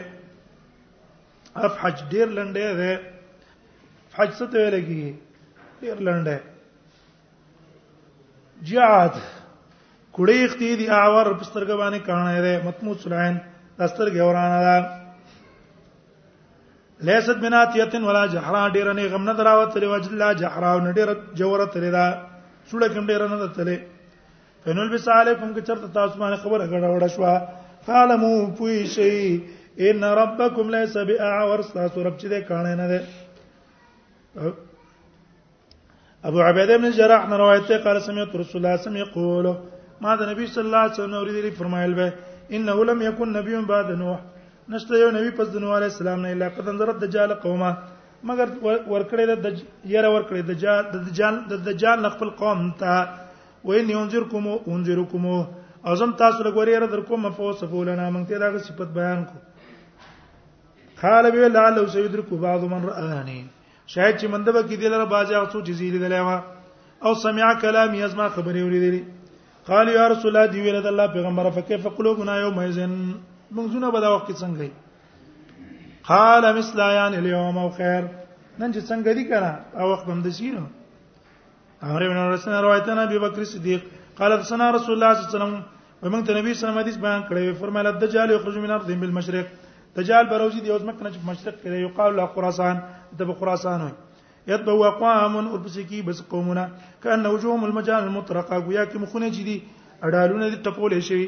اف 1.56 1.72
حج 1.80 2.02
ډیر 2.10 2.26
لنډه 2.36 2.74
ده 2.80 2.92
حج 4.16 4.30
څه 4.38 4.46
ته 4.52 4.70
لګي 4.76 5.04
ډیر 5.82 5.96
لنډه 6.06 6.38
جعد 8.68 9.14
کړي 10.16 10.38
اختی 10.44 10.76
دی 10.76 10.86
اور 10.90 11.32
پسترګ 11.40 11.68
باندې 11.76 11.98
کانه 12.06 12.40
ده 12.42 12.60
متموت 12.64 12.98
سلعين 13.00 13.38
دستر 13.78 14.10
ګورانه 14.10 14.60
ده 14.62 14.98
لیست 17.08 17.38
بناتیتن 17.40 18.02
ولا 18.04 18.26
جحرا 18.26 18.68
ډیر 18.68 18.92
نه 18.94 19.06
غم 19.08 19.24
نه 19.24 19.32
دراوت 19.32 19.76
لري 19.76 19.86
وجه 19.86 20.08
الله 20.12 20.32
جحرا 20.32 20.70
او 20.72 20.80
ډیر 20.92 21.08
جوړه 21.34 21.66
تللی 21.72 21.90
دا 21.90 22.06
سړک 22.70 22.90
هم 22.96 23.06
ډیر 23.06 23.28
نه 23.28 23.46
تللی 23.56 23.76
فنل 24.64 24.88
بس 24.94 25.08
علیکم 25.08 25.52
که 25.54 25.60
چرته 25.62 25.88
تاسو 25.94 26.18
باندې 26.18 26.36
خبره 26.42 26.64
غړوړه 26.66 27.08
شو 27.08 27.38
فالمو 27.86 28.54
پوي 28.56 28.86
شي 28.86 29.40
ان 29.86 30.04
ربکم 30.20 30.70
لیس 30.70 30.96
باعور 31.08 31.58
تاسو 31.72 32.02
رب 32.04 32.14
چې 32.20 32.26
ده 32.32 32.40
کانه 32.48 32.70
نه 32.80 32.86
ده 32.92 34.54
ابو 36.30 36.40
عبیده 36.48 36.78
بن 36.84 36.90
جراح 36.96 37.28
نے 37.32 37.36
روایت 37.42 37.70
ہے 37.72 37.78
قال 37.84 38.00
سمعت 38.06 38.34
رسول 38.40 38.60
الله 38.60 38.76
صلی 38.76 38.90
الله 38.90 38.90
علیه 38.90 39.10
وسلم 39.10 40.02
ما 40.06 40.12
ده 40.22 40.30
نبی 40.32 40.46
صلی 40.54 40.64
الله 40.66 40.82
علیه 40.86 40.96
وسلم 40.96 41.14
اوریدلی 41.18 41.50
فرمایل 41.60 41.94
به 41.98 42.08
انه 42.58 42.76
لم 42.90 43.02
يكن 43.06 43.28
نبي 43.38 43.54
بعد 43.72 43.90
نوح 44.02 44.18
نشته 44.74 44.98
یو 45.02 45.10
نبی 45.16 45.30
پس 45.40 45.46
د 45.54 45.64
نوح 45.64 45.72
علیه 45.78 45.90
السلام 45.94 46.18
نه 46.26 46.32
الا 46.36 46.48
قد 46.56 46.66
انذر 46.72 46.88
الدجال 46.96 47.34
قومه 47.44 47.70
مگر 48.30 48.46
ورکړې 48.70 49.44
د 49.44 49.46
یره 49.94 50.08
ورکړې 50.14 50.48
د 50.48 50.52
دجال 50.52 50.84
د 50.92 50.98
دجال 51.08 51.34
د 51.52 51.62
دجال 51.68 52.08
خپل 52.16 52.30
قوم 52.42 52.64
ته 52.80 52.96
وین 53.70 53.90
ينذركم 53.94 54.50
انذركم 54.74 55.30
اعظم 55.34 56.16
تاسو 56.24 56.38
لګوري 56.48 56.74
یره 56.76 56.86
در 56.96 57.02
کوم 57.12 57.30
فوسفولنا 57.40 58.08
مونږ 58.16 58.42
ته 58.42 58.50
دا 58.56 58.64
صفت 58.70 58.96
بیان 59.00 59.22
کو 59.30 59.46
قال 61.02 61.24
به 61.34 61.48
لا 61.48 61.70
لو 61.76 61.86
سيدرك 61.94 62.30
بعض 62.46 62.62
من 62.72 62.82
رآني 62.90 63.38
شاید 63.92 64.14
چې 64.20 64.26
منده 64.32 64.52
به 64.56 64.62
کې 64.68 64.76
دلر 64.82 65.02
باځه 65.12 65.34
اوسو 65.40 65.58
چې 65.66 65.70
زیل 65.78 65.94
دلایما 66.02 66.36
او 67.06 67.12
سمع 67.24 67.50
کلام 67.62 67.94
یزما 67.94 68.26
خبرې 68.36 68.60
اوریدلې 68.66 69.02
قال 69.68 69.86
یا 69.98 70.04
رسول 70.12 70.28
الله 70.36 70.46
دی 70.52 70.60
ویل 70.64 70.78
د 70.82 70.86
الله 70.92 71.06
پیغمبر 71.16 71.50
فكيف 71.56 71.86
قلوبنا 71.98 72.34
يوم 72.44 72.58
اذن 72.62 72.96
موږ 73.56 73.66
زونه 73.72 73.90
به 73.94 74.00
دا 74.04 74.08
وخت 74.16 74.28
څنګه 74.32 74.68
قال 76.10 76.44
مثل 76.58 76.78
یان 76.78 77.12
اليوم 77.20 77.58
او 77.62 77.68
خیر 77.78 78.02
نن 78.60 78.68
چې 78.72 78.80
څنګه 78.90 79.10
دي 79.18 79.24
کنه 79.30 79.52
او 79.80 79.84
وخت 79.92 80.06
هم 80.08 80.20
دسینو 80.26 80.64
امر 81.86 82.02
ابن 82.08 82.18
رسول 82.32 82.54
روایت 82.66 82.88
نه 82.96 83.02
ابي 83.08 83.18
بکر 83.24 83.44
صدیق 83.54 83.82
قال 84.18 84.30
سنا 84.50 84.66
رسول 84.76 84.92
الله 84.94 85.14
صلی 85.14 85.24
الله 85.24 85.28
علیه 85.28 85.36
وسلم 85.46 85.56
ومن 86.02 86.20
ته 86.26 86.32
نبی 86.38 86.50
صلی 86.54 86.54
الله 86.54 86.54
علیه 86.54 86.60
وسلم 86.60 86.82
حدیث 86.82 86.96
بیان 87.06 87.20
کړی 87.22 87.60
فرمایله 87.60 87.90
دجال 88.02 88.28
یخرج 88.30 88.56
من 88.64 88.70
ارض 88.76 88.90
بالمشرق 89.04 89.46
دجال 89.98 90.26
بروزی 90.30 90.60
دی 90.64 90.70
اوس 90.70 90.82
مکه 90.88 91.02
نه 91.04 91.10
چې 91.14 91.20
مشرق 91.28 91.56
کې 91.60 91.84
یو 91.84 91.90
قال 91.98 92.12
له 92.18 92.24
خراسان 92.34 92.76
د 93.20 93.30
خراسان 93.40 93.80
وي 93.84 93.92
یتبو 94.52 94.84
اقوام 94.88 95.36
اور 95.38 95.60
پس 95.64 95.78
کی 95.90 96.00
بس 96.08 96.20
قومونه 96.32 96.64
کانه 97.04 97.30
وجوههم 97.34 97.64
المجال 97.68 98.02
المطرقه 98.06 98.58
گویا 98.66 98.84
کې 98.90 99.02
مخونه 99.04 99.30
چي 99.38 99.42
دي 99.48 99.56
اډالونه 100.02 100.48
دي 100.52 100.58
ټپول 100.66 100.94
شي 101.08 101.20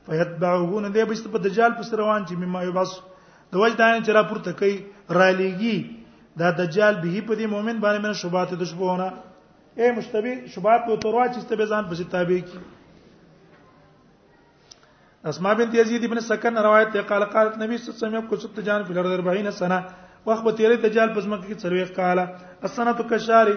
فیتبعون 0.08 0.84
دی 0.94 1.04
به 1.10 1.14
په 1.32 1.38
دجال 1.46 1.72
پس 1.78 1.92
روان 2.00 2.24
چې 2.24 2.34
مما 2.42 2.62
یو 2.66 2.72
بس 2.80 2.90
د 3.52 3.60
وجدان 3.62 4.02
چې 4.06 4.10
را 4.16 4.22
پورته 4.30 4.52
کوي 4.60 4.76
را 5.20 5.28
لېږي 5.40 5.78
دا 6.40 6.50
دجال 6.60 6.94
به 7.02 7.20
په 7.28 7.34
دې 7.38 7.46
مؤمن 7.54 7.76
باندې 7.84 8.04
من 8.04 8.12
شوبات 8.22 8.54
د 8.60 8.64
شبونه 8.72 9.08
اے 9.80 9.90
مشتبه 9.96 10.32
شوبات 10.54 10.80
په 10.88 10.96
توروا 11.04 11.26
چې 11.32 11.38
استبه 11.42 11.66
ځان 11.72 11.88
په 11.90 12.08
تابع 12.16 12.40
کی 12.50 12.58
اسماء 15.30 15.54
بنت 15.60 15.74
یزید 15.78 16.04
ابن 16.08 16.20
سکن 16.28 16.56
روایت 16.66 16.92
ته 16.92 17.02
قال 17.12 17.24
قالت 17.36 17.54
نبی 17.62 17.76
صلی 17.76 17.84
الله 17.84 18.00
علیه 18.00 18.18
وسلم 18.18 18.26
کو 18.28 18.62
جان 18.68 18.84
فی 18.88 18.92
الارض 18.92 19.26
40 19.28 19.50
سنه 19.60 19.78
وخت 20.26 20.44
په 20.48 20.56
تیرې 20.58 20.84
دجال 20.86 21.12
پس 21.16 21.26
مکه 21.32 21.48
کې 21.48 21.60
سروي 21.62 21.84
قاله 22.00 22.64
السنه 22.64 23.08
کشاری 23.12 23.56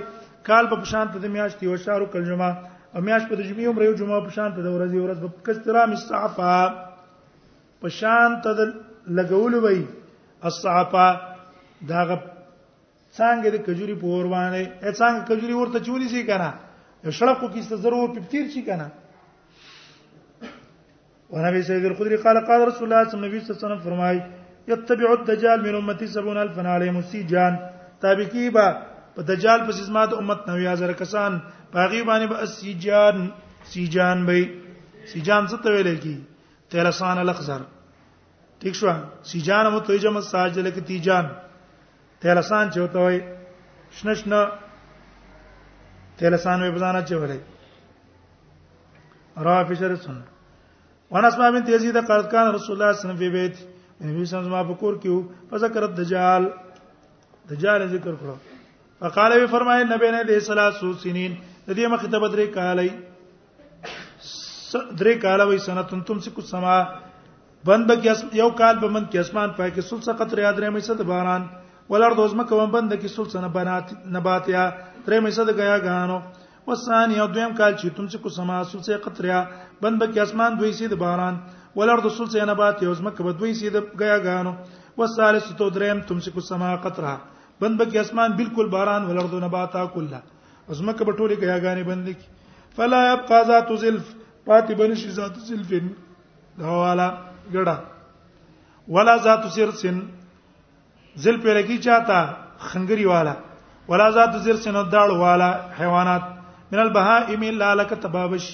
کال 0.52 0.68
په 0.76 0.84
شان 0.93 1.14
ته 1.16 1.18
د 1.20 1.26
میاشتې 1.32 1.68
او 1.74 1.78
شارو 1.88 2.10
کلجمه 2.16 2.49
امیاش 3.00 3.22
په 3.30 3.36
تجمی 3.42 3.66
عمر 3.66 3.82
یو 3.84 3.94
جمعه 4.00 4.20
په 4.28 4.32
شان 4.38 4.50
په 4.56 4.62
ورځي 4.76 5.00
ورځ 5.00 5.18
په 5.24 5.30
کسترام 5.48 5.92
الصحفه 5.98 6.56
په 7.84 7.88
شان 8.00 8.39
ته 8.48 8.52
لګول 9.18 9.54
وی 9.66 9.80
الصحفه 10.50 11.08
دا 11.89 12.02
څنګه 13.18 13.48
د 13.54 13.58
کجوري 13.68 13.96
په 14.02 14.08
اور 14.16 14.26
باندې 14.36 14.64
ا 14.88 14.92
څنګه 15.00 15.22
کجوري 15.30 15.56
ورته 15.60 15.80
چولی 15.88 16.08
شي 16.16 16.24
کنه 16.32 16.50
یو 17.06 17.12
شړکو 17.20 17.48
کې 17.54 17.62
ست 17.68 17.78
ضرور 17.86 18.10
پپتیر 18.16 18.46
شي 18.56 18.62
کنه 18.68 18.88
ونبي 21.34 21.62
سيد 21.72 21.86
الخدري 21.88 22.18
قال 22.28 22.38
قال 22.48 22.62
رسول 22.68 22.88
الله 22.88 23.04
صلى 23.10 23.18
الله 23.20 23.28
عليه 23.30 23.58
وسلم 23.58 23.84
فرمای 23.88 24.16
یتبع 24.72 25.10
الدجال 25.12 25.60
من 25.68 25.76
امتي 25.82 26.08
70000 26.16 26.68
عليهم 26.76 27.02
سجان 27.12 27.54
تابعکی 28.02 28.50
با 28.56 28.66
په 29.16 29.22
دجال 29.30 29.66
پس 29.68 29.76
زما 29.88 30.03
د 30.07 30.12
امت 30.24 30.39
نو 30.47 30.55
یا 30.59 30.74
زر 30.80 30.91
کسان 31.03 31.32
باغی 31.74 32.01
باندې 32.09 32.26
به 32.32 32.38
سیجان 32.55 33.18
سیجان 33.72 34.18
به 34.26 34.36
سیجان 35.14 35.43
څه 35.51 35.57
ته 35.64 35.70
ویل 35.74 35.97
کی 36.03 36.16
تلسان 36.72 37.18
الاخزر 37.24 37.62
ٹھیک 38.64 38.76
شو 38.80 38.88
سیجان 39.32 39.66
مو 39.74 39.80
ته 39.88 39.91
جمع 40.03 40.20
ساجل 40.32 40.68
کی 40.76 40.82
تیجان 40.89 41.26
تلسان 42.24 42.66
چوته 42.76 42.97
وای 43.05 43.18
شنشنه 43.99 44.41
تلسان 46.20 46.57
وې 46.62 46.74
بزانه 46.76 47.01
چوله 47.09 47.38
را 49.47 49.55
فشر 49.68 49.91
سن 50.05 50.18
ونسمع 51.14 51.49
بنت 51.53 51.68
یزید 51.70 51.97
قالت 52.09 52.28
کان 52.32 52.45
رسول 52.55 52.74
الله 52.82 52.86
صلی 52.86 52.86
الله 52.86 52.86
علیه 52.95 53.03
وسلم 53.03 53.22
فی 53.22 53.28
بیت 53.36 53.55
نبی 53.64 53.72
صلی 53.72 53.72
الله 54.12 54.24
علیه 54.43 54.51
وسلم 54.51 54.70
په 54.72 54.78
کور 54.84 54.93
کې 55.03 55.12
فذكر 55.51 55.84
الدجال 55.89 56.43
دجال 57.51 57.82
ذکر 57.97 58.12
کړو 58.24 58.38
وقاله 59.02 59.36
وی 59.41 59.47
فرمایي 59.54 59.84
نبی 59.91 60.10
نه 60.14 60.20
دې 60.30 60.39
سلاسو 60.47 60.88
سنین 61.04 61.32
د 61.68 61.70
دې 61.78 61.86
مخ 61.93 62.02
ته 62.10 62.18
بدرې 62.24 62.45
کالای 62.58 62.89
درې 64.99 65.14
کاله 65.24 65.45
وی 65.52 65.58
سنتون 65.68 66.02
تم 66.10 66.18
څه 66.26 66.30
کو 66.36 66.41
سما 66.49 66.76
بند 67.70 67.89
بک 67.91 68.06
یو 68.41 68.49
کال 68.60 68.76
به 68.84 68.88
من 68.95 69.06
کې 69.10 69.18
اسمان 69.26 69.49
پای 69.58 69.72
کې 69.72 69.82
سلسه 69.91 70.14
قطر 70.20 70.38
یاد 70.45 70.62
رې 70.64 70.70
مې 70.74 70.82
صد 70.89 71.02
باران 71.12 71.41
ولر 71.89 72.14
دوزمه 72.20 72.43
کوم 72.52 72.70
بند 72.78 72.91
کې 73.02 73.10
سلسه 73.18 73.41
نه 73.45 73.49
بنات 73.58 73.88
نباتیا 74.18 74.64
ترې 75.06 75.18
مې 75.24 75.32
صد 75.38 75.49
غیا 75.62 75.78
غانو 75.88 76.20
وسانی 76.68 77.16
او 77.22 77.28
دویم 77.34 77.56
کال 77.60 77.74
چې 77.82 77.89
تم 77.97 78.06
څه 78.12 78.18
کو 78.24 78.30
سما 78.38 78.58
سلسه 78.72 78.97
قطریا 79.08 79.39
بند 79.82 79.95
بک 80.02 80.18
اسمان 80.26 80.52
دوی 80.60 80.72
سید 80.82 80.93
باران 81.06 81.36
ولرد 81.78 82.06
سلسه 82.18 82.45
نبات 82.54 82.78
یوزمه 82.88 83.12
کبد 83.18 83.36
دوی 83.39 83.54
سید 83.60 83.76
غیا 83.99 84.18
غانو 84.28 84.54
وسالس 84.97 85.45
تو 85.60 85.66
دریم 85.76 85.99
تم 86.08 86.18
څه 86.26 86.30
کو 86.36 86.41
سما 86.49 86.72
قطره 86.86 87.18
بند 87.62 87.78
بکی 87.82 87.97
اسمان 88.03 88.32
بالکل 88.39 88.68
باران 88.76 89.03
ولرد 89.09 89.34
نباتا 89.45 89.84
کله 89.93 90.20
ازمکه 90.72 91.03
په 91.07 91.12
ټوله 91.18 91.36
کیاګانې 91.41 91.84
بند 91.89 92.07
کی 92.20 92.26
فلا 92.78 93.01
يبقى 93.14 93.39
ذات 93.49 93.70
زلف 93.84 94.05
پاتې 94.47 94.74
بنشي 94.80 95.09
ذات 95.18 95.36
زلف 95.49 95.70
دا 96.59 96.70
والا 96.84 97.07
ګړه 97.53 97.78
ولا 98.97 99.16
ذات 99.26 99.43
سرسن 99.55 99.97
زلف 101.26 101.45
لکی 101.57 101.78
چاته 101.78 102.20
خنګري 102.70 103.05
والا 103.14 103.34
ولا 103.88 104.07
ذات 104.18 104.39
زرسن 104.45 104.74
داړ 104.91 105.09
والا 105.26 105.51
حیوانات 105.80 106.24
من 106.72 106.80
البهائم 106.86 107.41
الا 107.49 107.76
لك 107.76 107.89
تبابش 108.07 108.47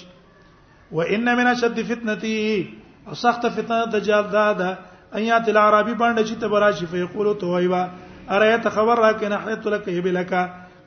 وان 0.91 1.35
من 1.37 1.55
شد 1.61 1.79
فتنته 1.93 2.65
او 3.07 3.13
سخت 3.23 3.47
فتنه 3.59 3.85
دجال 3.95 4.27
دادا 4.35 4.69
ان 5.15 5.21
یات 5.23 5.49
العربی 5.53 5.93
باندې 5.95 6.29
چې 6.29 6.35
تبراشی 6.41 6.85
فیقول 6.91 7.33
توایبا 7.39 7.85
ارایت 8.29 8.67
خبر 8.69 8.95
را 8.95 9.11
کنه 9.21 9.37
حیت 9.45 9.63
لک 9.73 9.87
هب 9.97 10.07
لک 10.17 10.33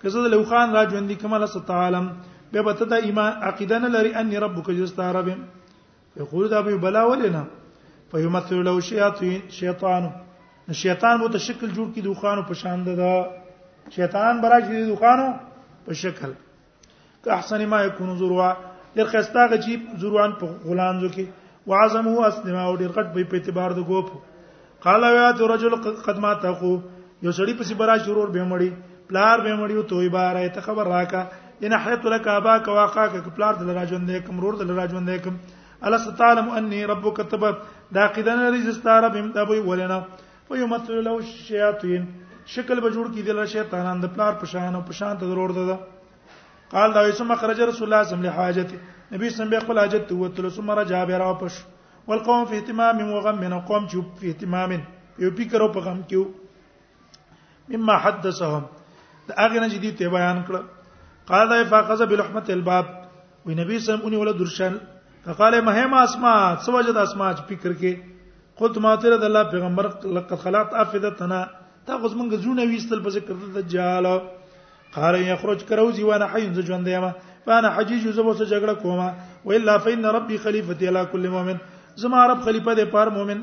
کزه 0.04 0.20
لو 0.32 0.40
خان 0.50 0.68
را 0.74 0.82
ژوند 0.90 1.12
کما 1.22 1.36
لس 1.38 1.54
تعالم 1.68 2.06
به 2.52 2.62
بت 2.62 2.82
د 2.82 2.92
ایمان 2.92 3.32
عقیده 3.48 3.78
نه 3.78 3.88
لري 3.88 4.14
ان 4.20 4.32
ربک 4.44 4.70
جست 4.70 5.00
رب 5.00 5.28
یقول 6.16 6.48
دا 6.48 6.62
به 6.62 6.76
بلا 6.76 7.02
ولنا 7.10 7.44
فیمثل 8.12 8.54
له 8.66 8.80
شیاطین 8.80 9.42
شیطان 9.58 10.04
شیطان 10.80 11.16
مو 11.20 11.38
شکل 11.38 11.68
جوړ 11.74 11.94
کی 11.94 12.00
دوخانو 12.00 12.42
په 12.42 12.54
شان 12.54 12.84
ده 12.84 13.26
شیطان 13.90 14.40
برا 14.40 14.60
شي 14.68 14.86
دوخانو 14.86 15.34
په 15.86 15.92
شکل 15.94 16.32
که 17.24 17.32
احسن 17.32 17.66
ما 17.66 17.82
یکون 17.82 18.18
زروا 18.18 18.56
ډیر 18.96 19.06
خستا 19.06 19.46
غجیب 19.46 19.80
زروان 19.98 20.32
په 20.40 20.46
غلان 20.64 21.00
زو 21.00 21.08
کې 21.08 21.24
وعظمه 21.66 22.26
اسلم 22.26 22.56
او 22.56 22.76
ډیر 22.76 22.88
غټ 22.96 23.06
به 23.14 23.24
په 23.24 23.36
اعتبار 23.36 23.70
د 23.70 23.86
ګوپ 23.88 24.10
قال 24.80 25.02
یا 25.02 25.30
رجل 25.30 25.74
قد 26.06 26.18
ما 26.18 26.34
تقو 26.34 26.78
یو 27.24 27.32
سړی 27.38 27.52
پسې 27.58 27.74
برا 27.80 27.94
شرور 28.04 28.28
به 28.34 28.44
مړی 28.52 28.68
پلار 29.08 29.38
به 29.46 29.54
مړی 29.60 29.74
او 29.80 29.84
توي 29.92 30.08
بار 30.16 30.36
ته 30.56 30.60
خبر 30.68 30.86
راکا 30.96 31.22
ان 31.68 31.72
حیت 31.86 32.06
لك 32.14 32.28
ابا 32.34 32.56
کا 32.68 32.72
واقع 32.78 33.06
ک 33.16 33.28
پلار 33.38 33.54
دل 33.60 33.70
راجوند 33.78 34.10
کوم 34.26 34.38
رور 34.44 34.54
دل 34.60 34.70
راجوند 34.78 35.10
کوم 35.24 35.36
الا 35.88 35.98
ستعلم 36.04 36.48
اني 36.60 36.80
ربك 36.92 37.16
تب 37.34 37.44
دا 37.96 38.06
قیدن 38.16 38.40
رزست 38.56 38.86
رب 39.04 39.16
ام 39.24 39.30
ابو 39.44 39.56
ولنا 39.70 40.00
ويمثل 40.50 41.04
له 41.08 41.18
الشياطين 41.26 42.06
شکل 42.56 42.80
به 42.86 42.90
جوړ 42.96 43.12
کی 43.14 43.22
دل 43.28 43.44
شیطانان 43.56 44.02
د 44.04 44.14
پلار 44.16 44.40
پشان 44.44 44.74
او 44.74 44.82
پشان 44.88 45.18
ته 45.22 45.32
ضرور 45.34 45.54
ده 45.60 45.78
قال 46.76 46.92
دا 46.96 47.06
یسمع 47.08 47.34
خرج 47.44 47.60
رسول 47.72 47.92
الله 47.92 48.08
صلی 48.10 48.18
الله 48.18 48.48
علیه 48.48 48.64
وسلم 48.64 48.98
نبی 49.16 49.30
سم 49.36 49.48
به 49.52 49.60
خپل 49.62 49.78
حاجت 49.78 50.04
ته 50.10 50.18
وتل 50.24 50.48
ثم 50.58 50.70
رجع 50.80 51.04
به 51.08 51.18
را 51.22 51.32
پش 51.40 51.62
والقوم 52.08 52.44
في 52.52 52.56
اهتمام 52.58 53.00
وغم 53.14 53.38
من 53.46 53.58
قوم 53.60 53.88
چې 53.88 54.20
په 54.20 54.34
اهتمام 54.34 54.78
یو 55.24 55.30
فکر 55.42 55.60
او 55.62 55.68
په 55.78 55.88
غم 55.88 56.02
کې 56.08 56.39
مما 57.74 57.96
حدثهم 58.04 58.62
دا 59.28 59.34
هغه 59.38 59.60
نه 59.60 59.68
جدي 59.74 59.90
ته 59.98 60.08
بیان 60.16 60.42
کړ 60.46 60.54
قال 61.30 61.48
دا 61.52 61.58
فاقذ 61.72 62.02
بلحمه 62.12 62.46
الباب 62.56 62.86
وی 63.46 63.54
نبی 63.60 63.78
صلی 63.78 63.94
الله 63.94 64.08
علیه 64.08 64.26
وسلم 64.26 64.44
درشان 64.44 64.74
فقال 65.24 65.54
مهم 65.68 65.94
اسماء 66.02 66.36
سوجد 66.66 66.96
اسماء 67.06 67.30
فکر 67.48 67.72
کې 67.72 67.92
قلت 68.62 68.78
ما 68.86 68.94
تر 69.04 69.16
د 69.16 69.24
الله 69.30 69.42
پیغمبر 69.54 69.88
لقد 70.18 70.38
خلقت 70.44 70.74
افدتنا 70.84 71.40
تا 71.86 71.96
غوز 72.02 72.12
مونږ 72.20 72.34
زونه 72.46 72.64
ویستل 72.72 73.02
په 73.06 73.10
ذکر 73.16 73.34
د 73.34 73.58
دجال 73.58 74.12
قال 74.94 75.14
يخرج 75.28 75.64
كروزي 75.70 76.04
وانا 76.10 76.26
حي 76.34 76.46
ژوند 76.70 76.88
یم 76.96 77.10
فانا 77.46 77.70
حجيج 77.76 78.06
زبو 78.08 78.34
سره 78.34 78.46
جګړه 78.46 78.82
کومه 78.82 79.14
والا 79.50 79.78
فإن 79.84 80.06
ربي 80.20 80.38
خليفتي 80.46 80.88
على 80.88 81.06
كل 81.12 81.28
مؤمن 81.36 81.56
زما 82.02 82.26
رب 82.32 82.42
خلیفہ 82.44 82.74
دې 82.74 82.84
پار 82.92 83.10
مؤمن 83.18 83.40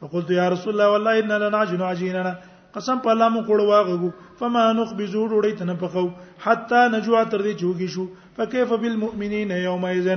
فقلت 0.00 0.30
يا 0.36 0.48
رسول 0.54 0.72
الله 0.72 0.90
والله 0.90 1.18
اننا 1.20 1.38
لنعجن 1.44 1.82
عجيننا 1.88 2.34
قسم 2.76 2.98
په 3.02 3.10
الله 3.14 3.28
مو 3.34 3.40
کوړ 3.48 3.60
واغو 3.66 4.08
فما 4.38 4.62
نخبزو 4.76 5.20
ډوړې 5.32 5.52
تنه 5.58 5.74
پخو 5.82 6.02
حتا 6.46 6.80
نجوا 6.94 7.20
تر 7.34 7.42
دې 7.46 7.52
چوګي 7.60 7.88
شو 7.94 8.06
فكيف 8.38 8.72
بالمؤمنين 8.84 9.50
يومئذ 9.66 10.08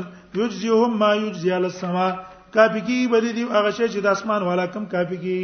یجزیهم 0.40 0.98
ما 1.04 1.10
یجزی 1.22 1.50
علی 1.60 1.68
السما 1.72 2.06
کافی 2.58 2.80
کی 2.90 2.98
بدی 3.16 3.32
دی 3.40 3.48
هغه 3.56 3.70
شی 3.78 3.88
چې 3.88 4.00
د 4.10 4.20
اسمان 4.20 4.42
والا 4.52 4.66
کم 4.76 4.84
کافی 4.98 5.16
کی 5.26 5.34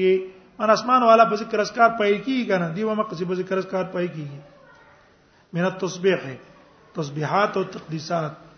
ان 0.60 0.70
اسمان 0.78 1.02
والا 1.12 1.24
په 1.34 1.42
ذکر 1.46 1.64
اسکار 1.66 1.96
پای 2.04 2.18
کی 2.30 2.38
کنه 2.54 2.68
دی 2.78 2.84
و 2.90 2.94
مقصد 3.02 3.28
په 3.34 3.40
ذکر 3.42 3.64
اسکار 3.64 3.88
پای 3.98 4.08
کی 4.20 4.26
من 5.52 5.66
التصبیح 5.72 6.28
تصبیحات 6.96 7.56
او 7.58 7.64
تقدیسات 7.74 8.48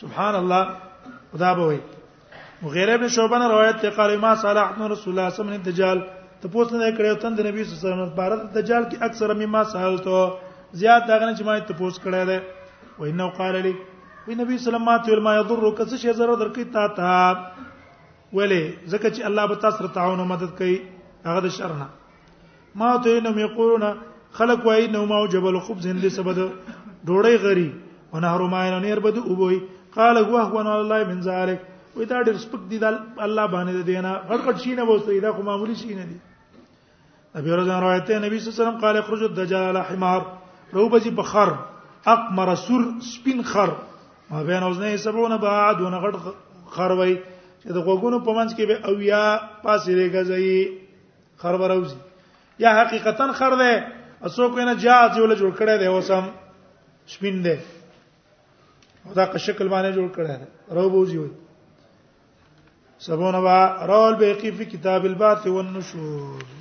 سبحان 0.00 0.34
الله 0.44 0.76
خدا 1.32 1.52
به 1.56 1.64
وي 1.68 1.78
مغیره 2.62 2.92
ابن 2.98 3.08
شعبہ 3.16 3.38
نے 3.38 3.46
روایت 3.52 3.80
ته 3.82 3.90
قال 3.96 4.16
ما 4.24 4.34
صالح 4.42 4.64
ابن 4.72 4.82
رسول 4.92 5.12
الله 5.12 5.28
صلی 5.30 5.40
الله 5.42 5.44
علیه 5.44 5.44
وسلم 5.44 5.66
دجال 5.72 5.98
ته 6.42 6.46
پوښتنه 6.54 6.78
نه 6.84 6.90
کړې 6.96 7.14
تند 7.24 7.40
نبی 7.48 7.64
صلی 7.64 7.72
الله 7.72 7.80
علیه 7.88 7.94
وسلم 7.94 8.14
بارت 8.20 8.40
دجال 8.56 8.82
کې 8.90 8.96
اکثر 9.08 9.32
مما 9.40 9.62
سوال 9.74 9.98
ته 10.08 10.18
زیات 10.80 11.06
دا 11.10 11.18
غنه 11.20 11.32
چې 11.38 11.42
ما 11.44 11.60
ته 11.70 11.74
پوښت 11.80 11.98
کړی 12.04 12.24
دی 12.30 12.38
و 12.98 13.02
انه 13.10 13.28
قال 13.40 13.56
لي 13.68 13.74
وی 14.26 14.34
نبی 14.34 14.58
صلی 14.64 14.78
الله 14.78 14.98
علیه 14.98 15.08
وسلم 15.08 15.24
ما 15.28 15.34
یضرک 15.40 15.80
څه 15.88 15.96
شی 16.02 16.12
ضرر 16.20 16.36
درکې 16.42 16.64
تا 16.72 16.84
ته 16.98 17.10
ولې 18.38 18.62
ځکه 18.86 19.08
چې 19.16 19.22
الله 19.28 19.46
به 19.50 19.54
تاسو 19.64 19.84
ته 19.86 19.94
تعاون 19.98 20.20
او 20.20 20.26
مدد 20.32 20.50
کوي 20.60 20.76
هغه 21.28 21.40
د 21.46 21.54
شر 21.58 21.72
نه 21.80 21.86
ما 22.80 22.90
ته 23.04 23.20
نو 23.26 23.32
یقولون 23.46 23.84
خلق 24.38 24.66
وای 24.66 24.88
نو 24.94 25.06
ما 25.12 25.18
جبل 25.34 25.60
خبز 25.66 25.86
هندې 25.86 26.08
سبد 26.08 26.38
ډوړې 26.46 27.44
غری 27.46 27.70
ونهر 28.12 28.48
ما 28.56 28.60
نه 28.70 28.78
نیر 28.88 29.00
بده 29.06 29.20
وبوي 29.28 29.60
قال 29.98 30.18
وهو 30.18 30.58
على 30.58 30.80
الله 30.86 30.98
من 31.10 31.18
ذلك 31.20 31.60
وې 31.96 32.04
دا 32.06 32.18
ډېر 32.26 32.36
سپک 32.44 32.62
دي 32.70 32.78
د 32.78 32.94
الله 33.26 33.44
باندې 33.54 33.82
دی 33.88 33.96
نه 34.06 34.12
غړ 34.30 34.38
غړ 34.46 34.54
شي 34.64 34.72
نه 34.78 34.84
وسته 34.90 35.20
دا 35.24 35.32
خو 35.36 35.42
معمولی 35.50 35.74
شي 35.80 35.94
نه 35.94 36.04
دي 36.10 36.16
ابي 37.38 37.50
رضا 37.60 37.78
روایت 37.84 38.04
ته 38.08 38.18
نبی 38.26 38.38
صلی 38.38 38.46
الله 38.48 38.56
علیه 38.56 38.62
وسلم 38.62 38.80
قال 38.84 38.96
اخرج 38.98 39.22
الدجال 39.28 39.62
على 39.62 39.82
حمار 39.88 40.20
رو 40.76 40.88
بجی 40.92 41.10
بخر 41.20 41.50
اقمر 42.12 42.54
سر 42.66 42.82
سپین 43.08 43.42
خر 43.50 43.70
ما 44.30 44.42
بین 44.50 44.62
وزنه 44.68 44.92
70 45.04 45.38
بعد 45.46 45.80
ونغړ 45.80 46.16
خر 46.76 46.94
وای 47.00 47.14
چې 47.14 47.70
د 47.78 47.84
غوګونو 47.86 48.18
په 48.28 48.32
منځ 48.38 48.54
کې 48.56 48.64
به 48.66 48.88
او 48.88 49.00
یا 49.10 49.24
پاسې 49.64 49.90
راګځي 49.98 51.40
خر 51.42 51.54
وروزي 51.54 51.96
یا 52.66 52.70
حقیقتا 52.80 53.26
خر 53.40 53.56
ده 53.56 53.84
اسو 54.30 54.48
کو 54.54 54.60
نه 54.70 54.74
جاز 54.86 55.18
یو 55.18 55.26
له 55.26 55.36
جوړ 55.40 55.52
کړه 55.58 55.82
ده 55.84 55.92
وسم 55.96 56.30
شپین 57.14 57.42
ده 57.48 57.58
دا 59.16 59.24
په 59.32 59.38
شکل 59.46 59.66
باندې 59.74 59.90
جوړ 59.98 60.08
کړی 60.16 60.34
دی 60.40 60.48
روبوزی 60.76 61.18
وي 61.18 61.30
سبونه 63.06 63.38
با 63.46 63.58
رول 63.90 64.12
بیقی 64.20 64.50
فی 64.56 64.64
کتاب 64.72 65.02
الباث 65.08 65.40
والنشور 65.46 66.57